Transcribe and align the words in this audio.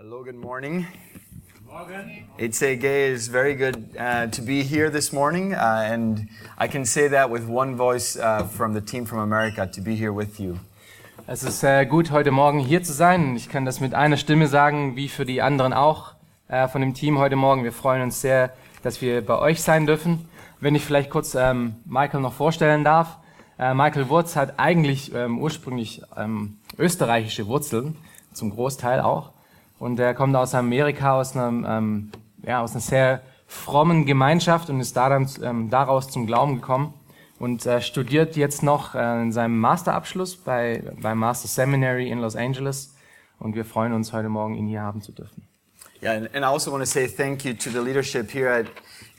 Hello, 0.00 0.22
good 0.22 0.36
morning. 0.36 0.86
It's 2.38 2.62
a 2.62 2.76
gay 2.76 3.10
is 3.10 3.26
very 3.26 3.56
good 3.56 3.96
uh, 3.98 4.28
to 4.28 4.42
be 4.42 4.62
here 4.62 4.90
this 4.90 5.12
morning, 5.12 5.54
uh, 5.54 5.88
and 5.90 6.28
I 6.56 6.68
can 6.68 6.84
say 6.84 7.08
that 7.08 7.32
with 7.32 7.48
one 7.48 7.74
voice 7.74 8.16
uh, 8.16 8.44
from 8.44 8.74
the 8.74 8.80
team 8.80 9.06
from 9.06 9.18
America 9.18 9.66
to 9.66 9.80
be 9.80 9.96
here 9.96 10.12
with 10.12 10.38
you. 10.38 10.60
Es 11.26 11.42
ist 11.42 11.58
sehr 11.58 11.84
gut, 11.84 12.12
heute 12.12 12.30
Morgen 12.30 12.60
hier 12.60 12.84
zu 12.84 12.92
sein. 12.92 13.34
Ich 13.34 13.48
kann 13.48 13.64
das 13.64 13.80
mit 13.80 13.92
einer 13.92 14.16
Stimme 14.16 14.46
sagen, 14.46 14.94
wie 14.94 15.08
für 15.08 15.24
die 15.24 15.42
anderen 15.42 15.72
auch 15.72 16.14
äh, 16.46 16.68
von 16.68 16.80
dem 16.80 16.94
Team 16.94 17.18
heute 17.18 17.34
Morgen. 17.34 17.64
Wir 17.64 17.72
freuen 17.72 18.02
uns 18.02 18.20
sehr, 18.20 18.52
dass 18.84 19.02
wir 19.02 19.26
bei 19.26 19.36
euch 19.40 19.62
sein 19.62 19.84
dürfen. 19.84 20.28
Wenn 20.60 20.76
ich 20.76 20.84
vielleicht 20.84 21.10
kurz 21.10 21.34
ähm, 21.34 21.74
Michael 21.84 22.20
noch 22.20 22.34
vorstellen 22.34 22.84
darf. 22.84 23.18
Äh, 23.58 23.74
Michael 23.74 24.08
Wurz 24.08 24.36
hat 24.36 24.60
eigentlich 24.60 25.12
ähm, 25.12 25.40
ursprünglich 25.40 26.02
ähm, 26.16 26.58
österreichische 26.78 27.48
Wurzeln, 27.48 27.96
zum 28.32 28.50
Großteil 28.50 29.00
auch. 29.00 29.32
Und 29.78 30.00
er 30.00 30.14
kommt 30.14 30.34
aus 30.36 30.54
Amerika, 30.54 31.18
aus 31.18 31.36
einer, 31.36 31.78
ähm, 31.78 32.10
ja, 32.42 32.62
aus 32.62 32.72
einer 32.72 32.80
sehr 32.80 33.22
frommen 33.46 34.06
Gemeinschaft 34.06 34.70
und 34.70 34.80
ist 34.80 34.96
da 34.96 35.08
dann, 35.08 35.28
ähm, 35.42 35.70
daraus 35.70 36.08
zum 36.08 36.26
Glauben 36.26 36.56
gekommen 36.56 36.94
und 37.38 37.64
äh, 37.66 37.80
studiert 37.80 38.36
jetzt 38.36 38.62
noch 38.62 38.94
äh, 38.94 39.22
in 39.22 39.32
seinem 39.32 39.58
Masterabschluss 39.58 40.36
bei, 40.36 40.82
beim 41.00 41.18
Master 41.18 41.48
Seminary 41.48 42.10
in 42.10 42.18
Los 42.18 42.36
Angeles. 42.36 42.94
Und 43.38 43.54
wir 43.54 43.64
freuen 43.64 43.92
uns 43.92 44.12
heute 44.12 44.28
Morgen, 44.28 44.56
ihn 44.56 44.66
hier 44.66 44.82
haben 44.82 45.00
zu 45.00 45.12
dürfen. 45.12 45.46
Yeah, 46.00 46.12
and 46.12 46.44
I 46.44 46.44
also 46.44 46.70
want 46.70 46.82
to 46.82 46.86
say 46.86 47.08
thank 47.08 47.44
you 47.44 47.54
to 47.54 47.70
the 47.70 47.80
leadership 47.80 48.30
here 48.30 48.48
at 48.48 48.66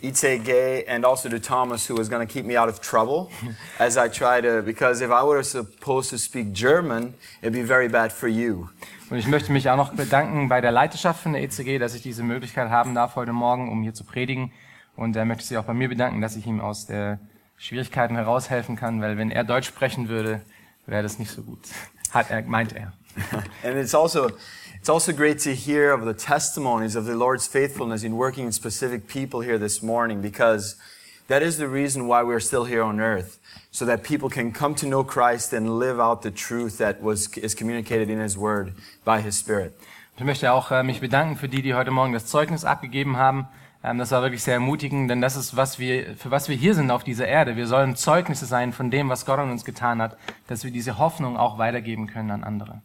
Itse 0.02 0.38
Gay 0.44 0.86
and 0.88 1.06
also 1.06 1.30
to 1.30 1.40
Thomas, 1.40 1.90
who 1.90 1.96
was 1.96 2.10
going 2.10 2.26
to 2.26 2.32
keep 2.32 2.46
me 2.46 2.58
out 2.58 2.70
of 2.70 2.80
trouble 2.80 3.30
as 3.80 3.98
I 3.98 4.10
try 4.10 4.42
to, 4.42 4.62
because 4.62 5.02
if 5.02 5.12
I 5.12 5.24
were 5.24 5.44
supposed 5.44 6.10
to 6.12 6.18
speak 6.18 6.54
German, 6.54 7.14
it'd 7.42 7.54
be 7.54 7.64
very 7.64 7.90
bad 7.90 8.12
for 8.12 8.28
you. 8.28 8.70
Und 9.10 9.18
ich 9.18 9.28
möchte 9.28 9.52
mich 9.52 9.70
auch 9.70 9.76
noch 9.76 9.94
bedanken 9.94 10.50
bei 10.50 10.62
der 10.62 10.72
Leiterschaft 10.72 11.24
von 11.24 11.34
der 11.34 11.42
ECG, 11.42 11.80
dass 11.80 11.96
ich 11.96 12.02
diese 12.02 12.24
Möglichkeit 12.24 12.70
haben 12.70 12.94
darf 12.94 13.16
heute 13.16 13.34
Morgen, 13.34 13.70
um 13.72 13.82
hier 13.82 13.94
zu 13.94 14.04
predigen. 14.04 14.52
Und 14.96 15.16
er 15.16 15.26
möchte 15.26 15.46
sich 15.46 15.58
auch 15.58 15.64
bei 15.66 15.74
mir 15.74 15.90
bedanken, 15.90 16.22
dass 16.22 16.36
ich 16.36 16.46
ihm 16.46 16.62
aus 16.62 16.86
der 16.86 17.20
Schwierigkeiten 17.58 18.16
heraushelfen 18.16 18.76
kann, 18.76 19.02
weil 19.02 19.18
wenn 19.18 19.32
er 19.32 19.44
Deutsch 19.44 19.68
sprechen 19.68 20.10
würde, 20.10 20.42
wäre 20.86 21.04
das 21.04 21.20
nicht 21.20 21.32
so 21.32 21.42
gut. 21.42 21.60
Hat 22.12 22.30
er, 22.30 22.44
meint 22.44 22.74
er. 22.74 22.94
And 23.64 23.78
it's 23.78 23.94
also, 23.94 24.30
it's 24.76 24.90
also 24.90 25.12
great 25.12 25.40
to 25.40 25.54
hear 25.54 25.92
of 25.92 26.06
the 26.06 26.14
testimonies 26.14 26.96
of 26.96 27.06
the 27.06 27.16
Lord's 27.16 27.48
faithfulness 27.48 28.04
in 28.04 28.16
working 28.16 28.46
in 28.46 28.52
specific 28.52 29.08
people 29.08 29.42
here 29.42 29.58
this 29.58 29.82
morning 29.84 30.22
because 30.22 30.76
that 31.28 31.42
is 31.42 31.58
the 31.58 31.68
reason 31.68 32.08
why 32.08 32.24
we're 32.24 32.40
still 32.40 32.66
here 32.66 32.82
on 32.84 33.00
earth. 33.00 33.40
So 33.72 33.86
that 33.86 34.04
people 34.04 34.30
can 34.30 34.52
come 34.52 34.74
to 34.76 34.88
know 34.88 35.04
Christ 35.04 35.54
and 35.54 35.78
live 35.78 36.00
out 36.00 36.24
the 36.24 36.32
truth 36.32 36.80
that 36.80 37.02
was, 37.04 37.28
is 37.38 37.54
communicated 37.54 38.10
in 38.10 38.20
His 38.20 38.36
Word 38.36 38.74
by 39.06 39.22
His 39.22 39.38
Spirit. 39.38 39.74
Ich 40.18 40.26
möchte 40.26 40.52
auch 40.52 40.72
äh, 40.72 40.84
mich 40.84 41.00
bedanken 41.00 41.38
für 41.38 41.48
die, 41.48 41.62
die 41.62 41.76
heute 41.76 41.92
Morgen 41.92 42.12
das 42.12 42.26
Zeugnis 42.26 42.66
abgegeben 42.66 43.16
haben. 43.16 43.48
Ähm, 43.84 43.98
das 43.98 44.12
war 44.12 44.22
wirklich 44.22 44.44
sehr 44.44 44.56
ermutigend, 44.56 45.10
denn 45.10 45.22
das 45.22 45.36
ist, 45.36 45.56
was 45.56 45.80
wir, 45.80 46.16
für 46.16 46.32
was 46.32 46.50
wir 46.50 46.56
hier 46.56 46.74
sind 46.74 46.92
auf 46.92 47.04
dieser 47.04 47.28
Erde. 47.28 47.56
Wir 47.56 47.68
sollen 47.68 47.96
Zeugnisse 47.96 48.46
sein 48.46 48.74
von 48.74 48.92
dem, 48.92 49.08
was 49.08 49.26
Gott 49.26 49.40
an 49.40 49.52
uns 49.52 49.64
getan 49.64 50.02
hat, 50.02 50.18
dass 50.48 50.64
wir 50.64 50.72
diese 50.72 50.98
Hoffnung 50.98 51.38
auch 51.38 51.58
weitergeben 51.58 52.08
können 52.08 52.32
an 52.32 52.44
andere. 52.44 52.82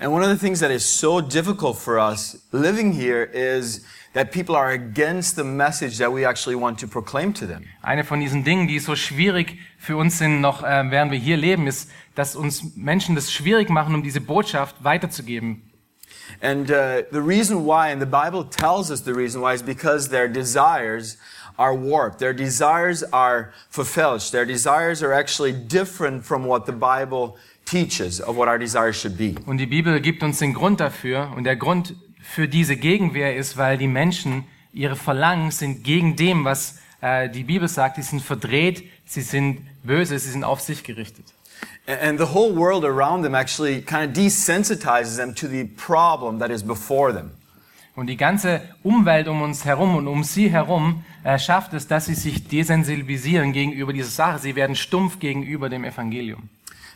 And 0.00 0.12
one 0.12 0.22
of 0.22 0.28
the 0.28 0.36
things 0.36 0.60
that 0.60 0.70
is 0.70 0.84
so 0.84 1.20
difficult 1.20 1.78
for 1.78 1.98
us 1.98 2.36
living 2.52 2.92
here 2.92 3.30
is 3.32 3.84
that 4.12 4.32
people 4.32 4.56
are 4.56 4.70
against 4.70 5.36
the 5.36 5.44
message 5.44 5.98
that 5.98 6.12
we 6.12 6.24
actually 6.24 6.56
want 6.56 6.78
to 6.80 6.88
proclaim 6.88 7.32
to 7.34 7.46
them. 7.46 7.64
Eine 7.82 8.04
von 8.04 8.20
diesen 8.20 8.44
Dingen, 8.44 8.66
die 8.66 8.78
so 8.78 8.96
schwierig 8.96 9.58
für 9.78 9.96
uns 9.96 10.18
sind, 10.18 10.40
noch 10.40 10.62
äh, 10.62 10.90
während 10.90 11.12
wir 11.12 11.18
hier 11.18 11.36
leben, 11.36 11.66
ist, 11.66 11.90
dass 12.14 12.36
uns 12.36 12.76
Menschen 12.76 13.14
das 13.14 13.32
schwierig 13.32 13.70
machen, 13.70 13.94
um 13.94 14.02
diese 14.02 14.20
Botschaft 14.20 14.82
weiterzugeben. 14.82 15.62
And 16.40 16.70
uh, 16.70 17.02
the 17.10 17.20
reason 17.20 17.64
why, 17.64 17.90
and 17.90 18.00
the 18.00 18.06
Bible 18.06 18.44
tells 18.44 18.90
us 18.90 19.02
the 19.02 19.14
reason 19.14 19.40
why, 19.40 19.54
is 19.54 19.62
because 19.62 20.08
their 20.08 20.28
desires 20.28 21.16
are 21.58 21.74
warped. 21.74 22.18
Their 22.18 22.32
desires 22.32 23.04
are 23.12 23.52
fulfilled. 23.68 24.20
Their 24.32 24.46
desires 24.46 25.02
are 25.02 25.12
actually 25.12 25.52
different 25.52 26.24
from 26.24 26.46
what 26.46 26.66
the 26.66 26.72
Bible 26.72 27.36
teaches 27.74 28.20
of 28.20 28.36
what 28.36 28.46
our 28.48 28.58
desires 28.58 29.00
should 29.00 29.16
be. 29.16 29.34
Und 29.46 29.58
die 29.58 29.66
Bibel 29.66 30.00
gibt 30.00 30.22
uns 30.22 30.38
den 30.38 30.54
Grund 30.54 30.78
dafür. 30.80 31.32
Und 31.36 31.44
der 31.44 31.56
Grund 31.56 31.96
für 32.22 32.46
diese 32.46 32.76
Gegenwehr 32.76 33.36
ist, 33.36 33.56
weil 33.56 33.78
die 33.78 33.88
Menschen, 33.88 34.44
ihre 34.72 34.96
Verlangen 34.96 35.50
sind 35.50 35.82
gegen 35.82 36.14
dem, 36.14 36.44
was 36.44 36.78
äh, 37.00 37.28
die 37.28 37.42
Bibel 37.44 37.68
sagt. 37.68 37.96
Sie 37.96 38.02
sind 38.02 38.22
verdreht, 38.22 38.84
sie 39.04 39.22
sind 39.22 39.60
böse, 39.82 40.18
sie 40.18 40.30
sind 40.30 40.44
auf 40.44 40.60
sich 40.60 40.84
gerichtet. 40.84 41.26
And- 41.86 42.18
the 42.18 42.32
whole 42.32 42.54
world 42.56 42.84
around 42.84 43.24
them 43.24 43.34
actually 43.34 43.82
kind 43.82 44.08
of 44.08 44.12
desensitizes 44.12 45.16
them 45.16 45.34
to 45.34 45.48
the 45.48 45.64
problem 45.64 46.38
that 46.38 46.50
is 46.50 46.62
before 46.62 47.12
them. 47.12 47.32
Und 47.96 48.06
die 48.08 48.16
ganze 48.16 48.60
Umwelt 48.82 49.28
um 49.28 49.42
uns 49.42 49.64
herum 49.64 49.94
und 49.96 50.08
um 50.08 50.24
sie 50.24 50.50
herum 50.50 51.04
äh, 51.22 51.38
schafft 51.38 51.74
es, 51.74 51.86
dass 51.86 52.06
sie 52.06 52.14
sich 52.14 52.48
desensibilisieren 52.48 53.52
gegenüber 53.52 53.92
dieser 53.92 54.10
Sache. 54.10 54.38
Sie 54.38 54.56
werden 54.56 54.74
stumpf 54.74 55.18
gegenüber 55.18 55.68
dem 55.68 55.84
Evangelium. 55.84 56.48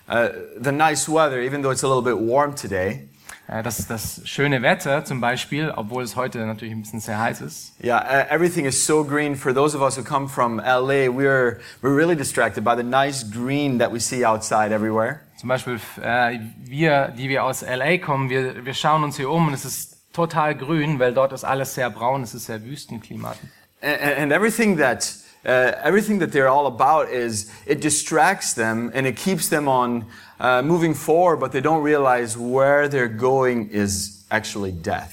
Uh, 0.08 0.30
the 0.56 0.72
nice 0.72 1.08
weather, 1.08 1.40
even 1.42 1.62
though 1.62 1.70
it's 1.70 1.82
a 1.82 1.88
little 1.88 2.02
bit 2.02 2.18
warm 2.18 2.54
today, 2.54 3.08
Äh, 3.48 3.62
das, 3.62 3.86
das 3.86 4.20
schöne 4.24 4.60
Wetter 4.60 5.04
zum 5.06 5.20
Beispiel, 5.20 5.72
obwohl 5.74 6.02
es 6.02 6.16
heute 6.16 6.38
natürlich 6.44 6.74
ein 6.74 6.82
bisschen 6.82 7.00
sehr 7.00 7.18
heiß 7.18 7.40
ist. 7.40 7.72
Yeah, 7.82 7.98
uh, 7.98 8.34
everything 8.34 8.66
is 8.66 8.84
so 8.84 9.02
green. 9.02 9.34
For 9.36 9.54
those 9.54 9.74
of 9.74 9.82
us 9.82 9.96
who 9.96 10.04
come 10.04 10.28
from 10.28 10.58
LA, 10.58 11.08
we're, 11.08 11.58
we're 11.80 11.96
really 11.96 12.14
distracted 12.14 12.62
by 12.62 12.76
the 12.76 12.82
nice 12.82 13.24
green 13.24 13.78
that 13.78 13.90
we 13.90 14.00
see 14.00 14.24
outside 14.24 14.70
everywhere. 14.70 15.20
Zum 15.38 15.48
Beispiel 15.48 15.80
äh, 16.02 16.38
wir, 16.64 17.14
die 17.16 17.30
wir 17.30 17.44
aus 17.44 17.62
LA 17.62 17.96
kommen, 17.98 18.28
wir, 18.28 18.66
wir 18.66 18.74
schauen 18.74 19.02
uns 19.02 19.16
hier 19.16 19.30
um 19.30 19.48
und 19.48 19.54
es 19.54 19.64
ist 19.64 20.12
total 20.12 20.54
grün, 20.54 20.98
weil 20.98 21.14
dort 21.14 21.32
ist 21.32 21.44
alles 21.44 21.74
sehr 21.74 21.88
braun, 21.88 22.22
es 22.22 22.34
ist 22.34 22.46
sehr 22.46 22.62
Wüstenklimat. 22.62 23.38
And, 23.80 24.02
and 24.02 24.18
and 24.18 24.32
everything 24.32 24.76
that, 24.76 25.10
uh, 25.44 25.72
everything 25.82 26.18
that 26.20 26.32
they're 26.32 26.48
all 26.48 26.66
about 26.66 27.10
is, 27.10 27.50
it 27.66 27.80
distracts 27.80 28.54
them 28.54 28.90
and 28.94 29.06
it 29.06 29.16
keeps 29.16 29.48
them 29.48 29.68
on 29.68 30.06
uh, 30.40 30.62
moving 30.62 30.94
forward, 30.94 31.40
but 31.40 31.52
they 31.52 31.60
don't 31.60 31.82
realize 31.82 32.36
where 32.36 32.88
they're 32.88 33.08
going 33.08 33.70
is 33.70 34.24
actually 34.30 34.72
death. 34.72 35.12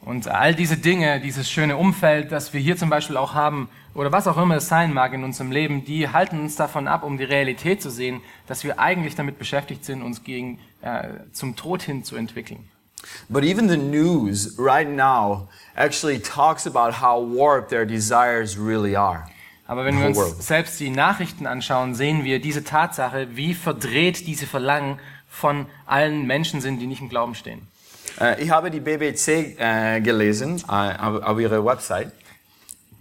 Und 0.00 0.28
all 0.28 0.54
diese 0.54 0.76
Dinge, 0.76 1.20
dieses 1.20 1.50
schöne 1.50 1.76
Umfeld, 1.76 2.32
das 2.32 2.52
wir 2.54 2.60
hier 2.60 2.76
zum 2.76 2.88
Beispiel 2.88 3.16
auch 3.16 3.34
haben, 3.34 3.68
oder 3.94 4.12
was 4.12 4.26
auch 4.26 4.38
immer 4.38 4.56
es 4.56 4.68
sein 4.68 4.94
mag 4.94 5.12
in 5.12 5.24
unserem 5.24 5.50
Leben, 5.50 5.84
die 5.84 6.08
halten 6.08 6.38
uns 6.40 6.56
davon 6.56 6.86
ab, 6.86 7.02
um 7.02 7.18
die 7.18 7.24
Realität 7.24 7.82
zu 7.82 7.90
sehen, 7.90 8.20
dass 8.46 8.62
wir 8.62 8.78
eigentlich 8.78 9.16
damit 9.16 9.38
beschäftigt 9.38 9.84
sind, 9.84 10.02
uns 10.02 10.22
gegen, 10.22 10.60
äh, 10.82 11.08
zum 11.32 11.56
Tod 11.56 11.82
hin 11.82 12.04
zu 12.04 12.16
entwickeln. 12.16 12.68
But 13.28 13.44
even 13.44 13.68
the 13.68 13.76
news 13.76 14.56
right 14.58 14.88
now 14.88 15.48
actually 15.76 16.18
talks 16.18 16.66
about 16.66 17.00
how 17.00 17.20
warped 17.20 17.70
their 17.70 17.84
desires 17.84 18.56
really 18.56 18.96
are. 18.96 19.28
Aber 19.68 19.84
wenn 19.84 20.00
wir 20.00 20.06
uns 20.06 20.46
selbst 20.46 20.80
die 20.80 20.88
Nachrichten 20.88 21.46
anschauen, 21.46 21.94
sehen 21.94 22.24
wir 22.24 22.40
diese 22.40 22.64
Tatsache, 22.64 23.36
wie 23.36 23.52
verdreht 23.52 24.26
diese 24.26 24.46
Verlangen 24.46 24.98
von 25.28 25.66
allen 25.84 26.26
Menschen 26.26 26.62
sind, 26.62 26.80
die 26.80 26.86
nicht 26.86 27.02
im 27.02 27.10
Glauben 27.10 27.34
stehen. 27.34 27.60
Uh, 28.18 28.34
ich 28.38 28.50
habe 28.50 28.70
die 28.70 28.80
BBC 28.80 29.58
uh, 29.60 30.02
gelesen 30.02 30.64
auf, 30.66 31.22
auf 31.22 31.38
ihrer 31.38 31.62
Website. 31.62 32.12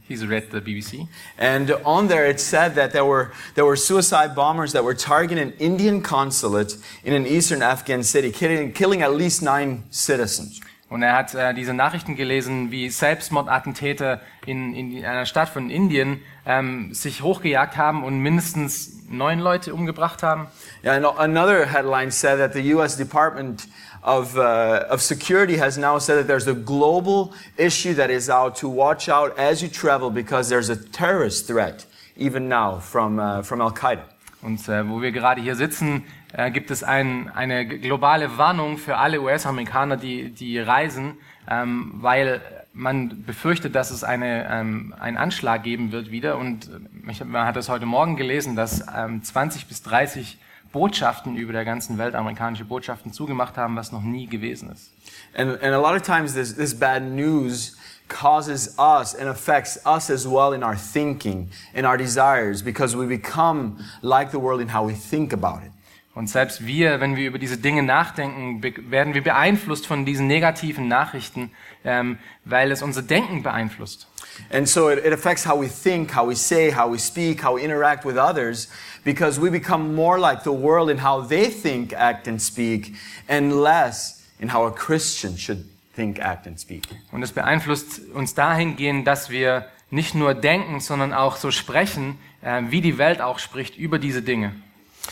He's 0.09 0.27
read 0.27 0.51
the 0.51 0.59
BBC. 0.59 1.07
And 1.37 1.71
on 1.85 2.09
there 2.09 2.29
it 2.29 2.39
said 2.39 2.75
that 2.75 2.91
there 2.91 3.05
were, 3.05 3.31
there 3.55 3.65
were 3.65 3.77
suicide 3.77 4.35
bombers 4.35 4.73
that 4.73 4.83
were 4.83 4.95
targeting 4.95 5.39
an 5.39 5.53
Indian 5.59 6.03
consulate 6.03 6.77
in 7.03 7.13
an 7.13 7.25
eastern 7.25 7.61
Afghan 7.61 8.03
city, 8.03 8.29
killing, 8.31 8.73
killing 8.73 9.01
at 9.01 9.13
least 9.13 9.41
nine 9.41 9.83
citizens. 9.89 10.59
Und 10.89 11.03
er 11.03 11.13
hat 11.13 11.35
äh, 11.35 11.53
diese 11.53 11.73
Nachrichten 11.73 12.15
gelesen, 12.15 12.71
wie 12.71 12.89
Selbstmordattentäter 12.89 14.21
in, 14.45 14.73
in 14.73 15.03
einer 15.03 15.25
Stadt 15.25 15.49
von 15.49 15.69
Indien 15.69 16.21
ähm, 16.45 16.93
sich 16.93 17.21
hochgejagt 17.21 17.75
haben 17.75 18.03
und 18.05 18.19
mindestens 18.19 19.03
neun 19.09 19.39
Leute 19.39 19.73
umgebracht 19.73 20.23
haben. 20.23 20.47
Yeah, 20.83 20.95
another 21.17 21.65
headline 21.65 22.11
said 22.11 22.39
that 22.39 22.53
the 22.53 22.73
U.S. 22.73 22.95
Department 22.95 23.67
of, 24.01 24.37
uh, 24.37 24.85
of 24.89 25.01
Security 25.01 25.57
has 25.57 25.77
now 25.77 25.99
said 25.99 26.19
that 26.19 26.27
there's 26.27 26.47
a 26.47 26.53
global 26.53 27.33
issue 27.57 27.93
that 27.93 28.09
is 28.09 28.29
out 28.29 28.55
to 28.55 28.69
watch 28.69 29.09
out 29.09 29.37
as 29.37 29.61
you 29.61 29.67
travel 29.67 30.09
because 30.09 30.47
there's 30.47 30.69
a 30.69 30.75
terrorist 30.75 31.47
threat 31.47 31.85
even 32.15 32.47
now 32.47 32.79
from, 32.79 33.19
uh, 33.19 33.41
from 33.41 33.61
Al 33.61 33.71
Qaeda. 33.71 34.03
Und 34.41 34.67
äh, 34.69 34.87
wo 34.87 35.01
wir 35.01 35.11
gerade 35.11 35.41
hier 35.41 35.55
sitzen, 35.55 36.03
äh, 36.33 36.51
gibt 36.51 36.69
es 36.71 36.83
ein, 36.83 37.29
eine 37.33 37.65
globale 37.65 38.37
Warnung 38.37 38.77
für 38.77 38.97
alle 38.97 39.21
US-Amerikaner, 39.21 39.97
die, 39.97 40.29
die 40.29 40.59
reisen, 40.59 41.17
ähm, 41.49 41.93
weil 41.95 42.41
man 42.73 43.23
befürchtet, 43.23 43.73
dass 43.73 43.89
es 43.89 44.03
eine, 44.03 44.47
ähm, 44.49 44.93
einen 44.99 45.17
Anschlag 45.17 45.63
geben 45.63 45.91
wird 45.91 46.11
wieder. 46.11 46.37
Und 46.37 46.67
äh, 46.67 47.11
ich, 47.11 47.23
man 47.23 47.45
hat 47.45 47.57
es 47.57 47.69
heute 47.69 47.85
Morgen 47.85 48.15
gelesen, 48.15 48.55
dass 48.55 48.85
ähm, 48.95 49.23
20 49.23 49.67
bis 49.67 49.81
30 49.81 50.37
Botschaften 50.71 51.35
über 51.35 51.53
der 51.53 51.65
ganzen 51.65 51.97
Welt, 51.97 52.13
amerikanische 52.13 52.65
Botschaften 52.65 53.11
zugemacht 53.11 53.57
haben, 53.57 53.75
was 53.75 53.91
noch 53.91 54.03
nie 54.03 54.27
gewesen 54.27 54.69
ist. 54.69 54.91
And, 55.35 55.51
and 55.63 55.73
a 55.73 55.79
lot 55.79 55.95
of 55.95 56.03
times 56.03 56.33
this, 56.33 56.55
this 56.55 56.77
bad 56.77 57.03
news 57.03 57.77
causes 58.07 58.75
us 58.77 59.13
and 59.13 59.29
affects 59.29 59.77
us 59.85 60.09
as 60.09 60.27
well 60.27 60.53
in 60.53 60.63
our 60.63 60.75
thinking, 60.75 61.49
in 61.73 61.85
our 61.85 61.97
desires, 61.97 62.61
because 62.61 62.95
we 62.95 63.05
become 63.05 63.77
like 64.01 64.31
the 64.31 64.39
world 64.39 64.61
in 64.61 64.69
how 64.69 64.83
we 64.83 64.93
think 64.93 65.33
about 65.33 65.63
it. 65.63 65.71
Und 66.17 66.31
selbst 66.31 66.65
wir, 66.65 66.99
wenn 66.99 67.15
wir 67.15 67.27
über 67.27 67.37
diese 67.37 67.57
Dinge 67.57 67.83
nachdenken, 67.83 68.63
werden 68.89 69.13
wir 69.13 69.23
beeinflusst 69.23 69.85
von 69.85 70.03
diesen 70.03 70.25
negativen 70.25 70.87
Nachrichten, 70.87 71.51
ähm, 71.85 72.17
weil 72.43 72.71
es 72.71 72.81
unser 72.81 73.03
Denken 73.03 73.43
beeinflusst. 73.43 74.07
And 74.49 74.67
so 74.67 74.89
it, 74.89 75.05
it 75.05 75.13
affects 75.13 75.45
how 75.45 75.55
we 75.55 75.67
think, 75.67 76.15
how 76.15 76.27
we 76.27 76.35
say, 76.35 76.71
how 76.71 76.91
we 76.91 76.97
speak, 76.97 77.43
how 77.43 77.55
we 77.55 77.61
interact 77.61 78.03
with 78.03 78.17
others, 78.17 78.67
because 79.03 79.39
we 79.39 79.51
become 79.51 79.93
more 79.93 80.19
like 80.19 80.41
the 80.43 80.51
world 80.51 80.89
in 80.89 81.03
how 81.03 81.21
they 81.21 81.51
think, 81.51 81.93
act, 81.93 82.27
and 82.27 82.41
speak, 82.41 82.95
and 83.27 83.61
less 83.61 84.23
in 84.39 84.49
how 84.49 84.65
a 84.65 84.71
Christian 84.71 85.37
should 85.37 85.65
think, 85.97 86.19
act, 86.19 86.47
and 86.47 86.59
speak. 86.59 86.83
Und 87.11 87.23
es 87.23 87.33
beeinflusst 87.33 88.01
uns 88.13 88.35
dahingehend, 88.35 89.05
dass 89.05 89.29
wir 89.29 89.65
nicht 89.89 90.15
nur 90.15 90.33
denken, 90.33 90.79
sondern 90.79 91.13
auch 91.13 91.35
so 91.35 91.51
sprechen, 91.51 92.17
äh, 92.41 92.61
wie 92.69 92.81
die 92.81 92.97
Welt 92.97 93.19
auch 93.19 93.39
spricht 93.39 93.77
über 93.77 93.99
diese 93.99 94.21
Dinge. 94.21 94.53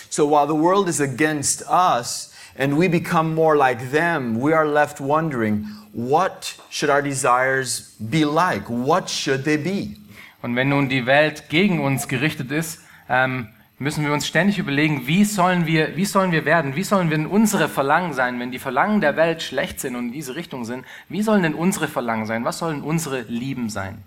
So 0.10 0.30
while 0.30 0.48
the 0.48 0.54
world 0.54 0.88
is 0.88 1.02
against 1.02 1.66
us 1.70 2.34
and 2.58 2.78
we 2.78 2.88
become 2.88 3.34
more 3.34 3.58
like 3.58 3.92
them, 3.92 4.42
we 4.42 4.56
are 4.56 4.66
left 4.66 5.00
wondering 5.00 5.68
what 5.94 6.56
should 6.70 6.90
our 6.90 7.02
desires 7.02 7.96
be 8.00 8.24
like? 8.24 8.70
What 8.70 9.10
should 9.10 9.44
they 9.46 9.58
be? 9.58 9.98
Und 10.42 10.56
wenn 10.56 10.70
nun 10.70 10.90
die 10.90 11.06
Welt 11.06 11.50
gegen 11.50 11.84
uns 11.84 12.08
gerichtet 12.08 12.52
ist, 12.52 12.82
ähm, 13.10 13.48
müssen 13.78 14.06
wir 14.06 14.14
uns 14.14 14.26
ständig 14.26 14.58
überlegen, 14.58 15.08
wie 15.08 15.26
sollen 15.26 15.66
wir, 15.66 15.96
wie 15.98 16.06
sollen 16.06 16.32
wir 16.32 16.46
werden? 16.46 16.76
Wie 16.76 16.84
sollen 16.84 17.10
denn 17.10 17.26
unsere 17.26 17.68
Verlangen 17.68 18.14
sein, 18.14 18.40
wenn 18.40 18.52
die 18.52 18.60
Verlangen 18.60 19.02
der 19.02 19.18
Welt 19.18 19.42
schlecht 19.42 19.80
sind 19.80 19.96
und 19.96 20.08
in 20.08 20.12
diese 20.14 20.36
Richtung 20.36 20.66
sind? 20.66 20.86
Wie 21.10 21.22
sollen 21.22 21.44
denn 21.44 21.54
unsere 21.54 21.88
Verlangen 21.88 22.26
sein? 22.26 22.46
Was 22.46 22.60
sollen 22.60 22.82
unsere 22.84 23.22
Lieben 23.22 23.70
sein? 23.70 24.04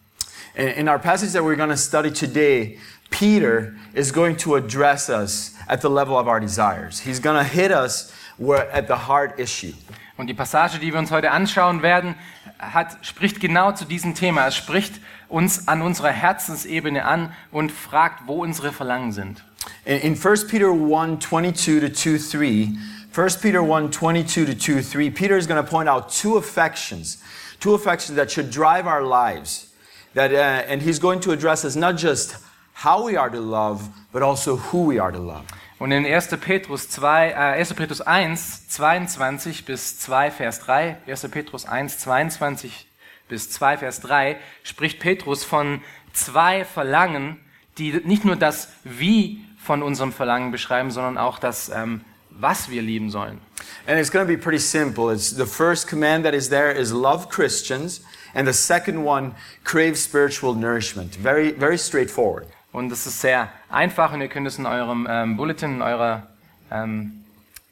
In, 0.54 0.68
in 0.68 0.88
our 0.88 0.98
passage 0.98 1.32
that 1.32 1.42
we're 1.42 1.56
going 1.56 1.70
to 1.70 1.76
study 1.76 2.10
today, 2.10 2.78
Peter 3.10 3.74
is 3.92 4.12
going 4.12 4.36
to 4.38 4.56
address 4.56 5.08
us 5.10 5.54
at 5.66 5.82
the 5.82 5.88
level 5.88 6.16
of 6.16 6.26
our 6.26 6.40
desires. 6.40 7.00
He's 7.00 7.20
going 7.20 7.36
to 7.36 7.44
hit 7.44 7.70
us 7.70 8.12
where, 8.38 8.72
at 8.72 8.86
the 8.88 9.06
heart 9.08 9.38
issue. 9.38 9.74
Und 10.16 10.26
die 10.26 10.34
Passage, 10.34 10.78
die 10.78 10.92
wir 10.92 10.98
uns 10.98 11.10
heute 11.10 11.30
anschauen 11.30 11.82
werden, 11.82 12.14
hat, 12.58 12.98
spricht 13.02 13.38
genau 13.38 13.72
zu 13.72 13.84
diesem 13.84 14.14
Thema. 14.14 14.46
Es 14.48 14.56
spricht 14.56 14.94
uns 15.28 15.68
an 15.68 15.82
unserer 15.82 16.10
Herzensebene 16.10 17.04
an 17.04 17.32
und 17.52 17.70
fragt, 17.70 18.26
wo 18.26 18.42
unsere 18.42 18.72
Verlangen 18.72 19.12
sind. 19.12 19.44
In, 19.84 20.00
in 20.00 20.16
1 20.16 20.48
Peter 20.48 20.72
1 20.72 21.18
22 21.18 21.80
to 21.80 21.88
2 21.88 22.18
3, 22.18 22.78
1 23.14 23.28
Peter 23.40 23.62
1 23.62 23.90
22 23.90 24.46
to 24.46 24.54
2 24.54 24.82
3, 24.82 25.10
Peter 25.10 25.36
is 25.36 25.46
going 25.46 25.62
to 25.62 25.68
point 25.68 25.88
out 25.88 26.10
two 26.10 26.36
affections, 26.36 27.22
two 27.60 27.74
affections 27.74 28.16
that 28.16 28.30
should 28.30 28.50
drive 28.50 28.86
our 28.86 29.02
lives. 29.02 29.72
That, 30.14 30.32
uh, 30.32 30.36
and 30.36 30.82
he's 30.82 30.98
going 30.98 31.20
to 31.20 31.32
address 31.32 31.64
us 31.64 31.76
not 31.76 31.96
just 31.96 32.36
how 32.72 33.04
we 33.04 33.16
are 33.16 33.30
to 33.30 33.40
love, 33.40 33.88
but 34.12 34.22
also 34.22 34.56
who 34.56 34.84
we 34.84 34.98
are 34.98 35.12
to 35.12 35.18
love. 35.18 35.44
Und 35.78 35.92
in 35.92 36.04
1. 36.04 36.40
Petrus 36.40 36.88
2, 36.90 37.30
äh, 37.30 37.60
1. 37.60 37.74
Petrus 37.74 38.00
1, 38.00 38.68
22 38.68 39.64
bis 39.64 39.98
2, 40.00 40.30
Vers 40.30 40.60
3, 40.60 40.98
1. 41.06 41.28
Petrus 41.28 41.66
1, 41.66 41.98
22 41.98 42.86
bis 43.28 43.50
2, 43.50 43.78
Vers 43.78 44.00
3, 44.00 44.36
spricht 44.64 44.98
Petrus 44.98 45.44
von 45.44 45.80
zwei 46.12 46.64
Verlangen, 46.64 47.38
die 47.78 47.92
nicht 48.04 48.24
nur 48.24 48.36
das 48.36 48.68
Wie 48.82 49.44
von 49.62 49.82
unserem 49.82 50.12
Verlangen 50.12 50.50
beschreiben, 50.50 50.90
sondern 50.90 51.18
auch 51.18 51.38
das 51.38 51.68
ähm, 51.68 52.02
Was 52.30 52.70
wir 52.70 52.82
lieben 52.82 53.10
sollen. 53.10 53.40
And 53.86 53.98
it's 53.98 54.10
going 54.10 54.26
to 54.26 54.32
be 54.32 54.38
pretty 54.38 54.58
simple. 54.58 55.12
It's 55.12 55.30
the 55.30 55.46
first 55.46 55.88
command 55.88 56.24
that 56.24 56.34
is 56.34 56.48
there 56.50 56.72
is 56.72 56.92
love 56.92 57.28
Christians, 57.30 58.02
and 58.34 58.46
the 58.46 58.52
second 58.52 59.04
one, 59.04 59.32
crave 59.64 59.96
spiritual 59.96 60.54
nourishment. 60.54 61.16
Very, 61.16 61.52
very 61.52 61.78
straightforward. 61.78 62.46
Und 62.70 62.90
das 62.90 63.06
ist 63.06 63.20
sehr 63.20 63.48
einfach 63.70 64.12
und 64.12 64.20
ihr 64.20 64.28
könnt 64.28 64.46
es 64.46 64.58
in 64.58 64.66
eurem 64.66 65.06
ähm, 65.10 65.36
Bulletin, 65.36 65.76
in 65.76 65.82
eurer, 65.82 66.26
ähm, 66.70 67.24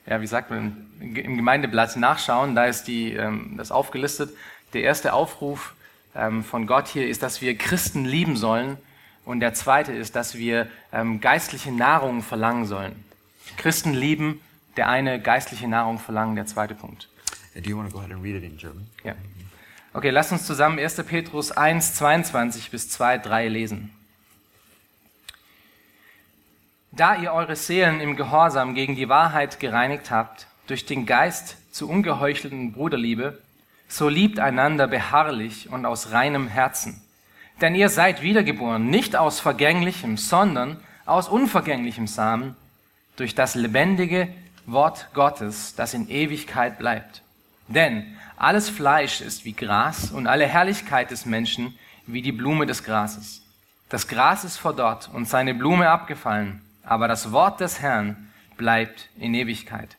ja, 0.06 0.20
wie 0.20 0.26
sagt 0.26 0.50
man, 0.50 0.86
im 1.00 1.36
Gemeindeblatt 1.36 1.96
nachschauen. 1.96 2.54
Da 2.54 2.64
ist 2.64 2.84
die, 2.84 3.12
ähm, 3.12 3.54
das 3.56 3.70
aufgelistet. 3.70 4.30
Der 4.72 4.82
erste 4.82 5.12
Aufruf 5.12 5.74
ähm, 6.14 6.42
von 6.42 6.66
Gott 6.66 6.88
hier 6.88 7.08
ist, 7.08 7.22
dass 7.22 7.40
wir 7.40 7.56
Christen 7.56 8.04
lieben 8.04 8.36
sollen. 8.36 8.78
Und 9.26 9.40
der 9.40 9.52
zweite 9.54 9.92
ist, 9.92 10.16
dass 10.16 10.36
wir 10.36 10.68
ähm, 10.92 11.20
geistliche 11.20 11.72
Nahrung 11.72 12.22
verlangen 12.22 12.64
sollen. 12.64 13.04
Christen 13.56 13.92
lieben, 13.92 14.40
der 14.76 14.88
eine 14.88 15.20
geistliche 15.20 15.66
Nahrung 15.66 15.98
verlangen, 15.98 16.36
der 16.36 16.46
zweite 16.46 16.74
Punkt. 16.74 17.08
Do 17.54 17.68
you 17.68 17.76
want 17.76 17.90
to 17.90 17.92
go 17.92 18.00
ahead 18.00 18.12
and 18.12 18.22
read 18.22 18.36
it 18.36 18.44
in 18.44 18.56
German? 18.56 18.86
Ja. 19.02 19.14
Okay, 19.92 20.10
lasst 20.10 20.30
uns 20.30 20.46
zusammen 20.46 20.78
1. 20.78 21.02
Petrus 21.04 21.50
1, 21.50 21.94
22 21.94 22.70
bis 22.70 22.88
2, 22.88 23.18
3 23.18 23.48
lesen. 23.48 23.90
Da 26.92 27.16
ihr 27.16 27.32
eure 27.32 27.56
Seelen 27.56 28.00
im 28.00 28.14
Gehorsam 28.14 28.74
gegen 28.74 28.94
die 28.94 29.08
Wahrheit 29.08 29.58
gereinigt 29.58 30.10
habt, 30.10 30.46
durch 30.68 30.86
den 30.86 31.04
Geist 31.04 31.56
zu 31.74 31.88
ungeheuchelten 31.88 32.72
Bruderliebe, 32.72 33.42
so 33.88 34.08
liebt 34.08 34.38
einander 34.38 34.86
beharrlich 34.86 35.68
und 35.68 35.84
aus 35.84 36.12
reinem 36.12 36.46
Herzen. 36.46 37.02
Denn 37.60 37.74
ihr 37.74 37.88
seid 37.88 38.22
wiedergeboren, 38.22 38.90
nicht 38.90 39.16
aus 39.16 39.40
vergänglichem, 39.40 40.16
sondern 40.16 40.78
aus 41.06 41.28
unvergänglichem 41.28 42.06
Samen, 42.06 42.54
durch 43.16 43.34
das 43.34 43.54
lebendige 43.54 44.28
Wort 44.66 45.08
Gottes, 45.14 45.74
das 45.74 45.94
in 45.94 46.10
Ewigkeit 46.10 46.78
bleibt. 46.78 47.22
Denn 47.68 48.16
alles 48.36 48.68
Fleisch 48.68 49.20
ist 49.20 49.44
wie 49.44 49.54
Gras 49.54 50.10
und 50.10 50.26
alle 50.26 50.46
Herrlichkeit 50.46 51.10
des 51.10 51.24
Menschen 51.24 51.78
wie 52.06 52.22
die 52.22 52.32
Blume 52.32 52.66
des 52.66 52.84
Grases. 52.84 53.42
Das 53.88 54.08
Gras 54.08 54.44
ist 54.44 54.58
verdorrt 54.58 55.08
und 55.12 55.28
seine 55.28 55.54
Blume 55.54 55.88
abgefallen, 55.88 56.60
aber 56.82 57.08
das 57.08 57.32
Wort 57.32 57.60
des 57.60 57.80
Herrn 57.80 58.30
bleibt 58.56 59.08
in 59.18 59.34
Ewigkeit. 59.34 59.96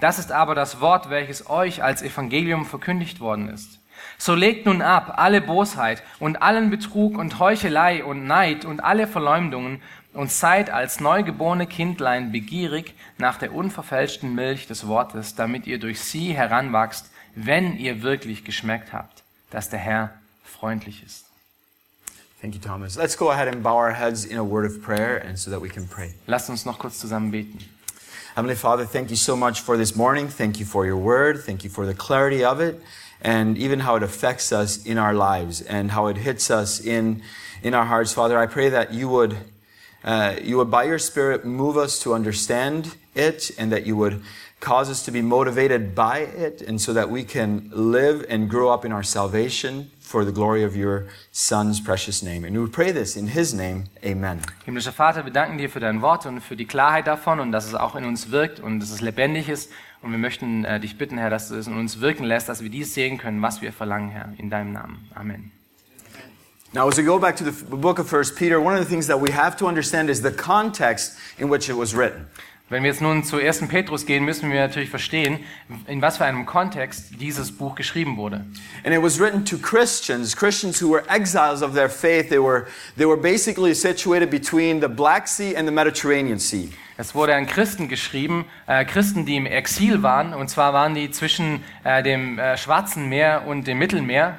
Das 0.00 0.18
ist 0.18 0.32
aber 0.32 0.54
das 0.54 0.80
Wort, 0.80 1.10
welches 1.10 1.48
euch 1.48 1.82
als 1.82 2.02
Evangelium 2.02 2.66
verkündigt 2.66 3.20
worden 3.20 3.48
ist. 3.48 3.78
So 4.18 4.34
legt 4.34 4.66
nun 4.66 4.82
ab 4.82 5.14
alle 5.16 5.40
Bosheit 5.40 6.02
und 6.18 6.42
allen 6.42 6.70
Betrug 6.70 7.18
und 7.18 7.38
Heuchelei 7.38 8.04
und 8.04 8.26
Neid 8.26 8.64
und 8.64 8.80
alle 8.80 9.06
Verleumdungen 9.06 9.82
und 10.12 10.30
seid 10.30 10.70
als 10.70 11.00
neugeborene 11.00 11.66
Kindlein 11.66 12.32
begierig 12.32 12.94
nach 13.18 13.38
der 13.38 13.54
unverfälschten 13.54 14.34
Milch 14.34 14.66
des 14.66 14.86
Wortes, 14.86 15.34
damit 15.34 15.66
ihr 15.66 15.78
durch 15.78 16.00
sie 16.00 16.34
heranwachst, 16.34 17.10
wenn 17.34 17.76
ihr 17.76 18.02
wirklich 18.02 18.44
geschmeckt 18.44 18.92
habt, 18.92 19.22
dass 19.50 19.70
der 19.70 19.78
Herr 19.78 20.10
freundlich 20.44 21.02
ist. 21.04 21.24
Thank 22.40 22.54
you, 22.54 22.60
Thomas. 22.60 22.96
Let's 22.96 23.16
go 23.16 23.30
ahead 23.30 23.48
and 23.48 23.62
bow 23.62 23.76
our 23.76 23.92
heads 23.92 24.24
in 24.24 24.36
a 24.36 24.44
word 24.44 24.66
of 24.66 24.82
prayer 24.82 25.22
and 25.24 25.38
so 25.38 25.50
that 25.50 25.62
we 25.62 25.68
can 25.68 25.88
pray. 25.88 26.12
Lasst 26.26 26.50
uns 26.50 26.64
noch 26.64 26.78
kurz 26.78 26.98
zusammen 26.98 27.30
beten. 27.30 27.58
Heavenly 28.34 28.56
Father, 28.56 28.84
thank 28.84 29.10
you 29.10 29.16
so 29.16 29.36
much 29.36 29.60
for 29.60 29.76
this 29.76 29.94
morning. 29.94 30.28
Thank 30.28 30.58
you 30.58 30.66
for 30.66 30.84
your 30.84 30.96
word. 30.96 31.44
Thank 31.44 31.64
you 31.64 31.70
for 31.70 31.86
the 31.86 31.94
clarity 31.94 32.44
of 32.44 32.60
it 32.60 32.80
and 33.22 33.56
even 33.56 33.80
how 33.80 33.96
it 33.96 34.02
affects 34.02 34.52
us 34.52 34.84
in 34.84 34.98
our 34.98 35.14
lives 35.14 35.62
and 35.62 35.92
how 35.92 36.08
it 36.08 36.18
hits 36.18 36.50
us 36.50 36.80
in, 36.80 37.22
in 37.62 37.72
our 37.72 37.86
hearts. 37.86 38.12
Father, 38.12 38.36
I 38.36 38.46
pray 38.46 38.68
that 38.68 38.92
you 38.92 39.08
would, 39.08 39.36
uh, 40.04 40.34
you 40.42 40.58
would, 40.58 40.70
by 40.70 40.84
your 40.84 40.98
Spirit, 40.98 41.44
move 41.44 41.76
us 41.76 42.00
to 42.00 42.12
understand 42.12 42.96
it 43.14 43.50
and 43.56 43.70
that 43.72 43.86
you 43.86 43.96
would 43.96 44.22
cause 44.58 44.90
us 44.90 45.04
to 45.04 45.10
be 45.10 45.22
motivated 45.22 45.94
by 45.94 46.18
it 46.18 46.62
and 46.62 46.80
so 46.80 46.92
that 46.92 47.10
we 47.10 47.24
can 47.24 47.70
live 47.72 48.24
and 48.28 48.48
grow 48.48 48.70
up 48.70 48.84
in 48.84 48.92
our 48.92 49.02
salvation 49.02 49.90
for 50.00 50.24
the 50.24 50.32
glory 50.32 50.62
of 50.62 50.76
your 50.76 51.06
Son's 51.32 51.80
precious 51.80 52.22
name. 52.22 52.44
And 52.44 52.56
we 52.60 52.68
pray 52.68 52.92
this 52.92 53.16
in 53.16 53.28
his 53.28 53.54
name. 53.54 53.84
Amen. 54.04 54.40
Himmlischer 54.64 54.92
Vater, 54.92 55.24
wir 55.24 55.32
danken 55.32 55.58
dir 55.58 55.70
für 55.70 55.80
dein 55.80 56.02
Wort 56.02 56.26
und 56.26 56.40
für 56.40 56.56
die 56.56 56.66
Klarheit 56.66 57.06
davon 57.06 57.40
und 57.40 57.50
dass 57.50 57.66
es 57.66 57.74
auch 57.74 57.96
in 57.96 58.04
uns 58.04 58.30
wirkt 58.30 58.60
und 58.60 58.80
dass 58.80 58.90
es 58.90 59.00
lebendig 59.00 59.48
ist. 59.48 59.70
Und 60.02 60.10
wir 60.10 60.18
möchten 60.18 60.64
äh, 60.64 60.80
dich 60.80 60.98
bitten, 60.98 61.16
Herr, 61.16 61.30
dass 61.30 61.48
du 61.48 61.54
es 61.54 61.68
in 61.68 61.76
uns 61.76 62.00
wirken 62.00 62.24
lässt, 62.24 62.48
dass 62.48 62.62
wir 62.62 62.70
dies 62.70 62.92
sehen 62.92 63.18
können, 63.18 63.40
was 63.40 63.62
wir 63.62 63.72
verlangen, 63.72 64.10
Herr, 64.10 64.32
in 64.36 64.50
deinem 64.50 64.72
Namen. 64.72 65.08
Amen. 65.14 65.52
Now, 66.74 66.88
as 66.88 66.96
we 66.96 67.04
go 67.04 67.18
back 67.18 67.36
to 67.36 67.44
the 67.44 67.52
book 67.76 67.98
of 67.98 68.08
First 68.08 68.34
Peter, 68.34 68.58
one 68.58 68.74
of 68.74 68.80
the 68.80 68.88
things 68.88 69.06
that 69.06 69.20
we 69.20 69.30
have 69.30 69.56
to 69.58 69.66
understand 69.66 70.08
is 70.08 70.22
the 70.22 70.30
context 70.30 71.18
in 71.38 71.50
which 71.50 71.68
it 71.68 71.76
was 71.76 71.94
written. 71.94 72.26
Wenn 72.72 72.84
wir 72.84 72.90
jetzt 72.90 73.02
nun 73.02 73.22
zu 73.22 73.36
1. 73.36 73.68
Petrus 73.68 74.06
gehen, 74.06 74.24
müssen 74.24 74.50
wir 74.50 74.58
natürlich 74.58 74.88
verstehen, 74.88 75.40
in 75.88 76.00
was 76.00 76.16
für 76.16 76.24
einem 76.24 76.46
Kontext 76.46 77.20
dieses 77.20 77.52
Buch 77.52 77.74
geschrieben 77.74 78.16
wurde. 78.16 78.46
And 78.82 78.94
it 78.94 79.02
was 79.02 79.20
written 79.20 79.44
to 79.44 79.58
Christians, 79.58 80.34
Christians 80.34 80.80
who 80.80 80.90
were 80.90 81.04
exiles 81.10 81.60
of 81.60 81.74
their 81.74 81.90
faith. 81.90 82.30
They 82.30 82.42
were, 82.42 82.66
they 82.96 83.04
were 83.04 83.18
basically 83.18 83.74
situated 83.74 84.30
between 84.30 84.80
the 84.80 84.88
Black 84.88 85.28
Sea 85.28 85.54
and 85.54 85.68
the 85.68 85.74
Mediterranean 85.74 86.38
Sea. 86.38 86.70
Es 86.96 87.14
wurde 87.14 87.34
an 87.34 87.46
Christen 87.46 87.88
geschrieben, 87.88 88.46
äh, 88.66 88.86
Christen, 88.86 89.26
die 89.26 89.36
im 89.36 89.44
Exil 89.44 90.02
waren, 90.02 90.32
und 90.32 90.48
zwar 90.48 90.72
waren 90.72 90.94
die 90.94 91.10
zwischen 91.10 91.62
äh, 91.84 92.02
dem 92.02 92.38
äh, 92.38 92.56
Schwarzen 92.56 93.10
Meer 93.10 93.42
und 93.46 93.66
dem 93.66 93.80
Mittelmeer. 93.80 94.38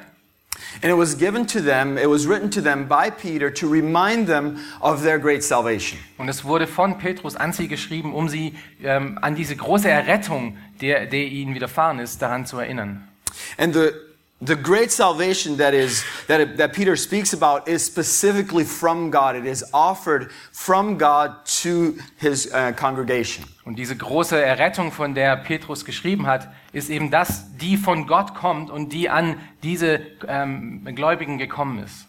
And 0.82 0.90
it 0.90 0.96
was 0.96 1.16
given 1.16 1.46
to 1.48 1.60
them, 1.60 1.96
it 1.96 2.08
was 2.08 2.26
written 2.26 2.50
to 2.50 2.60
them 2.60 2.86
by 2.88 3.10
Peter 3.10 3.52
to 3.54 3.68
remind 3.68 4.26
them 4.26 4.58
of 4.80 5.02
their 5.02 5.18
great 5.18 5.42
salvation. 5.42 5.98
Und 6.18 6.28
es 6.28 6.44
wurde 6.44 6.66
von 6.66 6.98
Petrus 6.98 7.36
an 7.36 7.52
sie 7.52 7.68
geschrieben, 7.68 8.14
um 8.14 8.28
sie 8.28 8.54
ähm, 8.82 9.18
an 9.22 9.34
diese 9.34 9.56
große 9.56 9.88
Errettung, 9.88 10.56
der, 10.80 11.06
der 11.06 11.24
ihnen 11.24 11.54
widerfahren 11.54 11.98
ist, 11.98 12.20
daran 12.20 12.46
zu 12.46 12.58
erinnern. 12.58 13.08
And 13.58 13.74
the, 13.74 13.90
The 14.44 14.56
great 14.56 14.90
salvation 14.90 15.56
that 15.56 15.72
is 15.72 16.04
that, 16.26 16.58
that 16.58 16.74
Peter 16.74 16.96
speaks 16.96 17.32
about 17.32 17.66
is 17.66 17.82
specifically 17.82 18.64
from 18.64 19.10
God. 19.10 19.36
It 19.36 19.46
is 19.46 19.64
offered 19.72 20.30
from 20.52 20.98
God 20.98 21.46
to 21.62 21.96
his 22.18 22.52
uh, 22.52 22.72
congregation. 22.72 23.46
Und 23.64 23.76
diese 23.76 23.96
große 23.96 24.36
Errettung, 24.36 24.92
von 24.92 25.14
der 25.14 25.36
Petrus 25.36 25.86
geschrieben 25.86 26.26
hat, 26.26 26.48
ist 26.72 26.90
eben 26.90 27.10
das, 27.10 27.56
die 27.56 27.78
von 27.78 28.06
Gott 28.06 28.34
kommt 28.34 28.70
und 28.70 28.92
die 28.92 29.08
an 29.08 29.40
diese 29.62 30.00
ähm, 30.28 30.84
Gläubigen 30.94 31.38
gekommen 31.38 31.82
ist. 31.82 32.06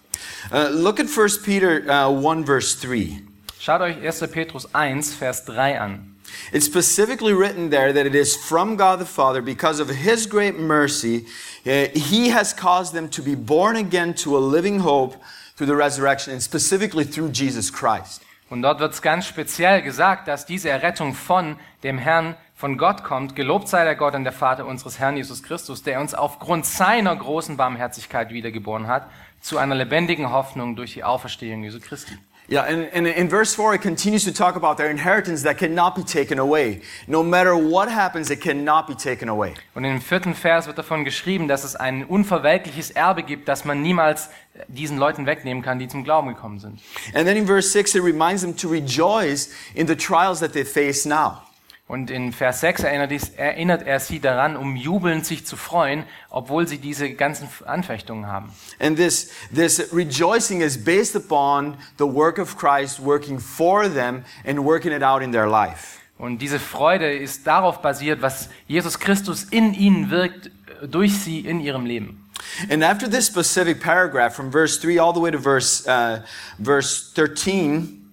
Uh, 0.52 0.68
look 0.72 1.00
at 1.00 1.08
1 1.08 1.42
Peter 1.44 1.82
uh, 1.88 2.30
1 2.30 2.46
verse 2.46 2.86
3. 2.86 3.22
Schaut 3.60 3.82
euch 3.82 3.98
1. 3.98 4.20
Petrus 4.32 4.76
1, 4.76 5.16
Vers 5.16 5.46
3 5.46 5.80
an. 5.80 6.15
It's 6.52 6.66
specifically 6.66 7.34
written 7.34 7.70
there 7.70 7.94
that 7.94 8.06
it 8.06 8.16
is 8.16 8.36
from 8.36 8.78
God 8.78 9.00
the 9.00 9.06
Father 9.06 9.42
because 9.42 9.82
of 9.82 9.90
his 9.90 10.28
great 10.28 10.58
mercy 10.58 11.26
uh, 11.66 11.88
he 11.94 12.30
has 12.30 12.54
caused 12.54 12.94
them 12.94 13.10
to 13.10 13.24
be 13.24 13.36
born 13.36 13.76
again 13.76 14.14
to 14.14 14.38
a 14.38 14.40
living 14.40 14.80
hope 14.80 15.16
through 15.56 15.68
the 15.68 15.76
resurrection 15.76 16.34
and 16.34 16.42
specifically 16.42 17.04
through 17.04 17.32
Jesus 17.32 17.72
Christ. 17.72 18.22
Und 18.50 18.62
dort 18.62 18.80
wird 18.80 18.94
es 18.94 19.02
ganz 19.02 19.26
speziell 19.26 19.82
gesagt, 19.82 20.28
dass 20.28 20.46
diese 20.46 20.70
Errettung 20.70 21.16
von 21.16 21.58
dem 21.82 21.98
Herrn, 21.98 22.36
von 22.56 22.78
Gott 22.78 23.04
kommt. 23.04 23.36
Gelobt 23.36 23.68
sei 23.68 23.84
der 23.84 23.96
Gott 23.96 24.14
und 24.14 24.24
der 24.24 24.32
Vater 24.32 24.66
unseres 24.66 25.00
Herrn 25.00 25.18
Jesus 25.18 25.42
Christus, 25.42 25.82
der 25.82 26.00
uns 26.00 26.14
aufgrund 26.14 26.66
seiner 26.66 27.16
großen 27.16 27.58
Barmherzigkeit 27.58 28.30
wiedergeboren 28.30 28.88
hat, 28.88 29.10
zu 29.42 29.58
einer 29.58 29.76
lebendigen 29.76 30.32
Hoffnung 30.32 30.76
durch 30.76 30.94
die 30.94 31.04
Auferstehung 31.04 31.64
Jesu 31.64 31.80
Christi. 31.80 32.18
Yeah, 32.48 32.62
and, 32.62 32.86
and 32.94 33.08
in 33.08 33.28
verse 33.28 33.56
4, 33.56 33.76
it 33.76 33.82
continues 33.82 34.24
to 34.26 34.32
talk 34.32 34.56
about 34.56 34.78
their 34.78 34.90
inheritance 34.90 35.42
that 35.44 35.58
cannot 35.58 35.96
be 35.96 36.04
taken 36.04 36.38
away. 36.38 36.82
No 37.08 37.24
matter 37.24 37.56
what 37.58 37.90
happens, 37.90 38.30
it 38.30 38.40
cannot 38.40 38.88
be 38.88 38.94
taken 38.94 39.30
away. 39.30 39.56
Und 39.74 39.84
im 39.84 40.00
vierten 40.00 40.36
Vers 40.36 40.68
wird 40.68 40.78
davon 40.78 41.06
geschrieben, 41.06 41.48
dass 41.48 41.64
es 41.64 41.76
ein 41.76 42.06
unverwelkliches 42.06 42.92
Erbe 42.92 43.24
gibt, 43.24 43.48
das 43.48 43.66
man 43.66 43.82
niemals 43.82 44.28
äh, 44.54 44.64
diesen 44.68 44.98
Leuten 45.00 45.26
wegnehmen 45.26 45.64
kann, 45.64 45.80
die 45.80 45.88
zum 45.88 46.04
Glauben 46.04 46.28
gekommen 46.28 46.60
sind. 46.60 46.80
And 47.16 47.26
then 47.26 47.36
in 47.36 47.48
verse 47.48 47.70
6, 47.70 47.96
it 47.96 48.04
reminds 48.04 48.44
them 48.44 48.56
to 48.58 48.70
rejoice 48.70 49.50
in 49.74 49.88
the 49.88 49.96
trials 49.96 50.40
that 50.42 50.54
they 50.54 50.64
face 50.64 51.06
now. 51.06 51.42
Und 51.88 52.10
in 52.10 52.34
Vers 52.34 52.62
6 52.62 52.82
erinnert, 52.84 53.84
er 53.86 54.00
sie 54.00 54.20
daran, 54.20 54.58
um 54.58 54.76
jubelnd 54.76 55.24
sich 55.24 55.46
zu 55.46 55.56
freuen, 55.56 56.04
obwohl 56.32 56.68
sie 56.68 56.80
diese 56.80 57.12
ganzen 57.12 57.48
Anfechtungen 57.66 58.26
haben. 58.26 58.52
And 58.80 58.98
this, 58.98 59.32
this 59.54 59.94
rejoicing 59.94 60.62
is 60.62 60.84
based 60.84 61.16
upon 61.16 61.78
the 62.00 62.06
work 62.06 62.40
of 62.40 62.58
Christ 62.58 63.00
working 63.00 63.40
for 63.40 63.84
them 63.88 64.26
and 64.46 64.60
working 64.60 64.92
it 64.92 65.04
out 65.04 65.22
in 65.22 65.32
their 65.32 65.48
life. 65.48 66.00
Und 66.18 66.40
diese 66.40 66.60
Freude 66.60 67.14
ist 67.14 67.46
darauf 67.46 67.82
basiert, 67.82 68.22
was 68.22 68.50
Jesus 68.68 68.98
Christus 68.98 69.44
in 69.44 69.76
ihnen 69.76 70.10
wirkt, 70.10 70.50
durch 70.82 71.14
sie 71.20 71.42
in 71.42 71.60
ihrem 71.60 71.86
Leben. 71.86 72.26
And 72.70 72.84
after 72.84 73.08
this 73.08 73.28
specific 73.28 73.80
paragraph, 73.80 74.36
from 74.36 74.52
verse 74.52 74.80
3 74.80 74.98
all 75.00 75.14
the 75.14 75.20
way 75.20 75.30
to 75.30 75.38
verse, 75.38 75.86
uh, 75.88 76.22
verse 76.58 77.12
13, 77.14 78.05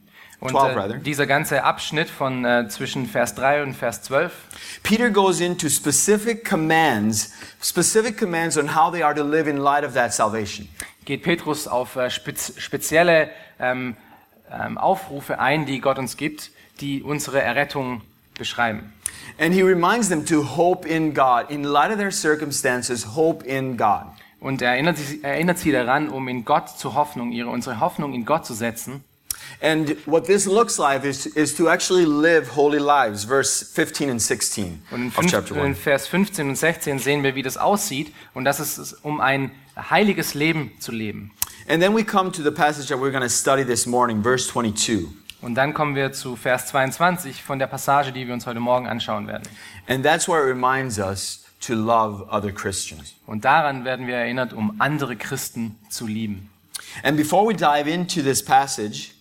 Und 0.42 0.50
12 0.50 0.94
äh, 0.96 0.98
dieser 0.98 1.26
ganze 1.26 1.62
Abschnitt 1.62 2.10
von 2.10 2.44
äh, 2.44 2.66
zwischen 2.68 3.06
Vers 3.06 3.36
3 3.36 3.62
und 3.62 3.74
Vers 3.74 4.02
12 4.02 4.32
Peter 4.82 5.10
goes 5.10 5.40
into 5.40 5.68
specific 5.68 6.44
commands, 6.48 7.32
specific 7.62 8.18
commands 8.18 8.58
on 8.58 8.74
how 8.74 8.92
they 8.92 9.04
are 9.04 9.14
to 9.14 9.22
live 9.22 9.46
in 9.46 9.56
light 9.56 9.84
of 9.84 9.94
that 9.94 10.12
salvation. 10.12 10.68
geht 11.04 11.22
Petrus 11.22 11.68
auf 11.68 11.94
äh, 11.94 12.10
spez 12.10 12.54
spezielle 12.58 13.30
ähm, 13.60 13.96
ähm, 14.50 14.78
Aufrufe 14.78 15.38
ein, 15.38 15.64
die 15.64 15.80
Gott 15.80 15.98
uns 15.98 16.16
gibt, 16.16 16.50
die 16.80 17.02
unsere 17.04 17.40
Errettung 17.40 18.02
beschreiben. 18.36 18.92
And 19.38 19.54
he 19.54 19.62
reminds 19.62 20.08
them 20.08 20.26
to 20.26 20.56
hope 20.56 20.86
in 20.88 21.14
God. 21.14 21.50
In 21.50 21.62
light 21.62 21.92
of 21.92 21.98
their 21.98 22.10
circumstances, 22.10 23.14
hope 23.14 23.46
in 23.46 23.76
God. 23.76 24.06
Und 24.40 24.60
er 24.60 24.72
erinnert, 24.72 24.98
sie- 24.98 25.22
erinnert 25.22 25.58
sie 25.58 25.70
daran, 25.70 26.08
um 26.08 26.26
in 26.26 26.44
Gott 26.44 26.68
zu 26.68 26.94
Hoffnung, 26.94 27.30
ihre, 27.30 27.48
unsere 27.48 27.78
Hoffnung 27.78 28.12
in 28.12 28.24
Gott 28.24 28.44
zu 28.44 28.54
setzen. 28.54 29.04
And 29.62 29.96
what 30.06 30.26
this 30.26 30.44
looks 30.46 30.76
like 30.76 31.04
is, 31.04 31.24
is 31.24 31.54
to 31.54 31.68
actually 31.68 32.04
live 32.04 32.56
holy 32.56 32.80
lives, 32.80 33.22
verse 33.22 33.62
15 33.62 34.10
and 34.10 34.20
16 34.20 34.82
Und 34.90 35.16
in, 35.16 35.26
chapter 35.28 35.54
in 35.54 35.66
1. 35.66 35.78
Vers 35.78 36.08
15 36.08 36.48
und 36.48 36.56
16 36.56 36.98
sehen 36.98 37.22
wir, 37.22 37.36
wie 37.36 37.42
das 37.42 37.56
aussieht 37.56 38.12
und 38.34 38.44
das 38.44 38.58
ist 38.58 38.92
um 39.04 39.20
ein 39.20 39.52
heiliges 39.76 40.34
Leben 40.34 40.72
zu 40.80 40.90
leben. 40.90 41.30
And 41.68 41.80
then 41.80 41.94
we 41.94 42.02
come 42.02 42.32
to 42.32 42.42
the 42.42 42.50
passage 42.50 42.88
that 42.88 42.98
we're 42.98 43.12
going 43.12 43.22
to 43.22 43.28
study 43.28 43.64
this 43.64 43.86
morning, 43.86 44.20
verse 44.20 44.48
22. 44.48 45.06
Und 45.42 45.54
dann 45.54 45.74
kommen 45.74 45.94
wir 45.94 46.10
zu 46.10 46.34
Vers 46.34 46.66
22 46.66 47.44
von 47.44 47.60
der 47.60 47.68
Passage, 47.68 48.10
die 48.10 48.26
wir 48.26 48.34
uns 48.34 48.46
heute 48.46 48.58
Morgen 48.58 48.88
anschauen 48.88 49.28
werden. 49.28 49.44
And 49.86 50.04
that's 50.04 50.26
where 50.26 50.42
it 50.42 50.56
reminds 50.56 50.98
us 50.98 51.44
to 51.60 51.74
love 51.74 52.26
other 52.32 52.50
Christians. 52.50 53.14
Und 53.26 53.44
daran 53.44 53.84
werden 53.84 54.08
wir 54.08 54.16
erinnert, 54.16 54.52
um 54.52 54.80
andere 54.80 55.14
Christen 55.14 55.76
zu 55.88 56.08
lieben. 56.08 56.50
And 57.04 57.16
before 57.16 57.48
we 57.48 57.54
dive 57.54 57.88
into 57.88 58.22
this 58.22 58.44
passage, 58.44 59.12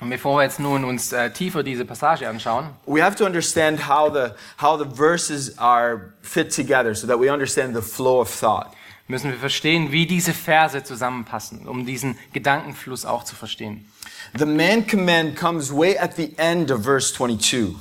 Und 0.00 0.10
bevor 0.10 0.38
wir 0.38 0.42
jetzt 0.42 0.58
nun 0.58 0.84
uns 0.84 1.12
äh, 1.12 1.30
tiefer 1.30 1.62
diese 1.62 1.84
Passage 1.84 2.28
anschauen, 2.28 2.70
we 2.86 3.02
have 3.02 3.16
to 3.16 3.24
understand 3.24 3.88
how 3.88 4.12
the, 4.12 4.32
how 4.60 4.78
the 4.78 4.96
verses 4.96 5.56
are 5.58 6.12
fit 6.20 6.54
together 6.54 6.94
so 6.94 7.06
that 7.06 7.20
we 7.20 7.32
understand 7.32 7.76
the 7.76 7.82
flow 7.82 8.20
of 8.20 8.28
thought. 8.28 8.74
müssen 9.06 9.30
wir 9.30 9.38
verstehen, 9.38 9.92
wie 9.92 10.06
diese 10.06 10.32
Verse 10.32 10.82
zusammenpassen, 10.82 11.68
um 11.68 11.86
diesen 11.86 12.18
Gedankenfluss 12.32 13.04
auch 13.04 13.24
zu 13.24 13.36
verstehen. 13.36 13.88
The 14.36 14.46
man 14.46 14.86
command 14.86 15.36
comes 15.36 15.72
way 15.72 15.98
at 15.98 16.16
the 16.16 16.34
end 16.38 16.70
of 16.70 16.82
verse 16.84 17.14
22. 17.14 17.76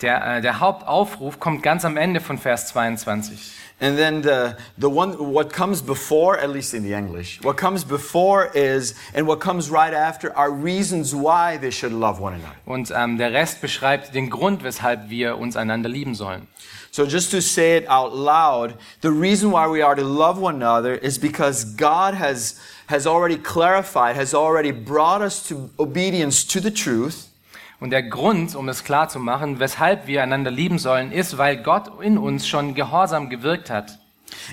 Der, 0.00 0.38
äh, 0.38 0.40
der 0.40 0.58
Hauptaufruf 0.58 1.38
kommt 1.38 1.62
ganz 1.62 1.84
am 1.84 1.96
Ende 1.96 2.20
von 2.20 2.38
Vers 2.38 2.68
22. 2.68 3.52
And 3.82 3.98
then 3.98 4.22
the, 4.22 4.56
the 4.78 4.88
one, 4.88 5.32
what 5.32 5.52
comes 5.52 5.82
before, 5.82 6.38
at 6.38 6.50
least 6.50 6.72
in 6.72 6.84
the 6.84 6.92
English, 6.94 7.40
what 7.42 7.56
comes 7.56 7.82
before 7.82 8.48
is, 8.54 8.94
and 9.12 9.26
what 9.26 9.40
comes 9.40 9.70
right 9.70 9.92
after 9.92 10.32
are 10.36 10.52
reasons 10.52 11.16
why 11.16 11.56
they 11.56 11.72
should 11.72 11.92
love 11.92 12.20
one 12.20 12.34
another. 12.34 12.54
Und 12.64 12.92
ähm, 12.94 13.18
der 13.18 13.32
Rest 13.32 13.60
beschreibt 13.60 14.14
den 14.14 14.30
Grund, 14.30 14.62
weshalb 14.62 15.10
wir 15.10 15.36
uns 15.36 15.56
einander 15.56 15.88
lieben 15.88 16.14
sollen. 16.14 16.46
So 16.92 17.06
just 17.06 17.32
to 17.32 17.40
say 17.40 17.76
it 17.76 17.88
out 17.88 18.14
loud, 18.14 18.74
the 19.00 19.10
reason 19.10 19.50
why 19.50 19.66
we 19.66 19.82
are 19.82 19.96
to 19.96 20.04
love 20.04 20.38
one 20.38 20.62
another 20.62 20.94
is 20.94 21.18
because 21.18 21.64
God 21.64 22.14
has, 22.14 22.60
has 22.86 23.04
already 23.04 23.36
clarified, 23.36 24.14
has 24.14 24.32
already 24.32 24.70
brought 24.70 25.22
us 25.22 25.42
to 25.48 25.70
obedience 25.80 26.44
to 26.44 26.60
the 26.60 26.70
truth. 26.70 27.31
Und 27.82 27.90
der 27.90 28.04
Grund, 28.04 28.54
um 28.54 28.68
es 28.68 28.84
klar 28.84 29.08
zu 29.08 29.18
machen, 29.18 29.58
weshalb 29.58 30.06
wir 30.06 30.22
einander 30.22 30.52
lieben 30.52 30.78
sollen, 30.78 31.10
ist, 31.10 31.36
weil 31.36 31.56
Gott 31.56 31.90
in 32.00 32.16
uns 32.16 32.46
schon 32.46 32.76
Gehorsam 32.76 33.28
gewirkt 33.28 33.70
hat. 33.70 33.98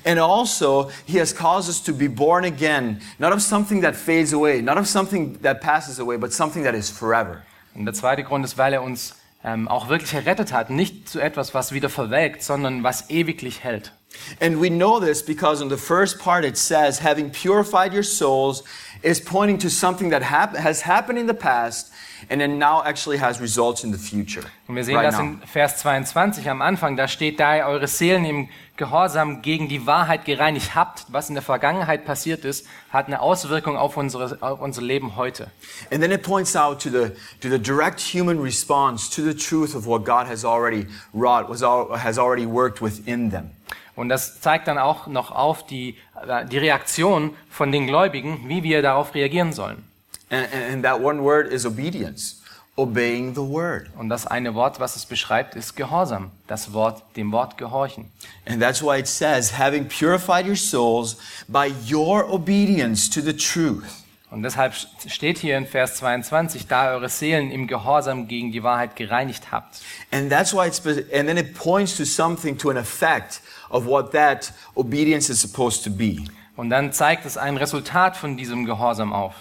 And 0.03 0.19
also, 0.19 0.89
He 1.05 1.19
has 1.19 1.35
caused 1.35 1.69
us 1.69 1.83
to 1.83 1.93
be 1.93 2.09
born 2.09 2.43
again, 2.43 2.99
not 3.19 3.31
of 3.31 3.39
something 3.39 3.83
that 3.83 3.95
fades 3.95 4.33
away, 4.33 4.63
not 4.63 4.77
of 4.77 4.87
something 4.87 5.39
that 5.43 5.61
passes 5.61 5.99
away, 5.99 6.17
but 6.17 6.33
something 6.33 6.63
that 6.63 6.73
is 6.73 6.89
forever. 6.89 7.43
Und 7.75 7.85
der 7.85 7.93
zweite 7.93 8.23
Grund 8.23 8.43
ist, 8.43 8.57
weil 8.57 8.73
er 8.73 8.81
uns 8.81 9.13
ähm, 9.43 9.67
auch 9.67 9.89
wirklich 9.89 10.11
errettet 10.15 10.51
hat, 10.51 10.71
nicht 10.71 11.07
zu 11.07 11.19
etwas, 11.19 11.53
was 11.53 11.71
wieder 11.71 11.89
verwelkt, 11.89 12.41
sondern 12.41 12.81
was 12.81 13.11
ewiglich 13.11 13.63
hält. 13.63 13.93
And 14.41 14.59
we 14.59 14.69
know 14.69 14.99
this 14.99 15.23
because 15.23 15.61
in 15.61 15.69
the 15.69 15.77
first 15.77 16.17
part 16.17 16.43
it 16.43 16.57
says, 16.57 17.03
having 17.03 17.31
purified 17.31 17.93
your 17.93 18.03
souls, 18.03 18.63
is 19.01 19.23
pointing 19.23 19.57
to 19.59 19.69
something 19.69 20.09
that 20.11 20.23
hap- 20.23 20.55
has 20.55 20.85
happened 20.85 21.17
in 21.19 21.27
the 21.27 21.33
past 21.33 21.91
and 22.29 22.41
then 22.41 22.57
now 22.57 22.83
actually 22.83 23.17
has 23.17 23.39
results 23.39 23.83
in 23.83 23.91
the 23.91 23.97
future. 23.97 24.43
Und 24.67 24.75
wir 24.75 24.83
sehen 24.83 24.95
right 24.97 25.05
das 25.05 25.17
now. 25.17 25.23
in 25.23 25.41
Vers 25.45 25.77
22 25.77 26.49
am 26.49 26.61
Anfang, 26.61 26.97
da 26.97 27.07
steht, 27.07 27.39
da 27.39 27.55
ihr 27.55 27.65
eure 27.65 27.87
Seelen 27.87 28.25
im 28.25 28.49
Gehorsam 28.75 29.41
gegen 29.41 29.67
die 29.67 29.85
Wahrheit 29.85 30.25
gereinigt 30.25 30.73
habt, 30.75 31.05
was 31.09 31.27
in 31.29 31.35
der 31.35 31.41
Vergangenheit 31.41 32.05
passiert 32.05 32.45
ist, 32.45 32.65
hat 32.91 33.07
eine 33.07 33.21
Auswirkung 33.21 33.75
auf, 33.77 33.97
unsere, 33.97 34.37
auf 34.41 34.61
unser 34.61 34.81
Leben 34.81 35.15
heute. 35.17 35.51
And 35.91 36.01
then 36.01 36.11
it 36.11 36.23
points 36.23 36.55
out 36.55 36.81
to 36.81 36.89
the, 36.89 37.11
to 37.41 37.49
the 37.49 37.59
direct 37.59 37.99
human 37.99 38.41
response 38.41 39.09
to 39.09 39.21
the 39.21 39.33
truth 39.33 39.75
of 39.75 39.85
what 39.85 40.05
God 40.05 40.27
has 40.27 40.45
already 40.45 40.87
wrought, 41.13 41.49
was 41.49 41.61
al- 41.61 41.89
has 41.97 42.17
already 42.17 42.45
worked 42.45 42.81
within 42.81 43.31
them. 43.31 43.51
Und 43.99 44.07
das 44.07 44.39
zeigt 44.39 44.69
dann 44.69 44.77
auch 44.77 45.07
noch 45.07 45.29
auf 45.29 45.65
die, 45.65 45.97
äh, 46.25 46.45
die 46.45 46.57
Reaktion 46.57 47.35
von 47.49 47.69
den 47.73 47.85
Gläubigen, 47.85 48.47
wie 48.47 48.63
wir 48.63 48.81
darauf 48.81 49.13
reagieren 49.13 49.51
sollen. 49.51 49.83
And, 50.29 50.47
and, 50.53 50.73
and 50.73 50.83
that 50.85 51.01
one 51.01 51.21
word 51.21 51.51
is 51.51 51.65
obedience, 51.65 52.41
obeying 52.77 53.35
the 53.35 53.41
word. 53.41 53.89
Und 53.97 54.07
das 54.07 54.25
eine 54.25 54.55
Wort, 54.55 54.79
was 54.79 54.95
es 54.95 55.05
beschreibt, 55.05 55.55
ist 55.55 55.75
Gehorsam. 55.75 56.31
Das 56.47 56.71
Wort, 56.71 57.03
dem 57.17 57.33
Wort 57.33 57.57
gehorchen. 57.57 58.09
And 58.45 58.61
that's 58.61 58.81
why 58.81 58.99
it 58.99 59.07
says, 59.07 59.59
having 59.59 59.85
purified 59.89 60.47
your 60.47 60.55
souls 60.55 61.17
by 61.49 61.69
your 61.91 62.23
obedience 62.31 63.09
to 63.09 63.19
the 63.19 63.35
truth. 63.35 64.05
Und 64.31 64.43
deshalb 64.43 64.75
steht 65.07 65.39
hier 65.39 65.57
in 65.57 65.65
Vers 65.65 65.95
22, 65.95 66.67
da 66.67 66.91
eure 66.91 67.09
Seelen 67.09 67.49
im 67.49 67.65
Gehorsam 67.65 68.27
gegen 68.27 68.51
die 68.51 68.61
Wahrheit 68.61 68.95
gereinigt 68.95 69.51
habt. 69.51 69.81
And 70.11 70.29
that's 70.29 70.53
why 70.53 70.67
it's, 70.67 70.85
and 70.85 71.27
then 71.27 71.37
it 71.37 71.55
points 71.55 71.97
to 71.97 72.05
something, 72.05 72.55
to 72.57 72.69
an 72.69 72.77
effect 72.77 73.41
of 73.69 73.85
what 73.85 74.11
that 74.11 74.53
obedience 74.75 75.29
is 75.29 75.41
supposed 75.41 75.83
to 75.83 75.89
be. 75.89 76.25
Und 76.55 76.69
dann 76.69 76.93
zeigt 76.93 77.25
es 77.25 77.37
ein 77.37 77.57
Resultat 77.57 78.17
von 78.17 78.37
diesem 78.37 78.65
Gehorsam 78.65 79.13
auf. 79.13 79.33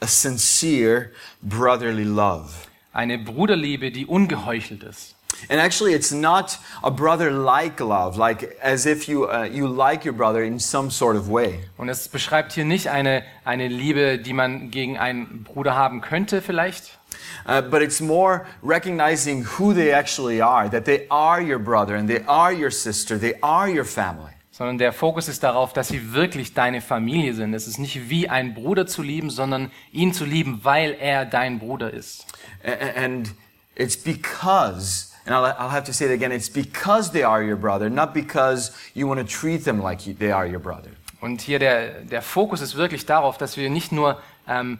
A 0.00 0.06
sincere 0.06 1.10
brotherly 1.42 2.04
love. 2.04 2.50
Eine 2.92 3.18
Bruderliebe, 3.18 3.90
die 3.90 4.06
ungeheuchelt 4.06 4.82
ist. 4.82 5.11
And 5.48 5.60
actually, 5.60 5.94
it's 5.94 6.12
not 6.12 6.58
a 6.82 6.90
brother-like 6.90 7.80
love, 7.80 8.16
like 8.16 8.56
as 8.62 8.86
if 8.86 9.08
you 9.08 9.28
uh, 9.28 9.44
you 9.44 9.66
like 9.66 10.04
your 10.04 10.14
brother 10.14 10.42
in 10.42 10.58
some 10.58 10.90
sort 10.90 11.16
of 11.16 11.28
way. 11.28 11.60
Und 11.76 11.88
es 11.88 12.08
beschreibt 12.08 12.52
hier 12.52 12.64
nicht 12.64 12.88
eine, 12.88 13.22
eine 13.44 13.68
Liebe, 13.68 14.18
die 14.18 14.32
man 14.32 14.70
gegen 14.70 14.98
einen 14.98 15.44
Bruder 15.44 15.74
haben 15.74 16.00
könnte 16.00 16.42
vielleicht, 16.42 16.98
Uh, 17.44 17.60
but 17.60 17.82
it's 17.82 18.00
more 18.00 18.46
recognizing 18.62 19.42
who 19.42 19.74
they 19.74 19.90
actually 19.90 20.40
are, 20.40 20.68
that 20.68 20.84
they 20.84 21.06
are 21.10 21.40
your 21.40 21.58
brother 21.58 21.96
and 21.96 22.08
they 22.08 22.22
are 22.26 22.52
your 22.52 22.70
sister, 22.70 23.18
they 23.18 23.34
are 23.42 23.68
your 23.68 23.84
family. 23.84 24.32
sondern 24.52 24.78
der 24.78 24.92
Fokus 24.92 25.28
ist 25.28 25.42
darauf, 25.42 25.72
dass 25.72 25.88
sie 25.88 26.12
wirklich 26.12 26.52
deine 26.52 26.82
Familie 26.82 27.34
sind. 27.34 27.54
Es 27.54 27.66
ist 27.66 27.78
nicht 27.78 28.10
wie 28.10 28.28
ein 28.28 28.54
Bruder 28.54 28.86
zu 28.86 29.02
lieben, 29.02 29.30
sondern 29.30 29.72
ihn 29.92 30.12
zu 30.12 30.24
lieben, 30.24 30.60
weil 30.62 30.94
er 31.00 31.24
dein 31.24 31.58
Bruder 31.58 31.90
ist. 31.92 32.26
And 32.94 33.34
it's 33.74 33.96
because, 33.96 35.11
and 35.26 35.34
I'll, 35.34 35.44
I'll 35.58 35.70
have 35.70 35.84
to 35.84 35.92
say 35.92 36.06
it 36.06 36.12
again, 36.12 36.32
it's 36.32 36.48
because 36.48 37.12
they 37.12 37.22
are 37.22 37.42
your 37.42 37.56
brother, 37.56 37.88
not 37.90 38.12
because 38.12 38.72
you 38.94 39.06
want 39.06 39.20
to 39.20 39.26
treat 39.26 39.64
them 39.64 39.80
like 39.80 40.06
you, 40.06 40.14
they 40.14 40.32
are 40.32 40.46
your 40.46 40.60
brother. 40.60 40.90
Und 41.20 41.40
hier 41.40 41.60
der, 41.60 42.00
der 42.02 42.20
Fokus 42.20 42.60
ist 42.60 42.76
wirklich 42.76 43.06
darauf, 43.06 43.38
dass 43.38 43.56
wir 43.56 43.70
nicht 43.70 43.92
nur 43.92 44.20
ähm, 44.48 44.78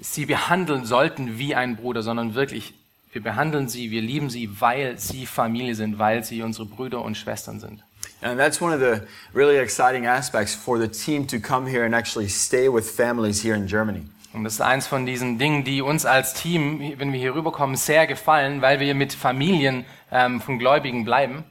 sie 0.00 0.24
behandeln 0.24 0.86
sollten 0.86 1.38
wie 1.38 1.54
ein 1.54 1.76
Bruder, 1.76 2.02
sondern 2.02 2.34
wirklich, 2.34 2.74
wir 3.12 3.22
behandeln 3.22 3.68
sie, 3.68 3.90
wir 3.90 4.00
lieben 4.00 4.30
sie, 4.30 4.60
weil 4.60 4.98
sie 4.98 5.26
Familie 5.26 5.74
sind, 5.74 5.98
weil 5.98 6.24
sie 6.24 6.42
unsere 6.42 6.64
Brüder 6.64 7.02
und 7.02 7.16
Schwestern 7.16 7.60
sind. 7.60 7.82
And 8.22 8.38
that's 8.38 8.60
one 8.60 8.72
of 8.72 8.80
the 8.80 9.02
really 9.34 9.58
exciting 9.58 10.06
aspects 10.06 10.54
for 10.54 10.78
the 10.78 10.88
team 10.88 11.26
to 11.26 11.38
come 11.38 11.68
here 11.68 11.84
and 11.84 11.94
actually 11.94 12.28
stay 12.28 12.68
with 12.68 12.88
families 12.88 13.42
here 13.42 13.54
in 13.54 13.66
Germany. 13.66 14.06
Und 14.32 14.44
das 14.44 14.54
ist 14.54 14.60
eins 14.60 14.86
von 14.86 15.04
diesen 15.04 15.38
Dingen, 15.38 15.64
die 15.64 15.82
uns 15.82 16.06
als 16.06 16.32
Team, 16.34 16.94
wenn 16.96 17.12
wir 17.12 17.20
hier 17.20 17.34
rüberkommen, 17.34 17.76
sehr 17.76 18.06
gefallen, 18.06 18.62
weil 18.62 18.80
wir 18.80 18.94
mit 18.94 19.12
Familien 19.12 19.84
ähm, 20.10 20.40
von 20.40 20.58
Gläubigen 20.58 21.04
bleiben. 21.04 21.44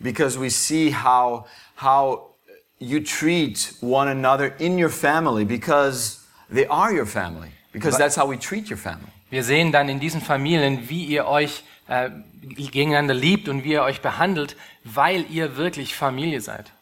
Because 0.00 0.40
we 0.40 0.50
see 0.50 0.92
how, 0.92 1.46
how 1.80 2.34
you 2.78 3.00
treat 3.00 3.74
one 3.80 4.10
another 4.10 4.52
in 4.58 4.82
your 4.82 4.90
family 4.90 5.44
because 5.44 6.20
they 6.52 6.66
are 6.66 6.92
your 6.92 7.06
family. 7.06 7.50
Because 7.72 7.96
that's 7.96 8.16
how 8.16 8.28
we 8.28 8.38
treat 8.38 8.68
your 8.68 8.78
family. 8.78 9.08
Wir 9.30 9.44
sehen 9.44 9.72
dann 9.72 9.88
in 9.88 10.00
diesen 10.00 10.20
Familien, 10.20 10.88
wie 10.88 11.04
ihr 11.04 11.26
euch 11.26 11.64
äh, 11.88 12.10
gegeneinander 12.42 13.14
liebt 13.14 13.48
und 13.48 13.64
wie 13.64 13.72
ihr 13.72 13.82
euch 13.82 14.00
behandelt, 14.00 14.56
weil 14.82 15.24
ihr 15.30 15.56
wirklich 15.56 15.94
Familie 15.94 16.40
seid. 16.40 16.72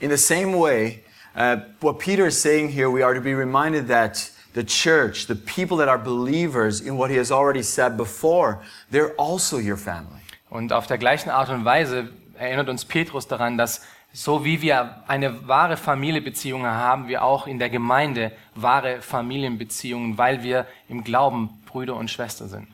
In 0.00 0.10
the 0.10 0.16
same 0.16 0.58
way, 0.58 1.02
uh, 1.36 1.56
what 1.80 1.98
Peter 1.98 2.26
is 2.26 2.40
saying 2.40 2.68
here, 2.68 2.90
we 2.90 3.04
are 3.04 3.14
to 3.14 3.20
be 3.20 3.34
reminded 3.34 3.88
that 3.88 4.30
the 4.54 4.64
church, 4.64 5.26
the 5.26 5.34
people 5.34 5.76
that 5.78 5.88
are 5.88 5.98
believers 5.98 6.80
in 6.80 6.96
what 6.96 7.10
he 7.10 7.16
has 7.16 7.30
already 7.30 7.62
said 7.62 7.96
before, 7.96 8.60
they're 8.90 9.14
also 9.18 9.58
your 9.58 9.76
family. 9.76 10.20
Und 10.48 10.72
auf 10.72 10.86
der 10.86 10.98
gleichen 10.98 11.30
Art 11.30 11.48
und 11.50 11.64
Weise 11.64 12.08
erinnert 12.38 12.68
uns 12.68 12.84
Petrus 12.84 13.26
daran, 13.26 13.58
dass 13.58 13.82
so 14.12 14.44
wie 14.44 14.62
wir 14.62 15.02
eine 15.08 15.48
wahre 15.48 15.76
Familienbeziehung 15.76 16.64
haben, 16.64 17.08
wir 17.08 17.24
auch 17.24 17.48
in 17.48 17.58
der 17.58 17.68
Gemeinde 17.68 18.30
wahre 18.54 19.02
Familienbeziehungen, 19.02 20.16
weil 20.16 20.44
wir 20.44 20.66
im 20.88 21.02
Glauben 21.02 21.50
Brüder 21.66 21.96
und 21.96 22.08
Schwestern 22.10 22.48
sind. 22.48 22.68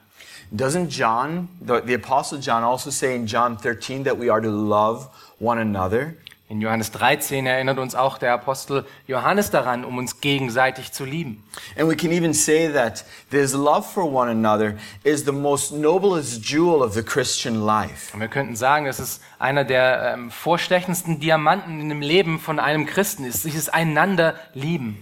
Doesn't 0.53 0.89
John, 0.89 1.49
the, 1.61 1.81
the 1.87 1.95
Apostle 1.95 2.41
John, 2.41 2.63
also 2.65 2.91
say 2.91 3.15
in 3.15 3.25
John 3.25 3.57
13 3.57 4.05
that 4.05 4.19
we 4.19 4.31
are 4.31 4.43
to 4.43 4.51
love 4.51 5.09
one 5.39 5.61
another? 5.61 6.15
In 6.51 6.61
Johannes 6.61 6.91
13 6.91 7.47
erinnert 7.47 7.79
uns 7.79 7.95
auch 7.95 8.19
der 8.19 8.33
Apostel 8.33 8.85
Johannes 9.07 9.51
daran, 9.51 9.85
um 9.85 9.99
uns 9.99 10.21
gegenseitig 10.21 10.91
zu 10.91 11.05
lieben. 11.05 11.45
And 11.79 11.89
we 11.89 11.95
can 11.95 12.11
even 12.11 12.35
say 12.35 12.69
that 12.73 13.05
this 13.31 13.53
love 13.53 13.85
for 13.85 14.13
one 14.13 14.29
another 14.29 14.75
is 15.05 15.25
the 15.25 15.31
most 15.31 15.71
noblest 15.73 16.45
jewel 16.45 16.83
of 16.83 16.93
the 16.93 17.05
Christian 17.05 17.65
life. 17.65 18.13
Und 18.13 18.19
wir 18.19 18.27
könnten 18.27 18.57
sagen, 18.57 18.87
dass 18.87 18.99
es 18.99 19.21
einer 19.39 19.63
der 19.63 20.15
ähm, 20.15 20.33
vorstechendsten 20.33 21.21
Diamanten 21.21 21.81
in 21.81 21.89
dem 21.89 22.03
Leben 22.03 22.41
von 22.41 22.59
einem 22.59 22.85
Christen 22.85 23.25
ist, 23.25 23.45
dieses 23.45 23.69
einander 23.69 24.35
lieben. 24.53 25.01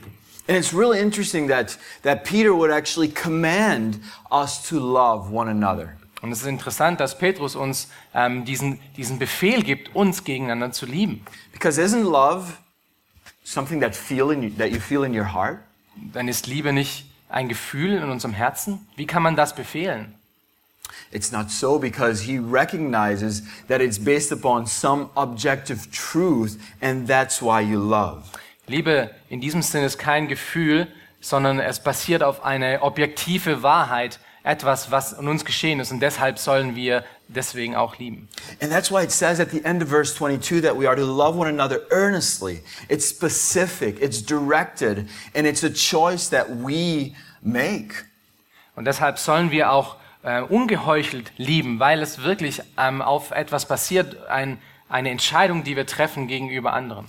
And 0.49 0.59
it's 0.59 0.75
really 0.75 1.01
interesting 1.01 1.49
that, 1.49 1.79
that 2.03 2.25
Peter 2.25 2.55
would 2.55 2.71
actually 2.71 3.09
command 3.09 4.01
us 4.31 4.63
to 4.69 4.79
love 4.79 5.33
one 5.33 5.49
another. 5.51 5.98
Und 6.21 6.33
es 6.33 6.41
ist 6.41 6.47
interessant, 6.47 7.01
dass 7.01 7.19
Petrus 7.19 7.55
uns 7.55 7.89
ähm, 8.15 8.45
diesen, 8.45 8.81
diesen 8.97 9.19
Befehl 9.19 9.63
gibt, 9.63 9.95
uns 9.95 10.25
gegeneinander 10.25 10.73
zu 10.73 10.87
lieben. 10.87 11.25
Because 11.53 11.81
isn't 11.81 12.03
love 12.03 12.55
something 13.45 13.81
that, 13.81 13.95
feel 13.95 14.33
in 14.33 14.43
you, 14.43 14.51
that 14.59 14.71
you 14.71 14.81
feel 14.81 15.05
in 15.05 15.17
your 15.17 15.33
heart? 15.33 15.59
Dann 16.13 16.29
ist 16.29 16.47
Liebe 16.47 16.73
nicht 16.73 17.07
ein 17.29 17.49
Gefühl 17.49 17.97
in 17.97 18.11
unserem 18.11 18.35
Herzen? 18.35 18.87
Wie 18.97 19.07
kann 19.07 19.23
man 19.23 19.37
das 19.37 19.55
befehlen? 19.55 20.15
It's 21.11 21.33
not 21.33 21.51
so 21.51 21.79
because 21.79 22.23
he 22.23 22.39
recognizes 22.39 23.43
that 23.69 23.81
it's 23.81 23.99
based 23.99 24.33
upon 24.33 24.67
some 24.67 25.11
objective 25.15 25.91
truth, 25.91 26.59
and 26.81 27.07
that's 27.07 27.43
why 27.43 27.61
you 27.61 27.79
love. 27.79 28.25
Liebe 28.67 29.11
in 29.29 29.41
diesem 29.41 29.63
Sinne 29.63 29.87
ist 29.87 29.99
kein 29.99 30.29
Gefühl, 30.29 30.89
sondern 31.21 31.59
es 31.61 31.83
basiert 31.83 32.23
auf 32.23 32.45
eine 32.45 32.83
objektive 32.83 33.63
Wahrheit, 33.63 34.19
etwas, 34.49 34.91
was 34.91 35.13
in 35.13 35.29
uns 35.29 35.45
geschehen 35.45 35.79
ist. 35.79 35.93
Und 35.93 36.01
deshalb 36.01 36.39
sollen 36.39 36.75
wir 36.75 37.05
deswegen 37.29 37.77
auch 37.77 37.99
lieben. 37.99 38.29
And 38.61 38.73
that's 38.73 38.91
why 38.91 39.03
it 39.03 39.13
says 39.13 39.41
at 39.41 39.51
the 39.51 39.63
end 39.65 39.83
of 39.83 39.91
verse 39.91 40.15
22 40.15 40.63
that 40.63 40.75
we 40.75 40.89
are 40.89 40.97
to 40.97 41.05
love 41.05 41.39
one 41.39 41.49
another 41.49 41.83
earnestly. 41.91 42.63
It's 42.89 43.07
specific, 43.07 44.01
it's 44.01 44.25
directed, 44.25 45.07
and 45.35 45.47
it's 45.47 45.63
a 45.63 45.71
choice 45.71 46.31
that 46.31 46.47
we 46.49 47.15
make. 47.43 48.07
Und 48.75 48.87
deshalb 48.87 49.19
sollen 49.19 49.51
wir 49.51 49.71
auch 49.71 49.97
äh, 50.23 50.41
ungeheuchelt 50.41 51.33
lieben, 51.37 51.79
weil 51.79 52.01
es 52.01 52.23
wirklich 52.23 52.63
ähm, 52.79 53.03
auf 53.03 53.33
etwas 53.33 53.67
basiert, 53.67 54.29
ein, 54.29 54.59
eine 54.89 55.11
Entscheidung, 55.11 55.63
die 55.63 55.77
wir 55.77 55.85
treffen 55.85 56.27
gegenüber 56.27 56.73
anderen. 56.73 57.07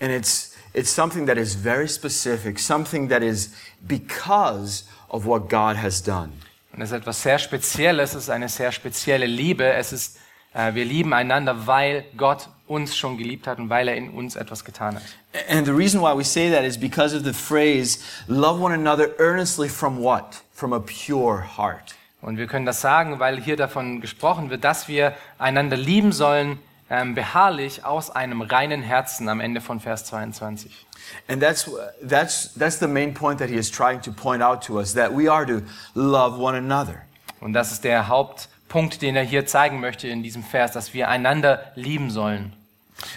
And 0.00 0.10
it's, 0.10 0.54
it's 0.72 0.94
something 0.94 1.26
that 1.26 1.36
is 1.36 1.54
very 1.54 1.88
specific, 1.88 2.58
something 2.58 3.10
that 3.10 3.22
is 3.22 3.52
because 3.82 4.84
of 5.10 5.26
what 5.26 5.50
God 5.50 5.76
has 5.76 6.02
done. 6.02 6.32
Und 6.80 6.84
es 6.84 6.92
ist 6.92 7.00
etwas 7.00 7.22
sehr 7.22 7.38
Spezielles, 7.38 8.14
es 8.14 8.22
ist 8.22 8.30
eine 8.30 8.48
sehr 8.48 8.72
spezielle 8.72 9.26
Liebe. 9.26 9.70
Es 9.70 9.92
ist, 9.92 10.18
äh, 10.54 10.72
wir 10.72 10.86
lieben 10.86 11.12
einander, 11.12 11.66
weil 11.66 12.06
Gott 12.16 12.48
uns 12.66 12.96
schon 12.96 13.18
geliebt 13.18 13.46
hat 13.46 13.58
und 13.58 13.68
weil 13.68 13.86
er 13.88 13.96
in 13.96 14.08
uns 14.08 14.34
etwas 14.34 14.64
getan 14.64 14.94
hat. 14.94 15.02
And 15.50 15.66
the 15.66 15.72
reason 15.72 16.00
why 16.00 16.16
we 16.16 16.24
say 16.24 16.50
that 16.50 16.64
is 16.64 16.80
because 16.80 17.14
of 17.14 17.22
the 17.22 17.34
phrase, 17.34 17.98
love 18.28 18.62
one 18.62 18.72
another 18.72 19.10
earnestly 19.18 19.68
from 19.68 20.02
what? 20.02 20.42
From 20.54 20.72
a 20.72 20.80
pure 20.80 21.44
heart. 21.58 21.94
Und 22.22 22.38
wir 22.38 22.46
können 22.46 22.64
das 22.64 22.80
sagen, 22.80 23.18
weil 23.18 23.38
hier 23.42 23.58
davon 23.58 24.00
gesprochen 24.00 24.48
wird, 24.48 24.64
dass 24.64 24.88
wir 24.88 25.14
einander 25.36 25.76
lieben 25.76 26.12
sollen, 26.12 26.58
beharrlich 27.14 27.84
aus 27.84 28.10
einem 28.10 28.42
reinen 28.42 28.82
Herzen 28.82 29.28
am 29.28 29.40
Ende 29.40 29.60
von 29.60 29.80
Vers 29.80 30.04
22. 30.06 30.86
And 31.28 31.40
that's, 31.40 31.70
that's, 32.02 32.52
that's 32.54 32.78
the 32.78 32.86
main 32.86 33.14
point 33.14 33.38
that 33.38 33.48
he 33.48 33.56
is 33.56 33.70
trying 33.70 34.00
to 34.02 34.12
point 34.12 34.42
out 34.42 34.62
to 34.66 34.78
us, 34.78 34.92
that 34.94 35.12
we 35.12 35.30
are 35.30 35.46
to 35.46 35.62
love 35.94 36.38
one 36.38 36.56
another. 36.56 37.02
Und 37.40 37.52
das 37.52 37.72
ist 37.72 37.84
der 37.84 38.08
Hauptpunkt, 38.08 39.02
den 39.02 39.16
er 39.16 39.24
hier 39.24 39.46
zeigen 39.46 39.80
möchte 39.80 40.08
in 40.08 40.22
diesem 40.22 40.42
Vers, 40.42 40.72
dass 40.72 40.92
wir 40.92 41.08
einander 41.08 41.72
lieben 41.74 42.10
sollen. 42.10 42.52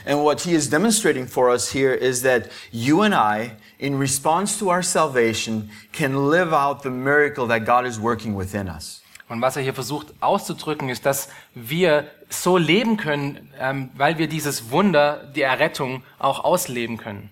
And 0.06 0.20
what 0.20 0.42
he 0.42 0.54
is 0.54 0.70
demonstrating 0.70 1.28
for 1.28 1.50
us 1.50 1.74
here 1.74 1.94
is 1.94 2.22
that 2.22 2.50
you 2.72 3.02
and 3.02 3.14
I, 3.14 3.52
in 3.80 4.00
response 4.00 4.58
to 4.60 4.70
our 4.70 4.82
salvation, 4.82 5.70
can 5.92 6.30
live 6.30 6.54
out 6.54 6.84
the 6.84 6.90
miracle 6.90 7.48
that 7.48 7.66
God 7.66 7.86
is 7.86 8.00
working 8.00 8.36
within 8.36 8.70
us. 8.70 9.03
Und 9.30 9.42
was 9.42 9.56
er 9.56 9.64
hier 9.64 9.74
versucht 9.74 10.14
auszudrücken, 10.20 10.90
ist, 10.90 11.06
dass 11.06 11.30
wir 11.56 12.08
so 12.30 12.58
leben 12.58 12.98
können, 12.98 13.52
ähm, 13.60 13.90
weil 13.96 14.18
wir 14.18 14.28
dieses 14.28 14.70
Wunder, 14.72 15.32
die 15.36 15.42
Errettung, 15.42 16.04
auch 16.20 16.44
ausleben 16.44 16.98
können. 16.98 17.30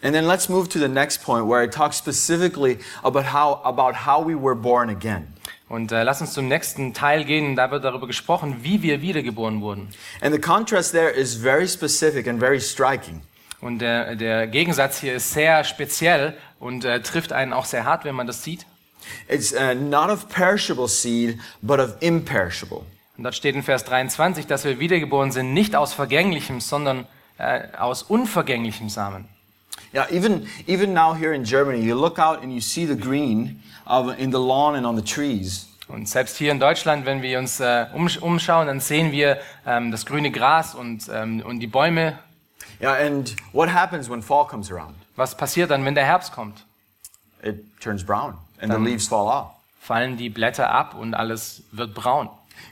And 0.00 0.14
then 0.14 0.26
let's 0.26 0.48
move 0.48 0.68
to 0.68 0.78
the 0.78 0.88
next 0.88 1.24
point 1.24 1.48
where 1.48 1.64
it 1.64 1.72
talks 1.72 1.98
specifically 1.98 2.78
about 3.02 3.32
how, 3.32 3.60
about 3.64 4.06
how 4.06 4.24
we 4.24 4.36
were 4.36 4.54
born 4.54 4.90
again. 4.90 5.26
Und 5.68 5.90
äh, 5.90 6.02
lass 6.02 6.20
uns 6.20 6.32
zum 6.32 6.46
nächsten 6.48 6.94
Teil 6.94 7.24
gehen. 7.24 7.56
Da 7.56 7.70
wird 7.70 7.84
darüber 7.84 8.06
gesprochen, 8.06 8.58
wie 8.62 8.82
wir 8.82 9.02
wiedergeboren 9.02 9.60
wurden. 9.60 9.88
And 10.20 10.32
the 10.32 10.40
contrast 10.40 10.92
there 10.92 11.10
is 11.10 11.34
very 11.34 11.66
specific 11.66 12.28
and 12.28 12.38
very 12.38 12.60
striking. 12.60 13.22
Und 13.60 13.80
der, 13.80 14.14
der 14.14 14.46
Gegensatz 14.46 15.00
hier 15.00 15.14
ist 15.14 15.32
sehr 15.32 15.64
speziell 15.64 16.36
und 16.60 16.84
äh, 16.84 17.00
trifft 17.00 17.32
einen 17.32 17.52
auch 17.52 17.64
sehr 17.64 17.84
hart, 17.84 18.04
wenn 18.04 18.14
man 18.14 18.26
das 18.26 18.44
sieht. 18.44 18.66
It's 19.28 19.52
uh, 19.52 19.74
not 19.74 20.10
of 20.10 20.28
perishable 20.28 20.88
seed, 20.88 21.38
but 21.62 21.80
of 21.80 21.96
imperishable. 22.00 22.84
Und 23.18 23.24
dort 23.24 23.34
steht 23.34 23.56
in 23.56 23.64
Vers 23.64 23.84
23, 23.84 24.46
dass 24.46 24.64
wir 24.64 24.78
wiedergeboren 24.78 25.32
sind, 25.32 25.52
nicht 25.52 25.74
aus 25.74 25.92
vergänglichem, 25.92 26.60
sondern 26.60 27.04
äh, 27.36 27.62
aus 27.76 28.04
unvergänglichem 28.04 28.88
Samen. 28.88 29.28
Yeah, 29.92 30.06
even, 30.10 30.46
even 30.66 30.92
now 30.92 31.14
here 31.14 31.34
in 31.34 31.44
Germany, 31.44 31.80
you 31.80 31.94
look 31.94 32.18
out 32.18 32.42
and 32.42 32.52
you 32.52 32.60
see 32.60 32.86
the 32.86 32.96
green 32.96 33.62
of, 33.86 34.16
in 34.18 34.30
the 34.30 34.38
lawn 34.38 34.76
and 34.76 34.86
on 34.86 34.96
the 34.96 35.02
trees. 35.02 35.66
Und 35.88 36.08
selbst 36.08 36.36
hier 36.36 36.52
in 36.52 36.60
Deutschland, 36.60 37.06
wenn 37.06 37.22
wir 37.22 37.38
uns 37.38 37.60
äh, 37.60 37.86
umsch 37.94 38.18
umschauen, 38.18 38.66
dann 38.66 38.80
sehen 38.80 39.10
wir 39.10 39.38
ähm, 39.66 39.90
das 39.90 40.04
grüne 40.04 40.30
Gras 40.30 40.74
und, 40.74 41.08
ähm, 41.10 41.42
und 41.44 41.60
die 41.60 41.66
Bäume. 41.66 42.18
Yeah, 42.80 42.94
and 42.94 43.34
what 43.52 43.72
happens 43.72 44.08
when 44.08 44.22
fall 44.22 44.46
comes 44.46 44.70
around? 44.70 44.94
Was 45.16 45.36
passiert 45.36 45.70
dann, 45.70 45.84
wenn 45.84 45.94
der 45.94 46.04
Herbst 46.04 46.32
kommt? 46.32 46.64
It 47.42 47.64
turns 47.80 48.04
brown 48.04 48.36
and 48.60 48.72
the 48.72 48.78
leaves 48.78 49.08
fall 49.08 49.28
off. 49.28 49.50
Fallen 49.80 50.16
die 50.16 50.28
Blätter 50.28 50.70
ab 50.70 50.94
und 50.94 51.14
alles 51.14 51.62
wird 51.72 51.94
braun. 51.94 52.28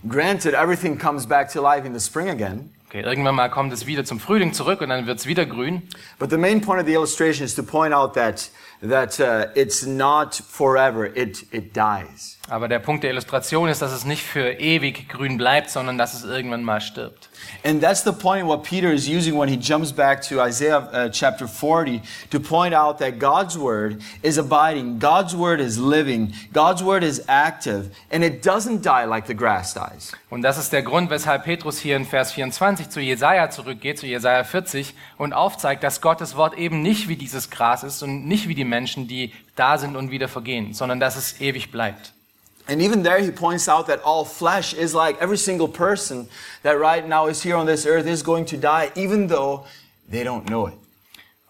Granted, 0.08 0.54
everything 0.54 0.98
comes 0.98 1.26
back 1.26 1.50
to 1.52 1.62
life 1.62 1.86
in 1.86 1.94
the 1.94 2.00
spring 2.00 2.28
again, 2.28 2.70
Okay, 2.88 3.02
irgendwann 3.02 3.34
mal 3.34 3.48
kommt 3.48 3.72
es 3.72 3.86
wieder 3.86 4.04
zum 4.04 4.20
Frühling 4.20 4.52
zurück 4.52 4.80
und 4.80 4.90
dann 4.90 5.06
wird 5.06 5.18
es 5.18 5.26
wieder 5.26 5.44
grün. 5.46 5.82
but 6.18 6.30
the 6.30 6.36
main 6.36 6.60
point 6.60 6.80
of 6.80 6.86
the 6.86 6.92
illustration 6.94 7.44
is 7.44 7.54
to 7.54 7.62
point 7.62 7.92
out 7.92 8.14
that 8.14 8.50
that 8.80 9.18
uh, 9.18 9.46
it's 9.54 9.84
not 9.86 10.34
forever; 10.34 11.06
it 11.16 11.46
it 11.52 11.74
dies. 11.76 12.35
Aber 12.48 12.68
der 12.68 12.78
Punkt 12.78 13.02
der 13.02 13.10
Illustration 13.10 13.68
ist, 13.68 13.82
dass 13.82 13.90
es 13.90 14.04
nicht 14.04 14.22
für 14.22 14.52
ewig 14.60 15.08
grün 15.08 15.36
bleibt, 15.36 15.68
sondern 15.68 15.98
dass 15.98 16.14
es 16.14 16.22
irgendwann 16.22 16.62
mal 16.62 16.80
stirbt. 16.80 17.28
And 17.64 17.82
that's 17.82 18.04
the 18.04 18.12
point 18.12 18.46
what 18.46 18.62
Peter 18.62 18.92
is 18.92 19.08
using 19.08 19.36
when 19.36 19.48
he 19.48 19.56
jumps 19.56 19.92
back 19.92 20.22
to 20.28 20.40
Isaiah 20.40 20.88
uh, 20.92 21.08
chapter 21.10 21.48
40 21.48 22.00
to 22.30 22.38
point 22.38 22.72
out 22.72 22.98
that 22.98 23.18
God's 23.18 23.58
word 23.58 24.00
is 24.22 24.38
abiding, 24.38 25.00
God's 25.00 25.36
word 25.36 25.60
is 25.60 25.76
living, 25.76 26.34
God's 26.52 26.84
word 26.84 27.02
is 27.02 27.22
active, 27.26 27.90
and 28.10 28.22
it 28.22 28.46
doesn't 28.46 28.82
die 28.82 29.06
like 29.06 29.26
the 29.26 29.34
grass 29.34 29.74
dies. 29.74 30.12
Und 30.30 30.42
das 30.42 30.56
ist 30.56 30.72
der 30.72 30.82
Grund, 30.82 31.10
weshalb 31.10 31.44
Petrus 31.44 31.78
hier 31.78 31.96
in 31.96 32.04
Vers 32.04 32.32
24 32.32 32.90
zu 32.90 33.00
Jesaja 33.00 33.50
zurückgeht, 33.50 33.98
zu 33.98 34.06
Jesaja 34.06 34.44
40 34.44 34.94
und 35.18 35.32
aufzeigt, 35.32 35.82
dass 35.82 36.00
Gottes 36.00 36.36
Wort 36.36 36.56
eben 36.56 36.80
nicht 36.82 37.08
wie 37.08 37.16
dieses 37.16 37.50
Gras 37.50 37.82
ist 37.82 38.04
und 38.04 38.26
nicht 38.26 38.46
wie 38.48 38.54
die 38.54 38.64
Menschen, 38.64 39.08
die 39.08 39.32
da 39.56 39.78
sind 39.78 39.96
und 39.96 40.12
wieder 40.12 40.28
vergehen, 40.28 40.74
sondern 40.74 41.00
dass 41.00 41.16
es 41.16 41.40
ewig 41.40 41.72
bleibt. 41.72 42.12
And 42.68 42.82
even 42.82 43.04
there, 43.04 43.20
he 43.20 43.30
points 43.30 43.68
out 43.68 43.86
that 43.86 44.02
all 44.02 44.24
flesh 44.24 44.74
is 44.74 44.92
like 44.92 45.20
every 45.20 45.36
single 45.36 45.68
person 45.68 46.28
that 46.62 46.78
right 46.78 47.06
now 47.06 47.28
is 47.28 47.42
here 47.42 47.56
on 47.56 47.66
this 47.66 47.86
earth 47.86 48.06
is 48.06 48.22
going 48.22 48.44
to 48.46 48.56
die, 48.56 48.90
even 48.96 49.28
though 49.28 49.64
they 50.08 50.24
don't 50.24 50.46
know 50.46 50.66
it. 50.66 50.74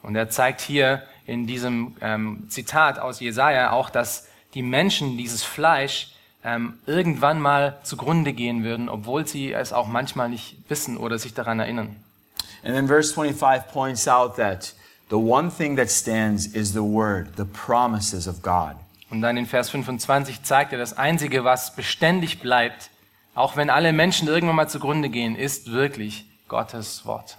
Und 0.02 0.14
er 0.14 0.28
zeigt 0.28 0.60
hier 0.60 1.02
in 1.26 1.46
diesem 1.46 1.96
ähm, 2.00 2.46
Zitat 2.48 2.98
aus 2.98 3.20
Jesaja 3.20 3.72
auch, 3.72 3.90
dass 3.90 4.28
die 4.54 4.62
Menschen, 4.62 5.16
dieses 5.16 5.42
Fleisch, 5.42 6.12
ähm, 6.44 6.78
irgendwann 6.86 7.40
mal 7.40 7.80
zugrunde 7.82 8.32
gehen 8.32 8.62
würden, 8.62 8.88
obwohl 8.88 9.26
sie 9.26 9.52
es 9.52 9.72
auch 9.72 9.88
manchmal 9.88 10.28
nicht 10.28 10.56
wissen 10.68 10.96
oder 10.96 11.18
sich 11.18 11.34
daran 11.34 11.58
erinnern. 11.58 11.96
And 12.62 12.74
then 12.74 12.86
verse 12.86 13.12
25 13.12 13.72
points 13.72 14.06
out 14.06 14.36
that 14.36 14.74
the 15.08 15.16
one 15.16 15.50
thing 15.50 15.76
that 15.76 15.90
stands 15.90 16.46
is 16.46 16.72
the 16.72 16.82
word, 16.82 17.36
the 17.36 17.44
promises 17.44 18.28
of 18.28 18.42
God. 18.42 18.76
Und 19.10 19.22
dann 19.22 19.36
in 19.36 19.46
Vers 19.46 19.70
25 19.70 20.42
zeigt 20.42 20.72
er, 20.72 20.78
das 20.78 20.96
Einzige, 20.96 21.44
was 21.44 21.74
beständig 21.76 22.40
bleibt, 22.40 22.90
auch 23.34 23.56
wenn 23.56 23.70
alle 23.70 23.92
Menschen 23.92 24.26
irgendwann 24.28 24.56
mal 24.56 24.68
zugrunde 24.68 25.08
gehen, 25.08 25.36
ist 25.36 25.70
wirklich 25.70 26.26
Gottes 26.48 27.04
Wort. 27.06 27.38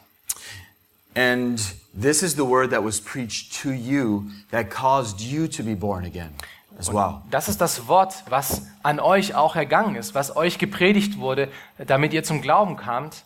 And 1.16 1.60
this 2.00 2.22
is 2.22 2.34
the 2.34 2.46
word 2.46 2.70
that 2.70 2.84
was 2.84 3.02
preached 3.02 3.62
to 3.64 3.72
you 3.72 4.30
that 4.52 4.70
caused 4.70 5.20
you 5.20 5.48
to 5.48 5.64
be 5.64 5.76
born 5.76 6.06
again 6.06 6.30
as 6.78 6.94
well. 6.94 7.22
Das 7.32 7.50
ist 7.50 7.60
das 7.60 7.88
Wort, 7.88 8.24
was 8.30 8.62
an 8.84 9.00
euch 9.00 9.34
auch 9.34 9.56
ergangen 9.56 9.96
ist, 9.96 10.14
was 10.14 10.36
euch 10.36 10.60
gepredigt 10.60 11.18
wurde, 11.18 11.50
damit 11.80 12.14
ihr 12.14 12.24
zum 12.24 12.42
Glauben 12.42 12.78
kamt. 12.78 13.24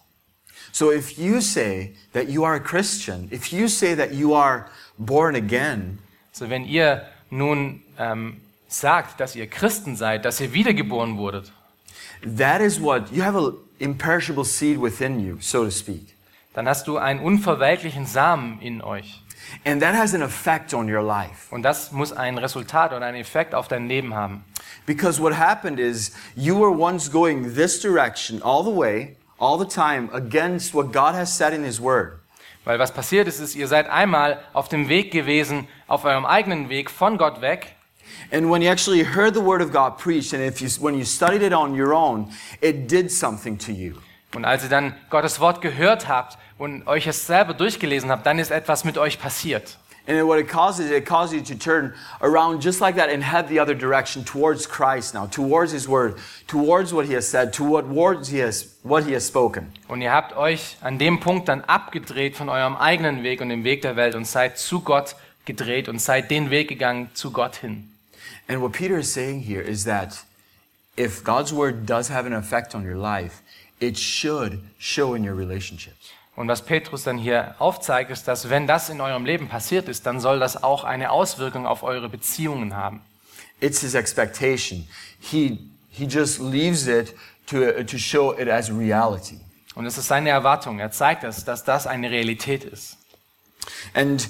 So 0.72 0.92
if 0.92 1.18
you 1.18 1.42
say 1.42 1.94
that 2.14 2.30
you 2.30 2.46
are 2.46 2.56
a 2.56 2.60
Christian, 2.60 3.28
if 3.30 3.48
you 3.48 3.68
say 3.68 3.94
that 3.96 4.14
you 4.14 4.36
are 4.36 4.68
born 4.98 5.36
again, 5.36 6.00
So 6.32 6.50
wenn 6.50 6.64
ihr 6.64 7.06
nun 7.32 7.82
ähm, 7.98 8.40
sagt, 8.68 9.20
dass 9.20 9.36
ihr 9.36 9.48
Christen 9.48 9.96
seid, 9.96 10.26
dass 10.26 10.40
ihr 10.40 10.54
wiedergeboren 10.54 11.18
wurdet, 11.18 11.52
that 12.38 12.62
is 12.62 12.80
what 12.80 13.12
you 13.12 13.24
have 13.24 13.36
an 13.36 13.54
imperishable 13.80 14.46
seed 14.46 14.80
within 14.80 15.20
you, 15.20 15.38
so 15.40 15.64
to 15.64 15.72
speak. 15.72 16.16
dann 16.54 16.68
hast 16.68 16.88
du 16.88 16.98
einen 16.98 17.20
unverwelklichen 17.20 18.06
Samen 18.06 18.60
in 18.62 18.82
euch. 18.82 19.22
And 19.66 19.82
that 19.82 19.96
has 19.96 20.14
an 20.14 20.22
effect 20.22 20.74
on 20.74 20.90
your 20.90 21.02
life. 21.02 21.54
Und 21.54 21.64
das 21.64 21.92
muss 21.92 22.14
ein 22.14 22.38
Resultat 22.38 22.94
oder 22.94 23.06
einen 23.06 23.18
Effekt 23.18 23.54
auf 23.54 23.68
dein 23.68 23.88
Leben 23.88 24.14
haben. 24.14 24.46
Because 24.86 25.22
what 25.22 25.38
happened 25.38 25.80
is 25.80 26.14
you 26.36 26.58
were 26.58 26.72
once 26.72 27.12
going 27.12 27.56
this 27.56 27.80
direction 27.82 28.42
all 28.42 28.64
the 28.64 28.72
way, 28.72 29.18
all 29.40 29.58
the 29.58 29.66
time, 29.66 30.10
against 30.14 30.74
what 30.74 30.94
God 30.94 31.16
has 31.16 31.36
said 31.36 31.54
in 31.54 31.64
His 31.64 31.82
Word. 31.82 32.21
Weil 32.64 32.78
was 32.78 32.94
passiert 32.94 33.28
ist, 33.28 33.40
ist, 33.40 33.56
ihr 33.56 33.68
seid 33.68 33.90
einmal 33.90 34.40
auf 34.54 34.70
dem 34.70 34.88
Weg 34.88 35.12
gewesen, 35.12 35.68
auf 35.88 36.06
eurem 36.06 36.26
eigenen 36.26 36.70
Weg 36.70 36.92
von 36.92 37.18
Gott 37.18 37.42
weg. 37.42 37.76
And 38.32 38.50
when 38.50 38.62
you 38.62 38.70
actually 38.70 39.04
heard 39.04 39.34
the 39.34 39.44
Word 39.44 39.62
of 39.62 39.72
God 39.72 39.98
preached, 39.98 40.34
and 40.34 40.44
if 40.44 40.62
you, 40.62 40.70
when 40.84 40.98
you 40.98 41.06
studied 41.06 41.42
it 41.42 41.54
on 41.54 41.74
your 41.80 41.94
own, 41.94 42.32
it 42.62 42.90
did 42.90 43.12
something 43.12 43.58
to 43.58 43.72
you. 43.72 43.96
Und 44.36 44.46
als 44.46 44.64
ihr 44.64 44.70
dann 44.70 44.96
Gottes 45.10 45.40
Wort 45.40 45.62
gehört 45.62 46.08
habt 46.08 46.38
und 46.58 46.88
euch 46.88 47.08
es 47.08 47.28
selber 47.28 47.54
durchgelesen 47.54 48.10
habt, 48.10 48.26
dann 48.26 48.40
ist 48.40 48.52
etwas 48.52 48.84
mit 48.84 48.98
euch 48.98 49.20
passiert. 49.20 49.78
And 50.12 50.28
what 50.28 50.40
it 50.40 50.50
causes, 50.50 50.92
it 50.92 51.06
causes 51.06 51.36
you 51.36 51.42
to 51.42 51.56
turn 51.56 51.94
around 52.22 52.62
just 52.62 52.82
like 52.82 52.96
that 52.96 53.10
and 53.10 53.24
head 53.24 53.48
the 53.48 53.60
other 53.60 53.74
direction 53.74 54.26
towards 54.26 54.68
Christ 54.68 55.14
now, 55.14 55.28
towards 55.28 55.72
His 55.72 55.88
Word, 55.88 56.18
towards 56.48 56.94
what 56.94 57.06
He 57.06 57.14
has 57.14 57.26
said, 57.26 57.54
towards 57.54 58.28
He 58.28 58.40
has, 58.40 58.76
what 58.84 59.06
He 59.06 59.14
has 59.14 59.26
spoken. 59.26 59.72
Und 59.88 60.02
ihr 60.02 60.12
habt 60.12 60.36
euch 60.36 60.76
an 60.82 60.98
dem 60.98 61.22
Punkt 61.22 61.48
dann 61.48 61.62
abgedreht 61.62 62.36
von 62.36 62.50
eurem 62.50 62.76
eigenen 62.76 63.24
Weg 63.24 63.40
und 63.40 63.48
dem 63.48 63.64
Weg 63.64 63.84
der 63.84 63.96
Welt 63.96 64.14
und 64.14 64.28
seid 64.28 64.58
zu 64.58 64.82
Gott 64.82 65.16
gedreht 65.46 65.88
und 65.88 66.02
seid 66.02 66.30
den 66.30 66.50
Weg 66.50 66.68
gegangen 66.68 67.10
zu 67.14 67.32
Gott 67.32 67.56
hin. 67.56 67.90
And 68.50 68.62
what 68.62 68.74
Peter 68.74 68.98
is 68.98 69.14
saying 69.14 69.40
here 69.40 69.62
is 69.62 69.86
that 69.86 70.26
if 70.98 71.24
God's 71.24 71.54
Word 71.54 71.86
does 71.86 72.10
have 72.10 72.26
an 72.26 72.34
effect 72.34 72.76
on 72.76 72.86
your 72.86 72.98
life, 72.98 73.42
it 73.80 73.98
should 73.98 74.60
show 74.78 75.14
in 75.14 75.24
your 75.24 75.36
relationships. 75.36 76.12
Und 76.42 76.48
was 76.48 76.64
Petrus 76.64 77.04
dann 77.04 77.20
hier 77.20 77.54
aufzeigt, 77.60 78.10
ist, 78.10 78.28
dass 78.28 78.50
wenn 78.50 78.66
das 78.66 78.90
in 78.90 79.00
eurem 79.00 79.26
Leben 79.26 79.48
passiert 79.48 79.88
ist, 79.88 80.08
dann 80.08 80.20
soll 80.20 80.40
das 80.40 80.64
auch 80.64 80.84
eine 80.84 81.12
Auswirkung 81.12 81.68
auf 81.68 81.84
eure 81.84 82.10
Beziehungen 82.10 82.76
haben. 82.76 83.02
It's 83.60 83.82
His 83.82 83.94
expectation. 83.94 84.88
He, 85.20 85.60
he 85.92 86.06
just 86.06 86.40
leaves 86.40 86.88
it 86.88 87.14
to, 87.46 87.84
to 87.84 87.98
show 88.00 88.34
it 88.36 88.50
as 88.50 88.72
reality. 88.72 89.40
Und 89.76 89.86
es 89.86 90.00
ist 90.00 90.08
seine 90.08 90.32
Erwartung. 90.32 90.80
Er 90.80 90.90
zeigt 90.92 91.24
es, 91.24 91.46
dass 91.46 91.64
das 91.64 91.86
eine 91.86 92.10
Realität 92.10 92.64
ist. 92.64 92.98
And 93.94 94.28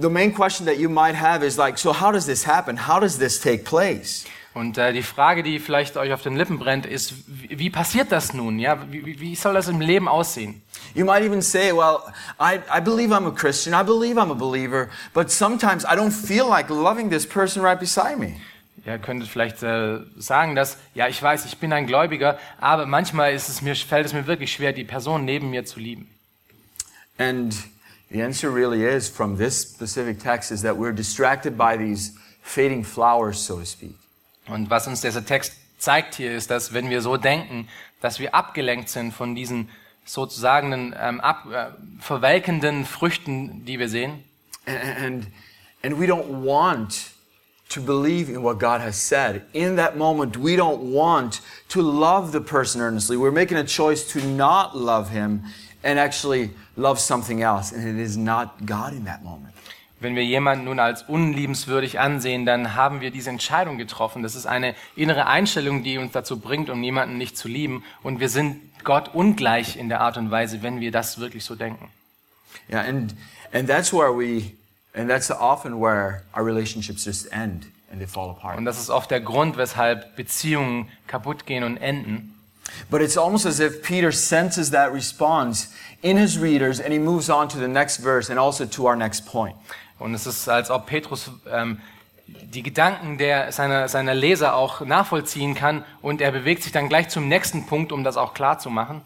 the 0.00 0.08
main 0.08 0.32
question 0.32 0.66
that 0.68 0.76
you 0.78 0.88
might 0.88 1.20
have 1.20 1.44
is 1.44 1.56
like, 1.56 1.78
so 1.78 2.00
how 2.00 2.12
does 2.12 2.26
this 2.26 2.46
happen? 2.46 2.86
How 2.86 3.00
does 3.00 3.18
this 3.18 3.40
take 3.40 3.64
place? 3.64 4.24
Und 4.54 4.78
äh, 4.78 4.92
die 4.92 5.02
Frage, 5.02 5.42
die 5.42 5.58
vielleicht 5.58 5.96
euch 5.96 6.12
auf 6.12 6.22
den 6.22 6.36
Lippen 6.36 6.60
brennt, 6.60 6.86
ist, 6.86 7.14
wie, 7.26 7.58
wie 7.58 7.70
passiert 7.70 8.12
das 8.12 8.34
nun? 8.34 8.60
Ja, 8.60 8.78
wie- 8.90 9.18
wie 9.18 9.34
soll 9.34 9.54
das 9.54 9.66
im 9.66 9.80
Leben 9.80 10.06
aussehen? 10.06 10.62
You 10.94 11.04
might 11.04 11.22
even 11.22 11.42
say, 11.42 11.72
well, 11.72 12.12
I, 12.38 12.60
I 12.70 12.80
believe 12.80 13.12
I'm 13.12 13.26
a 13.26 13.32
Christian. 13.32 13.74
I 13.74 13.82
believe 13.82 14.18
I'm 14.18 14.30
a 14.30 14.34
believer. 14.34 14.90
But 15.14 15.30
sometimes 15.30 15.84
I 15.84 15.94
don't 15.94 16.12
feel 16.12 16.48
like 16.48 16.70
loving 16.70 17.10
this 17.10 17.26
person 17.26 17.62
right 17.62 17.78
beside 17.78 18.18
me. 18.18 18.40
Ihr 18.86 18.98
könntet 18.98 19.28
vielleicht 19.28 19.62
äh, 19.62 19.98
sagen, 20.16 20.54
dass, 20.54 20.78
ja, 20.94 21.06
ich 21.06 21.22
weiß, 21.22 21.44
ich 21.44 21.58
bin 21.58 21.72
ein 21.72 21.86
Gläubiger, 21.86 22.38
aber 22.60 22.86
manchmal 22.86 23.34
ist 23.34 23.48
es 23.48 23.60
mir, 23.60 23.76
fällt 23.76 24.06
es 24.06 24.14
mir 24.14 24.26
wirklich 24.26 24.52
schwer, 24.52 24.72
die 24.72 24.84
Person 24.84 25.24
neben 25.24 25.50
mir 25.50 25.66
zu 25.66 25.80
lieben. 25.80 26.08
And 27.18 27.54
the 28.10 28.22
answer 28.22 28.48
really 28.48 28.82
is 28.82 29.06
from 29.08 29.36
this 29.36 29.60
specific 29.60 30.18
text 30.18 30.50
is 30.50 30.62
that 30.62 30.76
we're 30.76 30.94
distracted 30.94 31.58
by 31.58 31.76
these 31.76 32.14
fading 32.42 32.82
flowers, 32.82 33.44
so 33.44 33.58
to 33.58 33.66
speak. 33.66 33.96
Und 34.46 34.70
was 34.70 34.86
uns 34.86 35.02
dieser 35.02 35.24
Text 35.24 35.52
zeigt 35.78 36.14
hier, 36.14 36.34
ist, 36.34 36.50
dass 36.50 36.72
wenn 36.72 36.88
wir 36.88 37.02
so 37.02 37.18
denken, 37.18 37.68
dass 38.00 38.18
wir 38.18 38.34
abgelenkt 38.34 38.88
sind 38.88 39.12
von 39.12 39.34
diesen 39.34 39.68
sozusagen 40.12 40.94
ähm, 40.98 41.20
ab, 41.20 41.46
äh, 41.52 41.66
verwelkenden 42.00 42.84
Früchten, 42.84 43.64
die 43.64 43.78
wir 43.78 43.88
sehen. 43.88 44.24
And, 44.66 45.26
and 45.82 45.98
we 45.98 46.06
don't 46.06 46.44
want 46.44 47.12
to 47.70 47.80
believe 47.80 48.28
in 48.28 48.42
what 48.42 48.58
God 48.58 48.80
has 48.80 48.96
said. 48.96 49.42
In 49.52 49.76
that 49.76 49.96
moment, 49.96 50.36
we 50.36 50.56
don't 50.56 50.92
want 50.92 51.40
to 51.68 51.80
love 51.80 52.32
the 52.32 52.40
person 52.40 52.80
earnestly. 52.80 53.16
We're 53.16 53.32
making 53.32 53.56
a 53.56 53.64
choice 53.64 54.06
to 54.12 54.20
not 54.20 54.76
love 54.76 55.10
him 55.10 55.44
and 55.82 55.98
actually 55.98 56.50
love 56.76 56.98
something 56.98 57.42
else. 57.42 57.72
And 57.72 57.86
it 57.86 58.02
is 58.02 58.16
not 58.16 58.66
God 58.66 58.92
in 58.92 59.04
that 59.04 59.22
moment. 59.22 59.54
Wenn 60.00 60.16
wir 60.16 60.24
jemanden 60.24 60.64
nun 60.64 60.80
als 60.80 61.02
unliebenswürdig 61.02 62.00
ansehen, 62.00 62.46
dann 62.46 62.74
haben 62.74 63.02
wir 63.02 63.10
diese 63.10 63.28
Entscheidung 63.28 63.76
getroffen. 63.76 64.22
Das 64.22 64.34
ist 64.34 64.46
eine 64.46 64.74
innere 64.96 65.26
Einstellung, 65.26 65.82
die 65.82 65.98
uns 65.98 66.12
dazu 66.12 66.40
bringt, 66.40 66.70
um 66.70 66.82
jemanden 66.82 67.18
nicht 67.18 67.36
zu 67.36 67.48
lieben. 67.48 67.84
Und 68.02 68.18
wir 68.18 68.30
sind 68.30 68.62
Gott 68.84 69.14
ungleich 69.14 69.76
in 69.76 69.88
der 69.88 70.00
Art 70.00 70.16
und 70.16 70.30
Weise, 70.30 70.62
wenn 70.62 70.80
wir 70.80 70.90
das 70.90 71.18
wirklich 71.18 71.44
so 71.44 71.54
denken. 71.54 71.88
Yeah, 72.68 72.80
and, 72.80 73.14
and 73.52 73.68
that's 73.68 73.92
where 73.92 74.12
we, 74.12 74.52
and 74.94 75.08
that's 75.08 75.30
often 75.30 75.80
where 75.80 76.22
our 76.34 76.44
relationships 76.44 77.04
just 77.04 77.32
end 77.32 77.66
and 77.90 78.00
they 78.00 78.06
fall 78.06 78.30
apart. 78.30 78.58
Und 78.58 78.64
das 78.64 78.78
ist 78.78 78.90
oft 78.90 79.10
der 79.10 79.20
Grund, 79.20 79.56
weshalb 79.56 80.16
Beziehungen 80.16 80.88
kaputt 81.06 81.46
gehen 81.46 81.64
und 81.64 81.76
enden. 81.76 82.34
But 82.88 83.00
it's 83.00 83.16
almost 83.16 83.46
as 83.46 83.60
if 83.60 83.82
Peter 83.82 84.12
senses 84.12 84.70
that 84.70 84.92
response 84.92 85.68
in 86.02 86.16
his 86.16 86.40
readers 86.40 86.80
and 86.80 86.92
he 86.92 86.98
moves 86.98 87.28
on 87.28 87.48
to 87.48 87.58
the 87.58 87.68
next 87.68 87.98
verse 87.98 88.30
and 88.30 88.38
also 88.38 88.64
to 88.64 88.86
our 88.86 88.96
next 88.96 89.26
point. 89.26 89.56
Und 89.98 90.14
es 90.14 90.26
ist, 90.26 90.48
als 90.48 90.70
ob 90.70 90.86
Petrus 90.86 91.30
ähm, 91.50 91.80
die 92.42 92.62
Gedanken 92.62 93.18
der, 93.18 93.52
seiner, 93.52 93.88
seiner 93.88 94.14
Leser 94.14 94.54
auch 94.54 94.80
nachvollziehen 94.80 95.54
kann 95.54 95.84
und 96.02 96.20
er 96.20 96.32
bewegt 96.32 96.62
sich 96.62 96.72
dann 96.72 96.88
gleich 96.88 97.08
zum 97.08 97.28
nächsten 97.28 97.66
Punkt, 97.66 97.92
um 97.92 98.04
das 98.04 98.16
auch 98.16 98.34
klar 98.34 98.58
zu 98.58 98.70
machen. 98.70 99.02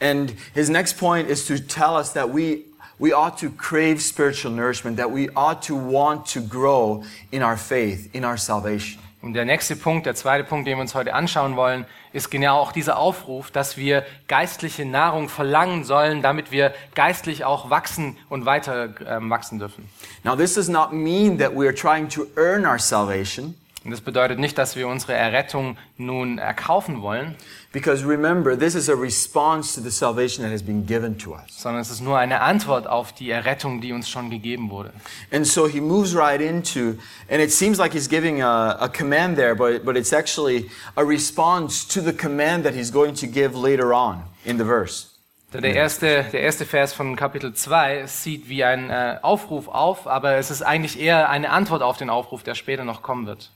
And 0.00 0.34
his 0.54 0.68
next 0.68 0.98
point 0.98 1.28
is 1.28 1.46
to 1.46 1.58
tell 1.58 1.94
us 1.96 2.12
that 2.12 2.28
we, 2.28 2.64
we 2.98 3.16
ought 3.16 3.38
to 3.40 3.50
crave 3.50 4.00
spiritual 4.00 4.52
nourishment, 4.52 4.96
that 4.96 5.10
we 5.10 5.28
ought 5.34 5.62
to 5.66 5.74
want 5.74 6.26
to 6.32 6.40
grow 6.40 7.04
in 7.30 7.42
our 7.42 7.56
faith, 7.56 8.08
in 8.12 8.24
our 8.24 8.36
salvation. 8.36 9.00
Und 9.24 9.32
der 9.32 9.46
nächste 9.46 9.74
Punkt, 9.74 10.04
der 10.04 10.14
zweite 10.14 10.44
Punkt, 10.44 10.68
den 10.68 10.76
wir 10.76 10.82
uns 10.82 10.94
heute 10.94 11.14
anschauen 11.14 11.56
wollen, 11.56 11.86
ist 12.12 12.30
genau 12.30 12.58
auch 12.58 12.72
dieser 12.72 12.98
Aufruf, 12.98 13.50
dass 13.50 13.78
wir 13.78 14.04
geistliche 14.28 14.84
Nahrung 14.84 15.30
verlangen 15.30 15.84
sollen, 15.84 16.20
damit 16.20 16.52
wir 16.52 16.74
geistlich 16.94 17.42
auch 17.42 17.70
wachsen 17.70 18.18
und 18.28 18.44
weiter 18.44 18.90
ähm, 19.08 19.30
wachsen 19.30 19.58
dürfen. 19.58 19.88
Now, 20.24 20.36
this 20.36 20.52
does 20.52 20.68
not 20.68 20.92
mean 20.92 21.38
that 21.38 21.56
we 21.56 21.64
are 21.64 21.74
trying 21.74 22.06
to 22.10 22.26
earn 22.36 22.66
our 22.66 22.78
salvation, 22.78 23.54
Und 23.82 23.90
das 23.92 24.02
bedeutet 24.02 24.38
nicht, 24.38 24.56
dass 24.56 24.76
wir 24.76 24.88
unsere 24.88 25.12
Errettung 25.14 25.76
nun 25.98 26.38
erkaufen 26.38 27.02
wollen, 27.02 27.34
because 27.74 28.04
remember, 28.04 28.56
this 28.56 28.76
is 28.76 28.88
a 28.88 28.94
response 28.94 29.74
to 29.74 29.80
the 29.80 29.90
salvation 29.90 30.44
that 30.44 30.52
has 30.52 30.62
been 30.62 30.86
given 30.86 31.18
to 31.18 31.34
us. 31.34 31.50
sondern 31.50 31.82
es 31.82 31.90
ist 31.90 32.00
nur 32.00 32.16
eine 32.16 32.40
Antwort 32.40 32.86
auf 32.86 33.12
die 33.12 33.30
Errettung, 33.30 33.80
die 33.80 33.92
uns 33.92 34.08
schon 34.08 34.30
gegeben 34.30 34.70
wurde. 34.70 34.92
And 35.32 35.44
so 35.44 35.66
he 35.66 35.80
moves 35.80 36.14
right 36.14 36.40
into, 36.40 36.96
and 37.28 37.42
it 37.42 37.50
seems 37.52 37.78
like 37.78 37.92
he's 37.92 38.08
giving 38.08 38.42
a, 38.42 38.78
a 38.80 38.88
command 38.88 39.36
there, 39.36 39.56
but, 39.56 39.84
but 39.84 39.96
it's 39.96 40.12
actually 40.12 40.70
a 40.94 41.02
response 41.02 41.84
to 41.86 42.00
the 42.00 42.12
command 42.12 42.64
that 42.64 42.74
he's 42.74 42.92
going 42.92 43.14
to 43.16 43.26
give 43.26 43.56
later 43.56 43.92
on 43.92 44.22
in 44.44 44.56
the 44.56 44.64
verse. 44.64 45.08
Der 45.52 45.74
erste, 45.74 46.24
der 46.32 46.40
erste 46.40 46.64
Vers 46.64 46.92
von 46.92 47.14
Kapitel 47.14 47.54
2 47.54 48.06
sieht 48.06 48.48
wie 48.48 48.64
ein 48.64 48.90
äh, 48.90 49.18
Aufruf 49.22 49.68
auf, 49.68 50.08
aber 50.08 50.34
es 50.34 50.50
ist 50.50 50.62
eigentlich 50.62 50.98
eher 50.98 51.28
eine 51.28 51.50
Antwort 51.50 51.82
auf 51.82 51.96
den 51.96 52.10
Aufruf, 52.10 52.42
der 52.42 52.54
später 52.54 52.84
noch 52.84 53.02
kommen 53.02 53.26
wird. 53.26 53.50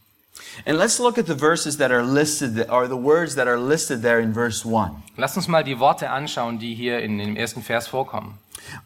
And 0.65 0.79
let's 0.79 0.99
look 0.99 1.19
at 1.19 1.27
the 1.27 1.35
verses 1.35 1.77
that 1.79 1.91
are 1.91 2.03
listed, 2.03 2.69
or 2.71 2.89
the 2.89 2.97
words 2.97 3.35
that 3.35 3.47
are 3.49 3.59
listed 3.59 4.03
there 4.03 4.21
in 4.21 4.33
verse 4.33 4.65
1. 4.65 5.03
Lasst 5.17 5.37
uns 5.37 5.49
mal 5.49 5.63
die 5.63 5.79
Worte 5.79 6.09
anschauen, 6.09 6.59
die 6.59 6.75
hier 6.75 6.99
in 6.99 7.19
dem 7.19 7.37
ersten 7.37 7.63
Vers 7.63 7.89
vorkommen. 7.89 8.35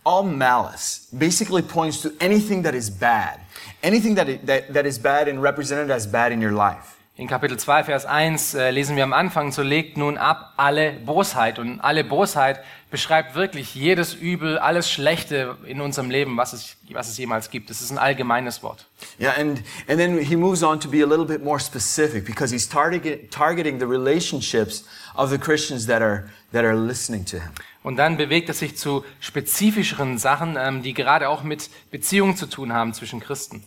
All 0.04 0.22
malice 0.22 1.08
basically 1.12 1.62
points 1.62 2.02
to 2.02 2.12
anything 2.20 2.62
that 2.62 2.74
is 2.74 2.90
bad, 2.90 3.40
anything 3.82 4.14
that, 4.14 4.46
that, 4.46 4.72
that 4.72 4.86
is 4.86 4.98
bad 4.98 5.28
and 5.28 5.42
represented 5.42 5.90
as 5.90 6.06
bad 6.06 6.32
in 6.32 6.40
your 6.40 6.52
life. 6.52 7.01
In 7.14 7.28
Kapitel 7.28 7.58
2, 7.58 7.84
Vers 7.84 8.06
1 8.06 8.54
äh, 8.54 8.70
lesen 8.70 8.96
wir 8.96 9.04
am 9.04 9.12
Anfang, 9.12 9.52
so 9.52 9.60
legt 9.60 9.98
nun 9.98 10.16
ab 10.16 10.54
alle 10.56 10.92
Bosheit. 10.92 11.58
Und 11.58 11.78
alle 11.80 12.04
Bosheit 12.04 12.64
beschreibt 12.90 13.34
wirklich 13.34 13.74
jedes 13.74 14.14
Übel, 14.14 14.56
alles 14.56 14.90
Schlechte 14.90 15.58
in 15.66 15.82
unserem 15.82 16.08
Leben, 16.08 16.38
was 16.38 16.54
es, 16.54 16.76
was 16.90 17.10
es 17.10 17.18
jemals 17.18 17.50
gibt. 17.50 17.68
Es 17.68 17.82
ist 17.82 17.90
ein 17.90 17.98
allgemeines 17.98 18.62
Wort. 18.62 18.86
Yeah, 19.20 19.34
and, 19.38 19.62
and 19.88 19.98
then 19.98 20.18
he 20.20 20.36
moves 20.36 20.62
on 20.62 20.80
to 20.80 20.88
be 20.88 21.02
a 21.02 21.06
little 21.06 21.26
bit 21.26 21.44
more 21.44 21.60
specific 21.60 22.24
because 22.24 22.50
he's 22.50 22.66
target, 22.66 23.30
targeting 23.30 23.78
the 23.78 23.86
relationships 23.86 24.86
of 25.14 25.28
the 25.28 25.36
Christians 25.36 25.86
that 25.88 26.00
are, 26.00 26.30
that 26.52 26.64
are 26.64 26.74
listening 26.74 27.26
to 27.26 27.36
him. 27.36 27.50
Und 27.82 27.96
dann 27.96 28.16
bewegt 28.16 28.48
es 28.48 28.60
sich 28.60 28.78
zu 28.78 29.04
spezifischeren 29.20 30.16
Sachen, 30.16 30.56
ähm, 30.58 30.82
die 30.82 30.94
gerade 30.94 31.28
auch 31.28 31.42
mit 31.42 31.68
Beziehungen 31.90 32.36
zu 32.38 32.46
tun 32.46 32.72
haben 32.72 32.94
zwischen 32.94 33.20
Christen. 33.20 33.62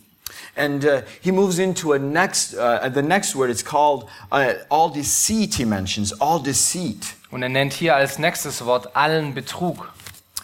And 0.56 0.84
uh, 0.84 1.02
he 1.20 1.32
moves 1.32 1.58
into 1.58 1.92
a 1.92 1.98
next, 1.98 2.54
uh, 2.54 2.88
the 2.88 3.02
next 3.02 3.36
word. 3.36 3.50
It's 3.50 3.64
called 3.64 4.08
uh, 4.32 4.54
all 4.70 4.90
deceit. 4.90 5.54
He 5.54 5.64
mentions 5.66 6.12
all 6.20 6.42
deceit, 6.42 7.14
Und 7.30 7.42
er 7.42 7.48
nennt 7.50 7.74
hier 7.74 7.94
als 7.96 8.18
nächstes 8.18 8.64
Wort 8.64 8.96
allen 8.96 9.34
Betrug. 9.34 9.88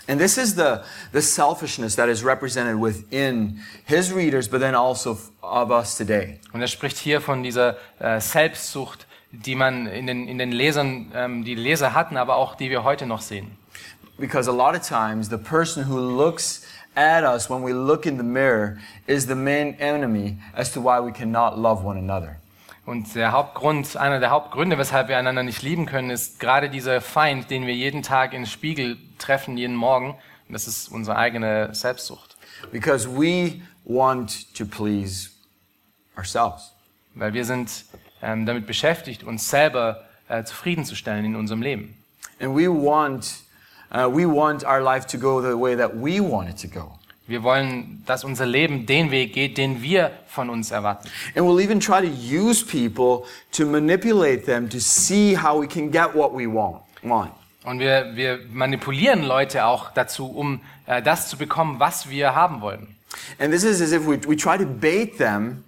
and 0.09 0.21
this 0.21 0.37
is 0.37 0.57
the 0.57 0.81
the 1.13 1.23
selfishness 1.23 1.95
that 1.97 2.09
is 2.09 2.25
represented 2.25 2.77
within 2.77 3.61
his 3.85 4.13
readers, 4.13 4.49
but 4.49 4.61
then 4.61 4.75
also 4.75 5.17
of 5.43 5.71
us 5.71 5.97
today. 5.97 6.39
Und 6.53 6.61
er 6.61 6.69
spricht 6.69 6.99
hier 6.99 7.21
von 7.21 7.43
dieser 7.43 7.77
äh, 7.99 8.21
Selbstsucht, 8.21 9.07
die 9.31 9.55
man 9.55 9.87
in 9.87 10.07
den, 10.07 10.29
in 10.29 10.39
den 10.39 10.53
Lesern, 10.53 11.11
ähm, 11.15 11.45
die 11.45 11.55
Leser 11.55 11.95
hatten, 11.95 12.17
aber 12.19 12.37
auch 12.37 12.55
die 12.57 12.69
wir 12.69 12.85
heute 12.85 13.07
noch 13.07 13.23
sehen. 13.23 13.57
Because 14.19 14.51
a 14.51 14.53
lot 14.53 14.75
of 14.77 14.87
times, 14.87 15.31
the 15.31 15.39
person 15.39 15.89
who 15.89 15.97
looks 15.99 16.62
at 16.95 17.25
us 17.25 17.49
when 17.49 17.63
we 17.63 17.73
look 17.73 18.07
in 18.07 18.17
the 18.17 18.25
mirror 18.25 18.79
is 19.07 19.27
the 19.27 19.35
main 19.35 19.75
enemy 19.79 20.39
as 20.55 20.73
to 20.73 20.81
why 20.81 21.01
we 21.01 21.13
cannot 21.13 21.59
love 21.59 21.85
one 21.85 21.99
another. 21.99 22.37
Und 22.85 23.15
der 23.15 23.31
Hauptgrund, 23.31 23.97
einer 23.97 24.19
der 24.19 24.31
Hauptgründe, 24.31 24.77
weshalb 24.77 25.09
wir 25.09 25.17
einander 25.17 25.45
nicht 25.45 25.63
lieben 25.63 25.87
können, 25.87 26.11
ist 26.11 26.41
gerade 26.41 26.69
dieser 26.69 27.01
Feind, 27.01 27.49
den 27.49 27.67
wir 27.67 27.75
jeden 27.75 28.03
Tag 28.03 28.33
im 28.33 28.45
Spiegel 28.45 28.97
treffen, 29.19 29.57
jeden 29.57 29.77
Morgen. 29.77 30.17
Und 30.49 30.53
das 30.53 30.67
ist 30.67 30.89
unsere 30.89 31.17
eigene 31.17 31.73
Selbstsucht. 31.75 32.37
Because 32.73 33.09
we 33.09 33.61
want 33.85 34.53
to 34.57 34.65
please 34.65 35.31
ourselves. 36.17 36.73
Weil 37.15 37.35
wir 37.35 37.45
sind 37.45 37.85
ähm, 38.21 38.47
damit 38.47 38.67
beschäftigt, 38.67 39.23
uns 39.23 39.49
selber 39.49 40.05
äh, 40.29 40.43
zufriedenzustellen 40.43 41.25
in 41.25 41.37
unserem 41.37 41.63
Leben. 41.63 41.97
And 42.41 42.57
we 42.57 42.69
want, 42.69 43.45
uh, 43.93 44.09
we 44.09 44.27
want 44.27 44.65
our 44.65 44.83
life 44.83 45.07
to 45.07 45.19
go 45.19 45.41
the 45.41 45.57
way 45.57 45.77
that 45.77 45.97
we 45.97 46.21
want 46.21 46.49
it 46.49 46.57
to 46.59 46.69
go. 46.69 46.99
Wir 47.29 47.43
wollen, 47.45 48.03
dass 48.05 48.25
unser 48.25 48.47
Leben 48.47 48.85
den 48.85 49.11
Weg 49.11 49.33
geht, 49.33 49.57
den 49.57 49.81
wir 49.81 50.11
von 50.27 50.51
uns 50.51 50.71
erwarten. 50.71 51.09
And 51.37 51.47
we'll 51.47 51.63
even 51.63 51.79
try 51.79 52.01
to 52.01 52.09
use 52.09 52.65
people 52.65 53.27
to 53.53 53.65
manipulate 53.65 54.45
them 54.45 54.69
to 54.69 54.81
see 54.81 55.37
how 55.37 55.61
we 55.61 55.69
can 55.69 55.91
get 55.91 56.15
what 56.15 56.33
we 56.35 56.47
want. 56.47 56.83
want. 57.03 57.33
Und 57.65 57.79
wir, 57.79 58.17
wir 58.17 58.41
manipulieren 58.51 59.23
Leute 59.23 59.65
auch 59.65 59.93
dazu, 59.93 60.27
um 60.27 60.61
äh, 60.87 61.01
das 61.01 61.29
zu 61.29 61.37
bekommen, 61.37 61.79
was 61.79 62.11
wir 62.11 62.35
haben 62.35 62.61
wollen. 62.61 62.97
And 63.39 63.53
this 63.53 63.63
is 63.63 63.81
as 63.81 63.93
if 63.93 64.07
we, 64.07 64.19
we 64.27 64.37
try 64.37 64.59
to 64.59 64.67
bait 64.67 65.19
them, 65.19 65.65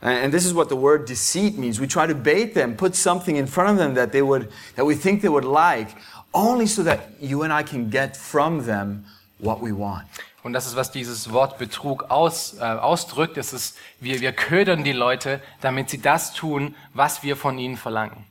and 0.00 0.32
this 0.32 0.46
is 0.46 0.54
what 0.54 0.68
the 0.68 0.76
word 0.76 1.08
deceit 1.08 1.58
means. 1.58 1.80
We 1.80 1.86
try 1.86 2.06
to 2.06 2.14
bait 2.14 2.54
them, 2.54 2.76
put 2.76 2.94
something 2.94 3.36
in 3.36 3.46
front 3.46 3.70
of 3.70 3.76
them 3.78 3.94
that 3.94 4.12
they 4.12 4.22
would, 4.22 4.48
that 4.76 4.86
we 4.86 4.94
think 4.94 5.20
they 5.20 5.28
would 5.28 5.44
like, 5.44 5.88
only 6.34 6.66
so 6.66 6.82
that 6.82 7.00
you 7.20 7.42
and 7.42 7.52
I 7.52 7.62
can 7.62 7.90
get 7.90 8.16
from 8.16 8.66
them 8.66 9.06
what 9.38 9.62
we 9.62 9.72
want. 9.72 10.06
Und 10.42 10.52
das 10.52 10.66
ist, 10.66 10.76
was 10.76 10.90
dieses 10.90 11.32
Wort 11.32 11.56
Betrug 11.56 12.10
aus, 12.10 12.58
äh, 12.58 12.64
ausdrückt. 12.64 13.38
Es 13.38 13.54
ist, 13.54 13.78
wir, 13.98 14.20
wir 14.20 14.32
ködern 14.32 14.84
die 14.84 14.92
Leute, 14.92 15.40
damit 15.62 15.88
sie 15.88 16.02
das 16.02 16.34
tun, 16.34 16.74
was 16.92 17.22
wir 17.22 17.36
von 17.36 17.58
ihnen 17.58 17.78
verlangen. 17.78 18.26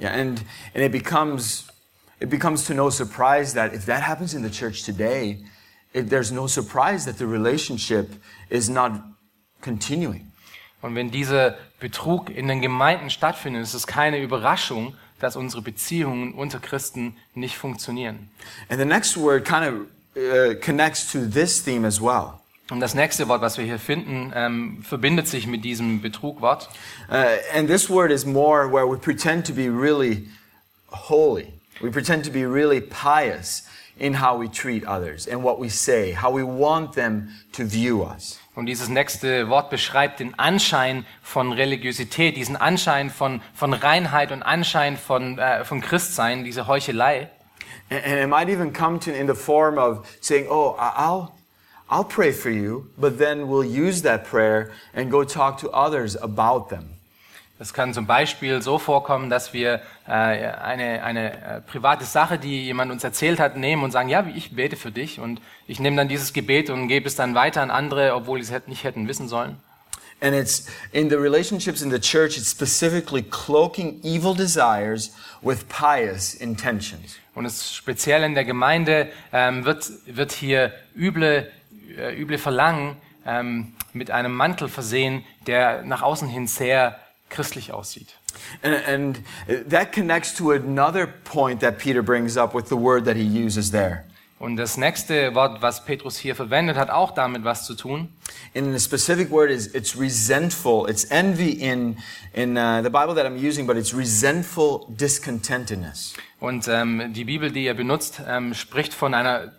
Yeah, 0.00 0.12
and, 0.12 0.42
and 0.74 0.84
it 0.84 0.92
becomes, 0.92 1.66
it 2.20 2.30
becomes 2.30 2.64
to 2.64 2.74
no 2.74 2.90
surprise 2.90 3.54
that 3.54 3.74
if 3.74 3.84
that 3.84 4.02
happens 4.02 4.34
in 4.34 4.42
the 4.42 4.50
church 4.50 4.82
today, 4.82 5.44
it, 5.92 6.08
there's 6.08 6.30
no 6.30 6.46
surprise 6.46 7.04
that 7.04 7.18
the 7.18 7.26
relationship 7.26 8.10
is 8.48 8.70
not 8.70 8.92
continuing. 9.60 10.32
Und 10.80 10.94
wenn 10.94 11.10
dieser 11.10 11.56
Betrug 11.80 12.30
in 12.30 12.48
den 12.48 12.62
Gemeinden 12.62 13.10
stattfindet, 13.10 13.62
ist 13.62 13.74
es 13.74 13.86
keine 13.86 14.22
Überraschung, 14.22 14.94
dass 15.18 15.36
unsere 15.36 15.62
Beziehungen 15.62 16.34
unter 16.34 16.58
Christen 16.58 17.16
nicht 17.34 17.56
funktionieren. 17.56 18.28
And 18.68 18.78
the 18.78 18.84
next 18.84 19.16
word 19.16 19.44
kind 19.44 19.64
of 19.66 19.86
uh, 20.16 20.54
connects 20.60 21.10
to 21.12 21.26
this 21.26 21.62
theme 21.62 21.86
as 21.86 22.00
well. 22.00 22.40
Und 22.68 22.80
das 22.80 22.94
nächste 22.94 23.28
Wort, 23.28 23.42
was 23.42 23.58
wir 23.58 23.64
hier 23.64 23.78
finden, 23.78 24.32
ähm, 24.34 24.82
verbindet 24.82 25.28
sich 25.28 25.46
mit 25.46 25.64
diesem 25.64 26.02
Betrugwort. 26.02 26.68
Uh, 27.08 27.36
and 27.54 27.68
this 27.68 27.88
word 27.88 28.10
is 28.10 28.26
more 28.26 28.68
where 28.68 28.90
we 28.90 28.96
pretend 28.96 29.46
to 29.46 29.52
be 29.52 29.68
really 29.68 30.28
holy. 30.88 31.52
We 31.80 31.90
pretend 31.90 32.24
to 32.24 32.32
be 32.32 32.44
really 32.44 32.80
pious 32.80 33.68
in 33.98 34.20
how 34.20 34.36
we 34.36 34.48
treat 34.48 34.84
others 34.84 35.28
and 35.28 35.44
what 35.44 35.60
we 35.60 35.68
say, 35.68 36.12
how 36.12 36.32
we 36.32 36.42
want 36.42 36.94
them 36.94 37.28
to 37.52 37.64
view 37.64 38.02
us. 38.02 38.38
Und 38.56 38.64
dieses 38.64 38.88
nächste 38.88 39.50
Wort 39.50 39.68
beschreibt 39.68 40.18
den 40.18 40.38
Anschein 40.38 41.04
von 41.22 41.52
Religiosität, 41.52 42.38
diesen 42.38 42.56
Anschein 42.56 43.10
von, 43.10 43.42
von 43.54 43.74
Reinheit 43.74 44.32
und 44.32 44.42
Anschein 44.42 44.96
von, 44.96 45.38
äh, 45.38 45.62
von 45.62 45.82
Christsein, 45.82 46.42
diese 46.42 46.66
Heuchelei. 46.66 47.28
And, 47.90 48.06
it 48.06 48.28
might 48.28 48.48
even 48.48 48.72
come 48.72 48.98
to 49.00 49.10
in 49.10 49.28
the 49.28 49.34
form 49.34 49.76
of 49.76 50.08
saying, 50.20 50.46
"Oh, 50.48 50.74
I'll, 50.78 51.32
I'll 51.90 52.08
pray 52.08 52.32
for 52.32 52.50
you," 52.50 52.86
but 52.96 53.18
then 53.18 53.46
we'll 53.46 53.62
use 53.62 54.02
that 54.02 54.24
prayer 54.24 54.70
and 54.94 55.10
go 55.10 55.22
talk 55.22 55.58
to 55.60 55.70
others 55.70 56.16
about 56.16 56.70
them. 56.70 56.95
Das 57.58 57.72
kann 57.72 57.94
zum 57.94 58.06
Beispiel 58.06 58.60
so 58.60 58.78
vorkommen, 58.78 59.30
dass 59.30 59.54
wir 59.54 59.80
äh, 60.06 60.10
eine, 60.10 61.02
eine 61.02 61.32
äh, 61.32 61.60
private 61.62 62.04
Sache, 62.04 62.38
die 62.38 62.64
jemand 62.64 62.92
uns 62.92 63.02
erzählt 63.02 63.40
hat, 63.40 63.56
nehmen 63.56 63.82
und 63.82 63.92
sagen, 63.92 64.10
ja, 64.10 64.26
ich 64.34 64.54
bete 64.54 64.76
für 64.76 64.90
dich. 64.90 65.20
Und 65.20 65.40
ich 65.66 65.80
nehme 65.80 65.96
dann 65.96 66.08
dieses 66.08 66.34
Gebet 66.34 66.68
und 66.68 66.88
gebe 66.88 67.06
es 67.06 67.16
dann 67.16 67.34
weiter 67.34 67.62
an 67.62 67.70
andere, 67.70 68.14
obwohl 68.14 68.42
sie 68.42 68.54
es 68.54 68.66
nicht 68.66 68.84
hätten 68.84 69.08
wissen 69.08 69.28
sollen. 69.28 69.56
And 70.20 70.34
it's 70.34 70.66
in 70.92 71.10
the 71.10 71.16
relationships 71.16 71.82
in 71.82 71.90
the 71.90 72.00
church, 72.00 72.38
it's 72.38 72.50
specifically 72.50 73.22
cloaking 73.22 74.00
evil 74.02 74.34
desires 74.34 75.14
with 75.42 75.68
pious 75.68 76.34
intentions. 76.34 77.16
Und 77.34 77.44
es 77.44 77.74
speziell 77.74 78.22
in 78.22 78.34
der 78.34 78.46
Gemeinde 78.46 79.10
ähm, 79.32 79.66
wird, 79.66 79.90
wird 80.06 80.32
hier 80.32 80.72
üble, 80.94 81.50
äh, 81.98 82.18
üble 82.18 82.38
Verlangen 82.38 82.96
ähm, 83.26 83.74
mit 83.92 84.10
einem 84.10 84.32
Mantel 84.34 84.68
versehen, 84.68 85.22
der 85.46 85.82
nach 85.82 86.00
außen 86.00 86.28
hin 86.28 86.46
sehr 86.46 86.98
christlich 87.28 87.72
aussieht. 87.72 88.14
And, 88.62 88.86
and 88.86 89.70
that 89.70 89.92
connects 89.92 90.34
to 90.34 90.52
another 90.52 91.06
point 91.06 91.60
that 91.60 91.78
Peter 91.78 92.02
brings 92.02 92.36
up 92.36 92.54
with 92.54 92.68
the 92.68 92.76
word 92.76 93.04
that 93.04 93.16
he 93.16 93.24
uses 93.24 93.70
there. 93.70 94.04
Und 94.38 94.56
das 94.58 94.76
nächste 94.76 95.34
Wort, 95.34 95.62
was 95.62 95.86
Petrus 95.86 96.18
hier 96.18 96.34
verwendet, 96.34 96.76
hat 96.76 96.90
auch 96.90 97.12
damit 97.12 97.44
was 97.44 97.64
zu 97.64 97.74
tun. 97.74 98.10
And 98.54 98.78
the 98.78 98.80
specific 98.80 99.30
word 99.30 99.50
is 99.50 99.66
it's 99.74 99.98
resentful. 99.98 100.88
It's 100.90 101.04
envy 101.04 101.52
in 101.52 101.96
in 102.34 102.58
uh, 102.58 102.82
the 102.82 102.90
Bible 102.90 103.14
that 103.14 103.24
I'm 103.24 103.36
using, 103.36 103.66
but 103.66 103.78
it's 103.78 103.96
resentful 103.96 104.86
discontentedness. 104.88 106.14
Und 106.38 106.68
ähm, 106.68 107.14
die 107.14 107.24
Bibel, 107.24 107.50
die 107.50 107.66
er 107.66 107.72
benutzt, 107.72 108.20
ähm, 108.28 108.52
spricht 108.52 108.92
von 108.92 109.14
einer 109.14 109.52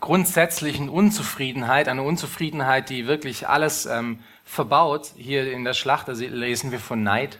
grundsätzlichen 0.00 0.88
Unzufriedenheit, 0.88 1.88
eine 1.88 2.02
Unzufriedenheit, 2.02 2.88
die 2.88 3.06
wirklich 3.06 3.48
alles 3.48 3.84
ähm, 3.84 4.20
verbaut. 4.52 5.12
Hier 5.16 5.50
in 5.50 5.64
der 5.64 5.72
Schlacht 5.72 6.08
da 6.08 6.12
lesen 6.12 6.70
wir 6.72 6.78
von 6.78 7.02
Neid. 7.02 7.38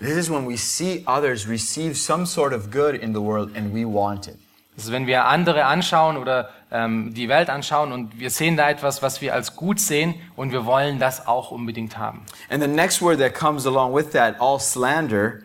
This 0.00 0.16
is 0.16 0.30
when 0.30 0.48
we 0.48 0.56
see 0.56 1.04
others 1.06 1.48
receive 1.48 1.96
some 1.96 2.26
sort 2.26 2.52
of 2.52 2.70
good 2.70 2.96
in 2.96 3.14
the 3.14 3.20
world 3.20 3.56
and 3.56 3.72
we 3.72 3.84
want 3.84 4.26
it. 4.26 4.36
Das 4.74 4.86
ist, 4.86 4.92
wenn 4.92 5.06
wir 5.06 5.26
andere 5.26 5.66
anschauen 5.66 6.16
oder 6.16 6.48
ähm, 6.72 7.12
die 7.14 7.28
Welt 7.28 7.50
anschauen 7.50 7.92
und 7.92 8.18
wir 8.18 8.30
sehen 8.30 8.56
da 8.56 8.70
etwas, 8.70 9.02
was 9.02 9.20
wir 9.20 9.34
als 9.34 9.54
gut 9.54 9.78
sehen 9.78 10.14
und 10.34 10.50
wir 10.50 10.64
wollen 10.64 10.98
das 10.98 11.26
auch 11.26 11.50
unbedingt 11.50 11.98
haben. 11.98 12.22
And 12.48 12.62
the 12.62 12.68
next 12.68 13.00
word 13.02 13.18
that 13.20 13.34
comes 13.34 13.66
along 13.66 13.94
with 13.94 14.10
that, 14.12 14.40
all 14.40 14.58
slander, 14.58 15.42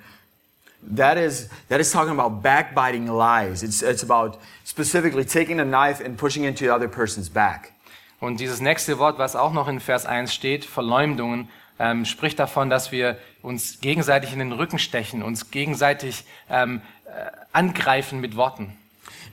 that 0.96 1.18
is 1.18 1.50
that 1.70 1.80
is 1.80 1.92
talking 1.92 2.18
about 2.18 2.42
backbiting 2.42 3.08
lies. 3.08 3.62
It's 3.62 3.84
it's 3.84 4.02
about 4.02 4.40
specifically 4.66 5.26
taking 5.26 5.60
a 5.60 5.66
knife 5.66 6.04
and 6.04 6.18
pushing 6.18 6.46
it 6.46 6.50
into 6.50 6.66
the 6.66 6.74
other 6.74 6.88
person's 6.88 7.30
back. 7.30 7.74
Und 8.20 8.40
dieses 8.40 8.62
nächste 8.62 8.98
Wort, 8.98 9.20
was 9.20 9.36
auch 9.36 9.54
noch 9.54 9.68
in 9.68 9.80
Vers 9.80 10.06
1 10.06 10.34
steht, 10.34 10.66
Verleumdungen, 10.66 11.50
ähm, 11.80 12.06
spricht 12.06 12.40
davon, 12.40 12.70
dass 12.70 12.92
wir 12.92 13.18
uns 13.42 13.80
gegenseitig 13.82 14.34
in 14.34 14.40
den 14.40 14.52
Rücken 14.52 14.80
stechen, 14.80 15.22
uns 15.22 15.52
gegenseitig 15.52 16.24
ähm, 16.50 16.82
äh, 17.06 17.32
angreifen 17.54 18.20
mit 18.20 18.36
Worten. 18.36 18.76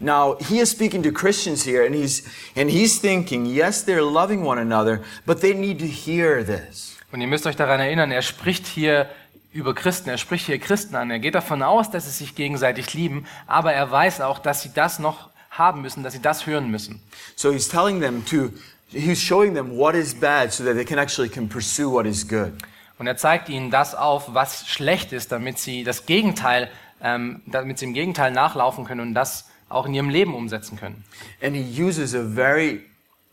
Now, 0.00 0.36
he 0.40 0.60
is 0.60 0.70
speaking 0.70 1.02
to 1.04 1.12
Christians 1.12 1.64
here 1.64 1.86
and 1.86 1.94
he's 1.94 2.24
and 2.56 2.70
he's 2.70 3.00
thinking, 3.00 3.46
yes, 3.46 3.86
they're 3.86 4.02
loving 4.02 4.44
one 4.44 4.60
another, 4.60 5.02
but 5.24 5.40
they 5.40 5.54
need 5.54 5.78
to 5.78 5.86
hear 5.86 6.44
this. 6.44 6.96
Und 7.12 7.20
ihr 7.20 7.28
müsst 7.28 7.46
euch 7.46 7.56
daran 7.56 7.80
erinnern, 7.80 8.10
er 8.10 8.22
spricht 8.22 8.66
hier 8.66 9.08
über 9.52 9.72
Christen, 9.72 10.10
er 10.10 10.18
spricht 10.18 10.46
hier 10.46 10.58
Christen 10.58 10.96
an. 10.96 11.10
Er 11.10 11.20
geht 11.20 11.36
davon 11.36 11.62
aus, 11.62 11.90
dass 11.90 12.06
sie 12.06 12.10
sich 12.10 12.34
gegenseitig 12.34 12.92
lieben, 12.92 13.24
aber 13.46 13.72
er 13.72 13.88
weiß 13.90 14.20
auch, 14.20 14.40
dass 14.40 14.62
sie 14.62 14.72
das 14.74 14.98
noch 14.98 15.30
haben 15.50 15.82
müssen, 15.82 16.02
dass 16.02 16.12
sie 16.12 16.22
das 16.22 16.46
hören 16.46 16.70
müssen. 16.70 17.00
So 17.36 17.52
he's 17.52 17.68
telling 17.68 18.00
them 18.00 18.24
to 18.26 18.50
he's 18.94 19.20
showing 19.20 19.54
them 19.54 19.76
what 19.76 19.94
is 19.94 20.14
bad 20.14 20.52
so 20.52 20.64
that 20.64 20.74
they 20.74 20.84
can 20.84 20.98
actually 20.98 21.28
can 21.28 21.48
pursue 21.48 21.90
what 21.90 22.06
is 22.06 22.26
good. 22.26 22.52
Und 22.98 23.06
er 23.06 23.16
zeigt 23.16 23.48
ihnen 23.48 23.70
das 23.70 23.94
auf, 23.94 24.34
was 24.34 24.66
schlecht 24.68 25.12
ist, 25.12 25.32
damit 25.32 25.58
sie 25.58 25.84
das 25.84 26.06
Gegenteil, 26.06 26.70
ähm, 27.02 27.42
damit 27.46 27.78
sie 27.78 27.86
im 27.86 27.94
Gegenteil 27.94 28.30
nachlaufen 28.30 28.84
können 28.84 29.00
und 29.00 29.14
das 29.14 29.48
auch 29.68 29.86
in 29.86 29.94
ihrem 29.94 30.10
Leben 30.10 30.34
umsetzen 30.34 30.78
können. 30.78 31.04
And 31.42 31.56
he 31.56 31.82
uses 31.82 32.14
a 32.14 32.22
very 32.22 32.84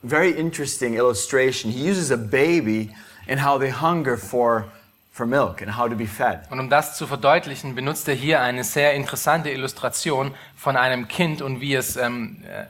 very 0.03 0.31
interesting 0.31 0.95
illustration. 0.95 1.71
He 1.71 1.89
uses 1.89 2.11
a 2.11 2.17
baby 2.17 2.89
and 3.27 3.39
how 3.39 3.59
they 3.59 3.71
hunger 3.71 4.17
for 4.17 4.65
for 5.11 5.25
milk 5.25 5.61
and 5.61 5.77
how 5.77 5.87
to 5.87 5.95
be 5.95 6.07
fed. 6.07 6.39
Und 6.49 6.59
um 6.59 6.69
das 6.69 6.97
zu 6.97 7.05
verdeutlichen, 7.05 7.75
benutzt 7.75 8.07
er 8.07 8.15
hier 8.15 8.41
eine 8.41 8.63
sehr 8.63 8.93
interessante 8.93 9.49
Illustration 9.51 10.33
von 10.55 10.77
einem 10.77 11.07
Kind 11.07 11.41
und 11.41 11.59
wie 11.59 11.75
es, 11.75 11.97
ähm, 11.97 12.43
äh, 12.45 12.65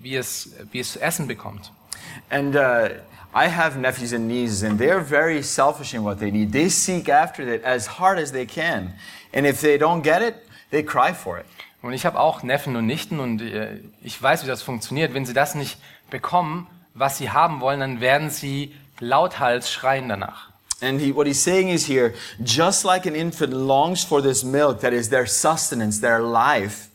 wie 0.00 0.16
es, 0.16 0.54
wie 0.72 0.80
es 0.80 0.96
Essen 0.96 1.28
bekommt. 1.28 1.70
And 2.30 2.56
uh, 2.56 2.88
I 3.34 3.48
have 3.48 3.78
nephews 3.78 4.12
and 4.12 4.28
nieces, 4.28 4.62
and 4.62 4.78
they're 4.78 5.00
very 5.00 5.42
selfish 5.42 5.94
in 5.94 6.04
what 6.04 6.18
they 6.18 6.30
need. 6.30 6.52
They 6.52 6.68
seek 6.68 7.08
after 7.08 7.42
it 7.42 7.62
as 7.64 7.98
hard 7.98 8.18
as 8.18 8.32
they 8.32 8.46
can, 8.46 8.94
and 9.32 9.46
if 9.46 9.60
they 9.60 9.78
don't 9.78 10.02
get 10.02 10.22
it, 10.22 10.36
they 10.70 10.82
cry 10.82 11.12
for 11.12 11.38
it. 11.38 11.46
Und 11.82 11.92
ich 11.92 12.06
habe 12.06 12.18
auch 12.18 12.42
Neffen 12.42 12.76
und 12.76 12.86
Nichten 12.86 13.20
und 13.20 13.42
äh, 13.42 13.80
ich 14.02 14.20
weiß, 14.20 14.44
wie 14.44 14.46
das 14.46 14.62
funktioniert. 14.62 15.12
Wenn 15.12 15.26
sie 15.26 15.34
das 15.34 15.54
nicht 15.54 15.78
bekommen, 16.08 16.66
was 16.94 17.18
sie 17.18 17.30
haben 17.30 17.60
wollen, 17.60 17.80
dann 17.80 18.00
werden 18.00 18.30
sie 18.30 18.74
lauthals 19.00 19.70
schreien 19.70 20.08
danach. 20.08 20.50
And 20.80 21.00
he, 21.00 21.14
what 21.14 21.26
he's 21.26 21.42
saying 21.42 21.68
is 21.68 21.86
here, 21.88 22.14
just 22.42 22.84
like 22.84 23.06
an 23.06 23.14
infant 23.14 23.52
longs 23.52 24.02
for 24.02 24.22
this 24.22 24.42
milk 24.42 24.80
that 24.80 24.92
is 24.92 25.10
their 25.10 25.26
sustenance, 25.26 26.00
their 26.00 26.20
life, 26.20 26.88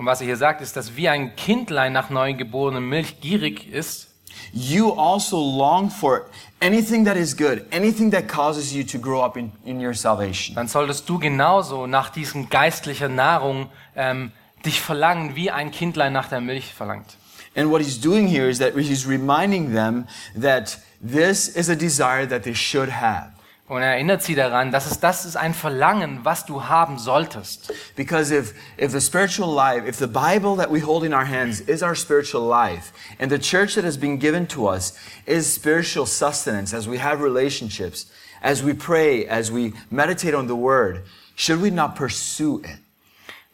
Und 0.00 0.06
was 0.06 0.22
er 0.22 0.28
hier 0.28 0.38
sagt, 0.38 0.62
ist, 0.62 0.78
dass 0.78 0.96
wie 0.96 1.10
ein 1.10 1.36
Kindlein 1.36 1.92
nach 1.92 2.08
neugeborenem 2.08 2.88
Milch 2.88 3.20
gierig 3.20 3.70
ist, 3.70 4.08
you 4.52 4.92
also 4.92 5.38
long 5.38 5.90
for 5.90 6.26
anything 6.60 7.04
that 7.04 7.16
is 7.16 7.34
good, 7.36 7.64
anything 7.72 8.10
that 8.10 8.28
causes 8.28 8.74
you 8.74 8.84
to 8.84 8.98
grow 8.98 9.22
up 9.22 9.36
in, 9.36 9.52
in 9.64 9.80
your 9.80 9.94
salvation. 9.94 10.54
dann 10.54 10.68
solltest 10.68 11.08
du 11.08 11.18
genauso 11.18 11.86
nach 11.86 12.10
diesem 12.10 12.48
geistlicher 12.48 13.08
Nahrung 13.08 13.70
ähm, 13.96 14.32
dich 14.64 14.80
verlangen, 14.80 15.36
wie 15.36 15.50
ein 15.50 15.70
Kindlein 15.70 16.12
nach 16.12 16.28
der 16.28 16.40
Milch 16.40 16.74
verlangt. 16.74 17.16
And 17.56 17.70
what 17.70 17.82
he's 17.82 18.00
doing 18.00 18.28
here 18.28 18.48
is 18.48 18.58
that 18.58 18.74
he's 18.74 19.06
reminding 19.06 19.72
them 19.72 20.06
that 20.40 20.78
this 21.00 21.48
is 21.48 21.68
a 21.68 21.74
desire 21.74 22.26
that 22.28 22.44
they 22.44 22.54
should 22.54 22.90
have. 22.90 23.32
Und 23.70 23.82
er 23.82 23.92
erinnert 23.92 24.20
sie 24.20 24.34
daran, 24.34 24.72
dass 24.72 24.90
es 24.90 24.98
das 24.98 25.24
ist 25.24 25.36
ein 25.36 25.54
Verlangen, 25.54 26.24
was 26.24 26.44
du 26.44 26.64
haben 26.64 26.98
solltest. 26.98 27.72
Because 27.94 28.32
if, 28.32 28.52
if 28.76 28.90
the 28.90 29.00
spiritual 29.00 29.54
life, 29.54 29.86
if 29.86 29.96
the 29.96 30.08
Bible 30.08 30.56
that 30.56 30.72
we 30.72 30.80
hold 30.80 31.04
in 31.04 31.14
our 31.14 31.24
hands 31.24 31.60
is 31.60 31.80
our 31.80 31.94
spiritual 31.94 32.42
life, 32.42 32.92
and 33.20 33.30
the 33.30 33.38
church 33.38 33.76
that 33.76 33.84
has 33.84 33.96
been 33.96 34.18
given 34.18 34.48
to 34.48 34.66
us 34.66 34.98
is 35.24 35.46
spiritual 35.46 36.04
sustenance 36.04 36.74
as 36.74 36.88
we 36.88 36.98
have 36.98 37.22
relationships, 37.22 38.06
as 38.42 38.60
we 38.60 38.74
pray, 38.74 39.24
as 39.24 39.52
we 39.52 39.72
meditate 39.88 40.34
on 40.34 40.48
the 40.48 40.56
Word, 40.56 41.04
should 41.36 41.62
we 41.62 41.70
not 41.70 41.94
pursue 41.94 42.60
it? 42.64 42.80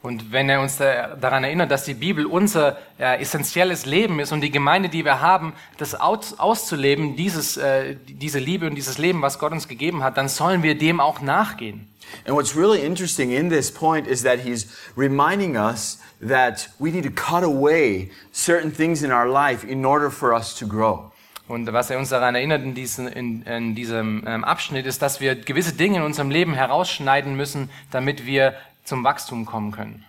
Und 0.07 0.31
wenn 0.31 0.49
er 0.49 0.61
uns 0.61 0.77
da, 0.77 1.17
daran 1.21 1.43
erinnert, 1.43 1.73
dass 1.73 1.83
die 1.83 1.95
Bibel 1.95 2.27
unser 2.27 2.79
äh, 2.97 3.21
essentielles 3.21 3.87
Leben 3.87 4.21
ist 4.21 4.31
und 4.31 4.41
die 4.41 4.53
Gemeinde, 4.53 4.89
die 4.89 5.05
wir 5.05 5.21
haben, 5.21 5.53
das 5.79 5.97
aus, 5.97 6.39
auszuleben, 6.39 7.17
dieses, 7.17 7.57
äh, 7.57 7.97
diese 8.07 8.39
Liebe 8.39 8.69
und 8.69 8.77
dieses 8.77 8.99
Leben, 8.99 9.21
was 9.21 9.41
Gott 9.41 9.51
uns 9.51 9.67
gegeben 9.67 10.05
hat, 10.05 10.17
dann 10.17 10.29
sollen 10.29 10.63
wir 10.63 10.79
dem 10.79 11.01
auch 11.01 11.21
nachgehen. 11.23 11.89
And 12.25 12.37
what's 12.37 12.57
really 12.57 12.87
interesting 12.87 13.33
in 13.33 13.51
this 13.51 13.69
point 13.69 14.07
is 14.07 14.23
that 14.23 14.39
he's 14.39 14.69
reminding 14.97 15.57
us 15.57 15.99
that 16.21 16.71
we 16.79 16.93
need 16.93 17.03
to 17.03 17.11
cut 17.11 17.43
away 17.43 18.13
certain 18.33 18.73
things 18.73 19.03
in 19.03 19.11
our 19.11 19.27
life 19.27 19.67
in 19.67 19.85
order 19.85 20.09
for 20.09 20.33
us 20.33 20.55
to 20.55 20.69
grow. 20.69 21.11
Und 21.49 21.73
was 21.73 21.91
er 21.91 21.99
uns 21.99 22.11
daran 22.11 22.37
erinnert 22.37 22.63
in, 22.63 22.75
diesen, 22.77 23.09
in, 23.09 23.43
in 23.43 23.75
diesem 23.75 24.23
ähm, 24.25 24.45
Abschnitt 24.45 24.87
ist, 24.87 25.03
dass 25.03 25.21
wir 25.21 25.35
gewisse 25.35 25.73
Dinge 25.73 25.99
in 25.99 26.03
unserem 26.05 26.31
Leben 26.31 26.55
herausschneiden 26.55 27.37
müssen, 27.37 27.71
damit 27.91 28.25
wir 28.25 28.55
zum 28.87 29.05
Wachstum 29.05 29.45
kommen 29.45 29.73
können. 29.73 30.05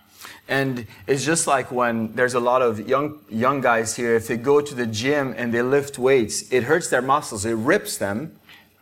And 0.48 0.86
it's 1.06 1.26
just 1.26 1.46
like 1.46 1.70
when 1.70 2.14
there's 2.16 2.34
a 2.34 2.40
lot 2.40 2.62
of 2.62 2.80
young 2.88 3.16
young 3.28 3.60
guys 3.60 3.94
here, 3.94 4.16
if 4.16 4.28
they 4.28 4.38
go 4.38 4.62
to 4.62 4.74
the 4.74 4.86
gym 4.86 5.34
and 5.36 5.52
they 5.52 5.62
lift 5.62 5.98
weights, 5.98 6.50
it 6.50 6.64
hurts 6.64 6.88
their 6.88 7.02
muscles, 7.02 7.44
it 7.44 7.56
rips 7.56 7.98
them. 7.98 8.30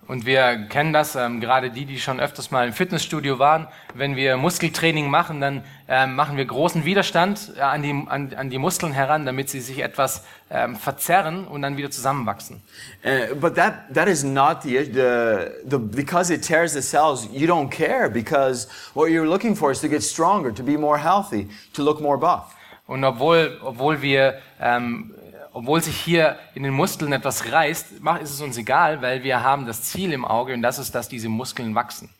Und 0.07 0.25
wir 0.25 0.67
kennen 0.69 0.93
das, 0.93 1.17
ähm, 1.17 1.41
gerade 1.41 1.71
die, 1.71 1.85
die 1.85 1.99
schon 1.99 2.21
öfters 2.21 2.53
mal 2.53 2.69
im 2.69 2.73
Fitnessstudio 2.73 3.41
waren. 3.41 3.67
Wenn 3.95 4.15
wir 4.15 4.37
Muskeltraining 4.37 5.11
machen, 5.11 5.41
dann 5.41 5.65
ähm, 5.89 6.17
machen 6.17 6.37
wir 6.37 6.45
großen 6.45 6.85
Widerstand 6.85 7.53
äh, 7.57 7.61
an, 7.61 7.83
die, 7.83 7.91
an, 8.09 8.35
an 8.35 8.51
die 8.51 8.59
Muskeln 8.59 8.93
heran, 8.93 9.25
damit 9.25 9.51
sie 9.51 9.61
sich 9.61 9.81
etwas 9.81 10.25
ähm, 10.51 10.77
verzerren 10.77 11.47
und 11.47 11.63
dann 11.63 11.77
wieder 11.77 11.91
zusammenwachsen. 11.91 12.63
Uh, 13.05 13.35
but 13.37 13.55
that 13.55 13.95
that 13.95 14.09
is 14.09 14.25
not 14.25 14.63
the, 14.63 14.85
the 14.85 15.69
the 15.69 15.79
because 15.79 16.33
it 16.33 16.43
tears 16.43 16.73
the 16.73 16.83
cells, 16.83 17.29
you 17.33 17.47
don't 17.47 17.71
care 17.71 18.11
because 18.11 18.69
what 18.95 19.11
you're 19.11 19.29
looking 19.29 19.55
for 19.55 19.71
is 19.71 19.81
to 19.81 19.89
get 19.89 20.03
stronger, 20.03 20.53
to 20.53 20.63
be 20.63 20.77
more 20.77 20.99
healthy, 20.99 21.49
to 21.73 21.83
look 21.83 22.01
more 22.01 22.19
buff. 22.19 22.57
Und 22.87 23.05
obwohl, 23.05 23.59
obwohl 23.63 24.01
wir, 24.01 24.39
ähm, 24.61 25.15
obwohl 25.53 25.83
sich 25.83 25.97
hier 25.97 26.39
in 26.55 26.63
den 26.63 26.73
Muskeln 26.73 27.13
etwas 27.13 27.51
reißt, 27.51 27.87
ist 28.23 28.31
es 28.31 28.41
uns 28.41 28.57
egal, 28.57 29.03
weil 29.03 29.23
wir 29.25 29.43
haben 29.43 29.67
das 29.67 29.83
Ziel 29.83 30.13
im 30.13 30.25
Auge 30.25 30.55
und 30.55 30.63
das 30.63 30.79
ist, 30.79 30.95
dass 30.95 31.09
diese 31.09 31.29
Muskeln 31.29 31.75
wachsen. 31.75 32.11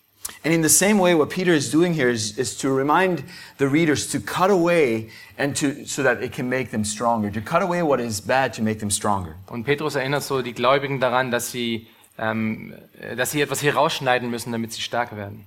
And 0.45 0.55
in 0.55 0.63
the 0.63 0.69
same 0.69 0.99
way, 0.99 1.15
what 1.15 1.31
Peter 1.31 1.53
is 1.53 1.71
doing 1.71 1.95
here 1.95 2.09
is, 2.09 2.39
is 2.39 2.57
to 2.59 2.71
remind 2.71 3.25
the 3.59 3.69
readers 3.69 4.07
to 4.13 4.21
cut 4.21 4.51
away 4.51 5.11
and 5.39 5.57
to, 5.57 5.85
so 5.87 6.03
that 6.03 6.23
it 6.23 6.33
can 6.33 6.49
make 6.49 6.71
them 6.71 6.85
stronger, 6.85 7.31
to 7.31 7.41
cut 7.41 7.63
away 7.63 7.83
what 7.83 8.01
is 8.01 8.21
bad 8.21 8.53
to 8.55 8.63
make 8.63 8.79
them 8.79 8.91
stronger. 8.91 9.37
Und 9.49 9.65
Petrus 9.65 9.95
erinnert 9.95 10.23
so 10.23 10.43
die 10.43 10.53
Gläubigen 10.53 11.01
daran, 11.01 11.31
dass 11.31 11.51
sie, 11.51 11.87
ähm, 12.19 12.75
dass 13.17 13.33
sie 13.33 13.41
etwas 13.41 13.61
hier 13.61 13.75
rausschneiden 13.75 14.31
müssen, 14.31 14.53
damit 14.53 14.73
sie 14.73 14.83
stärker 14.83 15.17
werden. 15.17 15.45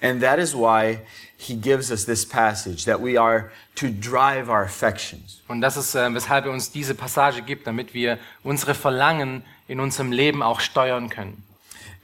And 0.00 0.20
that 0.20 0.38
is 0.38 0.54
why 0.54 0.98
he 1.36 1.54
gives 1.54 1.90
us 1.90 2.04
this 2.04 2.26
passage 2.26 2.84
that 2.84 3.00
we 3.00 3.16
are 3.16 3.50
to 3.76 3.88
drive 3.88 4.48
our 4.48 4.64
affections. 4.64 5.40
Und 5.48 5.60
das 5.60 5.76
ist, 5.76 5.94
äh, 5.94 6.12
weshalb 6.12 6.46
er 6.46 6.52
uns 6.52 6.72
diese 6.72 6.94
Passage 6.94 7.42
gibt, 7.42 7.66
damit 7.66 7.94
wir 7.94 8.18
unsere 8.42 8.74
Verlangen 8.74 9.44
in 9.68 9.80
unserem 9.80 10.12
Leben 10.12 10.42
auch 10.42 10.60
steuern 10.60 11.08
können. 11.08 11.42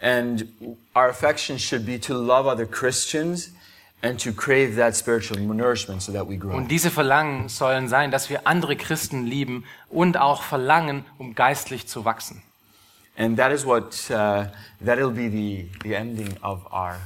And 0.00 0.46
our 0.94 1.08
affections 1.08 1.60
should 1.60 1.84
be 1.84 1.98
to 2.00 2.14
love 2.14 2.46
other 2.46 2.66
Christians 2.66 3.52
and 4.00 4.18
to 4.20 4.32
crave 4.32 4.76
that 4.76 4.94
spiritual 4.94 5.40
nourishment 5.40 6.02
so 6.02 6.12
that 6.12 6.28
we 6.28 6.36
grow. 6.36 6.56
Und 6.56 6.70
diese 6.70 6.90
Verlangen 6.90 7.48
sollen 7.48 7.88
sein, 7.88 8.10
dass 8.10 8.30
wir 8.30 8.46
andere 8.46 8.76
Christen 8.76 9.26
lieben 9.26 9.64
und 9.88 10.16
auch 10.16 10.42
verlangen, 10.42 11.04
um 11.18 11.34
geistlich 11.34 11.88
zu 11.88 12.04
wachsen. 12.04 12.42
And 13.16 13.36
that 13.36 13.50
is 13.50 13.66
what, 13.66 14.08
uh, 14.10 14.46
that'll 14.84 15.10
be 15.10 15.28
the, 15.28 15.68
the 15.82 15.94
ending 15.94 16.36
of 16.42 16.60
our 16.72 16.96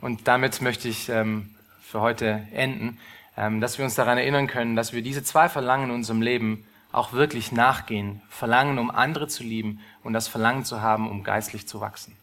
Und 0.00 0.28
damit 0.28 0.62
möchte 0.62 0.88
ich 0.88 1.08
ähm, 1.08 1.54
für 1.82 2.00
heute 2.00 2.46
enden, 2.52 2.98
ähm, 3.36 3.60
dass 3.60 3.78
wir 3.78 3.84
uns 3.84 3.96
daran 3.96 4.16
erinnern 4.16 4.46
können, 4.46 4.76
dass 4.76 4.92
wir 4.92 5.02
diese 5.02 5.22
zwei 5.22 5.48
Verlangen 5.48 5.90
in 5.90 5.94
unserem 5.96 6.22
Leben 6.22 6.64
auch 6.92 7.12
wirklich 7.12 7.52
nachgehen. 7.52 8.22
Verlangen, 8.28 8.78
um 8.78 8.90
andere 8.90 9.28
zu 9.28 9.42
lieben 9.42 9.80
und 10.02 10.12
das 10.12 10.28
Verlangen 10.28 10.64
zu 10.64 10.80
haben, 10.80 11.08
um 11.08 11.22
geistlich 11.22 11.68
zu 11.68 11.80
wachsen. 11.80 12.16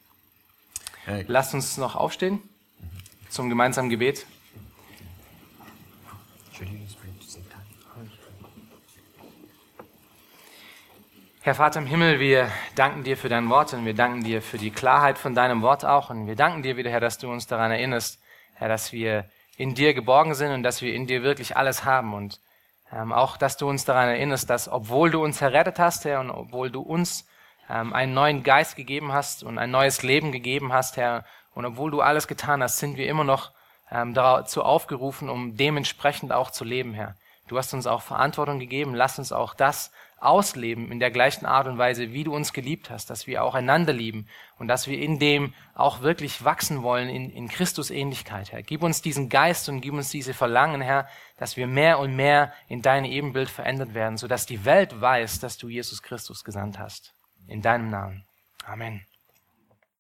Hey. 1.05 1.23
Lasst 1.27 1.53
uns 1.53 1.77
noch 1.77 1.95
aufstehen 1.95 2.41
zum 3.29 3.49
gemeinsamen 3.49 3.89
Gebet. 3.89 4.25
Herr 11.41 11.55
Vater 11.55 11.79
im 11.79 11.85
Himmel, 11.85 12.19
wir 12.19 12.51
danken 12.75 13.05
dir 13.05 13.15
für 13.15 13.29
dein 13.29 13.47
Wort 13.47 13.73
und 13.73 13.85
wir 13.85 13.93
danken 13.93 14.21
dir 14.21 14.41
für 14.41 14.57
die 14.57 14.69
Klarheit 14.69 15.17
von 15.17 15.33
deinem 15.33 15.61
Wort 15.61 15.85
auch. 15.85 16.09
Und 16.09 16.27
wir 16.27 16.35
danken 16.35 16.61
dir 16.61 16.75
wieder, 16.75 16.89
Herr, 16.89 16.99
dass 16.99 17.19
du 17.19 17.31
uns 17.31 17.47
daran 17.47 17.71
erinnerst, 17.71 18.19
Herr, 18.55 18.67
dass 18.67 18.91
wir 18.91 19.29
in 19.55 19.73
dir 19.73 19.93
geborgen 19.93 20.35
sind 20.35 20.51
und 20.51 20.63
dass 20.63 20.81
wir 20.81 20.93
in 20.93 21.07
dir 21.07 21.23
wirklich 21.23 21.55
alles 21.55 21.85
haben. 21.85 22.13
Und 22.13 22.41
ähm, 22.91 23.11
auch, 23.11 23.37
dass 23.37 23.57
du 23.57 23.69
uns 23.69 23.85
daran 23.85 24.09
erinnerst, 24.09 24.49
dass 24.49 24.69
obwohl 24.69 25.11
du 25.11 25.23
uns 25.23 25.41
errettet 25.41 25.79
hast, 25.79 26.05
Herr, 26.05 26.19
und 26.19 26.31
obwohl 26.31 26.71
du 26.71 26.81
uns 26.81 27.27
ähm, 27.69 27.93
einen 27.93 28.13
neuen 28.13 28.43
Geist 28.43 28.75
gegeben 28.75 29.11
hast 29.11 29.43
und 29.43 29.57
ein 29.57 29.71
neues 29.71 30.03
Leben 30.03 30.31
gegeben 30.31 30.73
hast, 30.73 30.97
Herr, 30.97 31.25
und 31.53 31.65
obwohl 31.65 31.91
du 31.91 32.01
alles 32.01 32.27
getan 32.27 32.61
hast, 32.61 32.77
sind 32.77 32.97
wir 32.97 33.09
immer 33.09 33.23
noch 33.23 33.51
ähm, 33.91 34.13
dazu 34.13 34.63
aufgerufen, 34.63 35.29
um 35.29 35.57
dementsprechend 35.57 36.31
auch 36.31 36.51
zu 36.51 36.63
leben, 36.63 36.93
Herr. 36.93 37.15
Du 37.47 37.57
hast 37.57 37.73
uns 37.73 37.87
auch 37.87 38.01
Verantwortung 38.01 38.59
gegeben. 38.59 38.93
Lass 38.93 39.19
uns 39.19 39.31
auch 39.31 39.53
das 39.53 39.91
ausleben 40.19 40.91
in 40.91 40.99
der 40.99 41.11
gleichen 41.11 41.45
Art 41.45 41.67
und 41.67 41.77
Weise, 41.77 42.11
wie 42.11 42.23
du 42.23 42.35
uns 42.35 42.53
geliebt 42.53 42.89
hast, 42.89 43.09
dass 43.09 43.27
wir 43.27 43.43
auch 43.43 43.55
einander 43.55 43.93
lieben 43.93 44.27
und 44.57 44.67
dass 44.67 44.87
wir 44.87 44.99
in 44.99 45.19
dem 45.19 45.53
auch 45.75 46.01
wirklich 46.01 46.43
wachsen 46.43 46.81
wollen 46.83 47.09
in, 47.09 47.29
in 47.29 47.47
Christus 47.47 47.91
Ähnlichkeit, 47.91 48.51
Herr. 48.51 48.63
Gib 48.63 48.83
uns 48.83 49.01
diesen 49.01 49.29
Geist 49.29 49.69
und 49.69 49.81
gib 49.81 49.93
uns 49.93 50.09
diese 50.09 50.33
Verlangen, 50.33 50.81
Herr, 50.81 51.07
dass 51.37 51.57
wir 51.57 51.67
mehr 51.67 51.99
und 51.99 52.15
mehr 52.15 52.53
in 52.67 52.81
dein 52.81 53.05
Ebenbild 53.05 53.49
verändert 53.49 53.93
werden, 53.93 54.17
sodass 54.17 54.45
die 54.45 54.65
Welt 54.65 54.99
weiß, 54.99 55.39
dass 55.39 55.57
du 55.57 55.69
Jesus 55.69 56.01
Christus 56.01 56.43
gesandt 56.43 56.79
hast. 56.79 57.13
In 57.47 57.61
deinem 57.61 57.89
Namen. 57.89 58.25
Amen. 58.65 59.05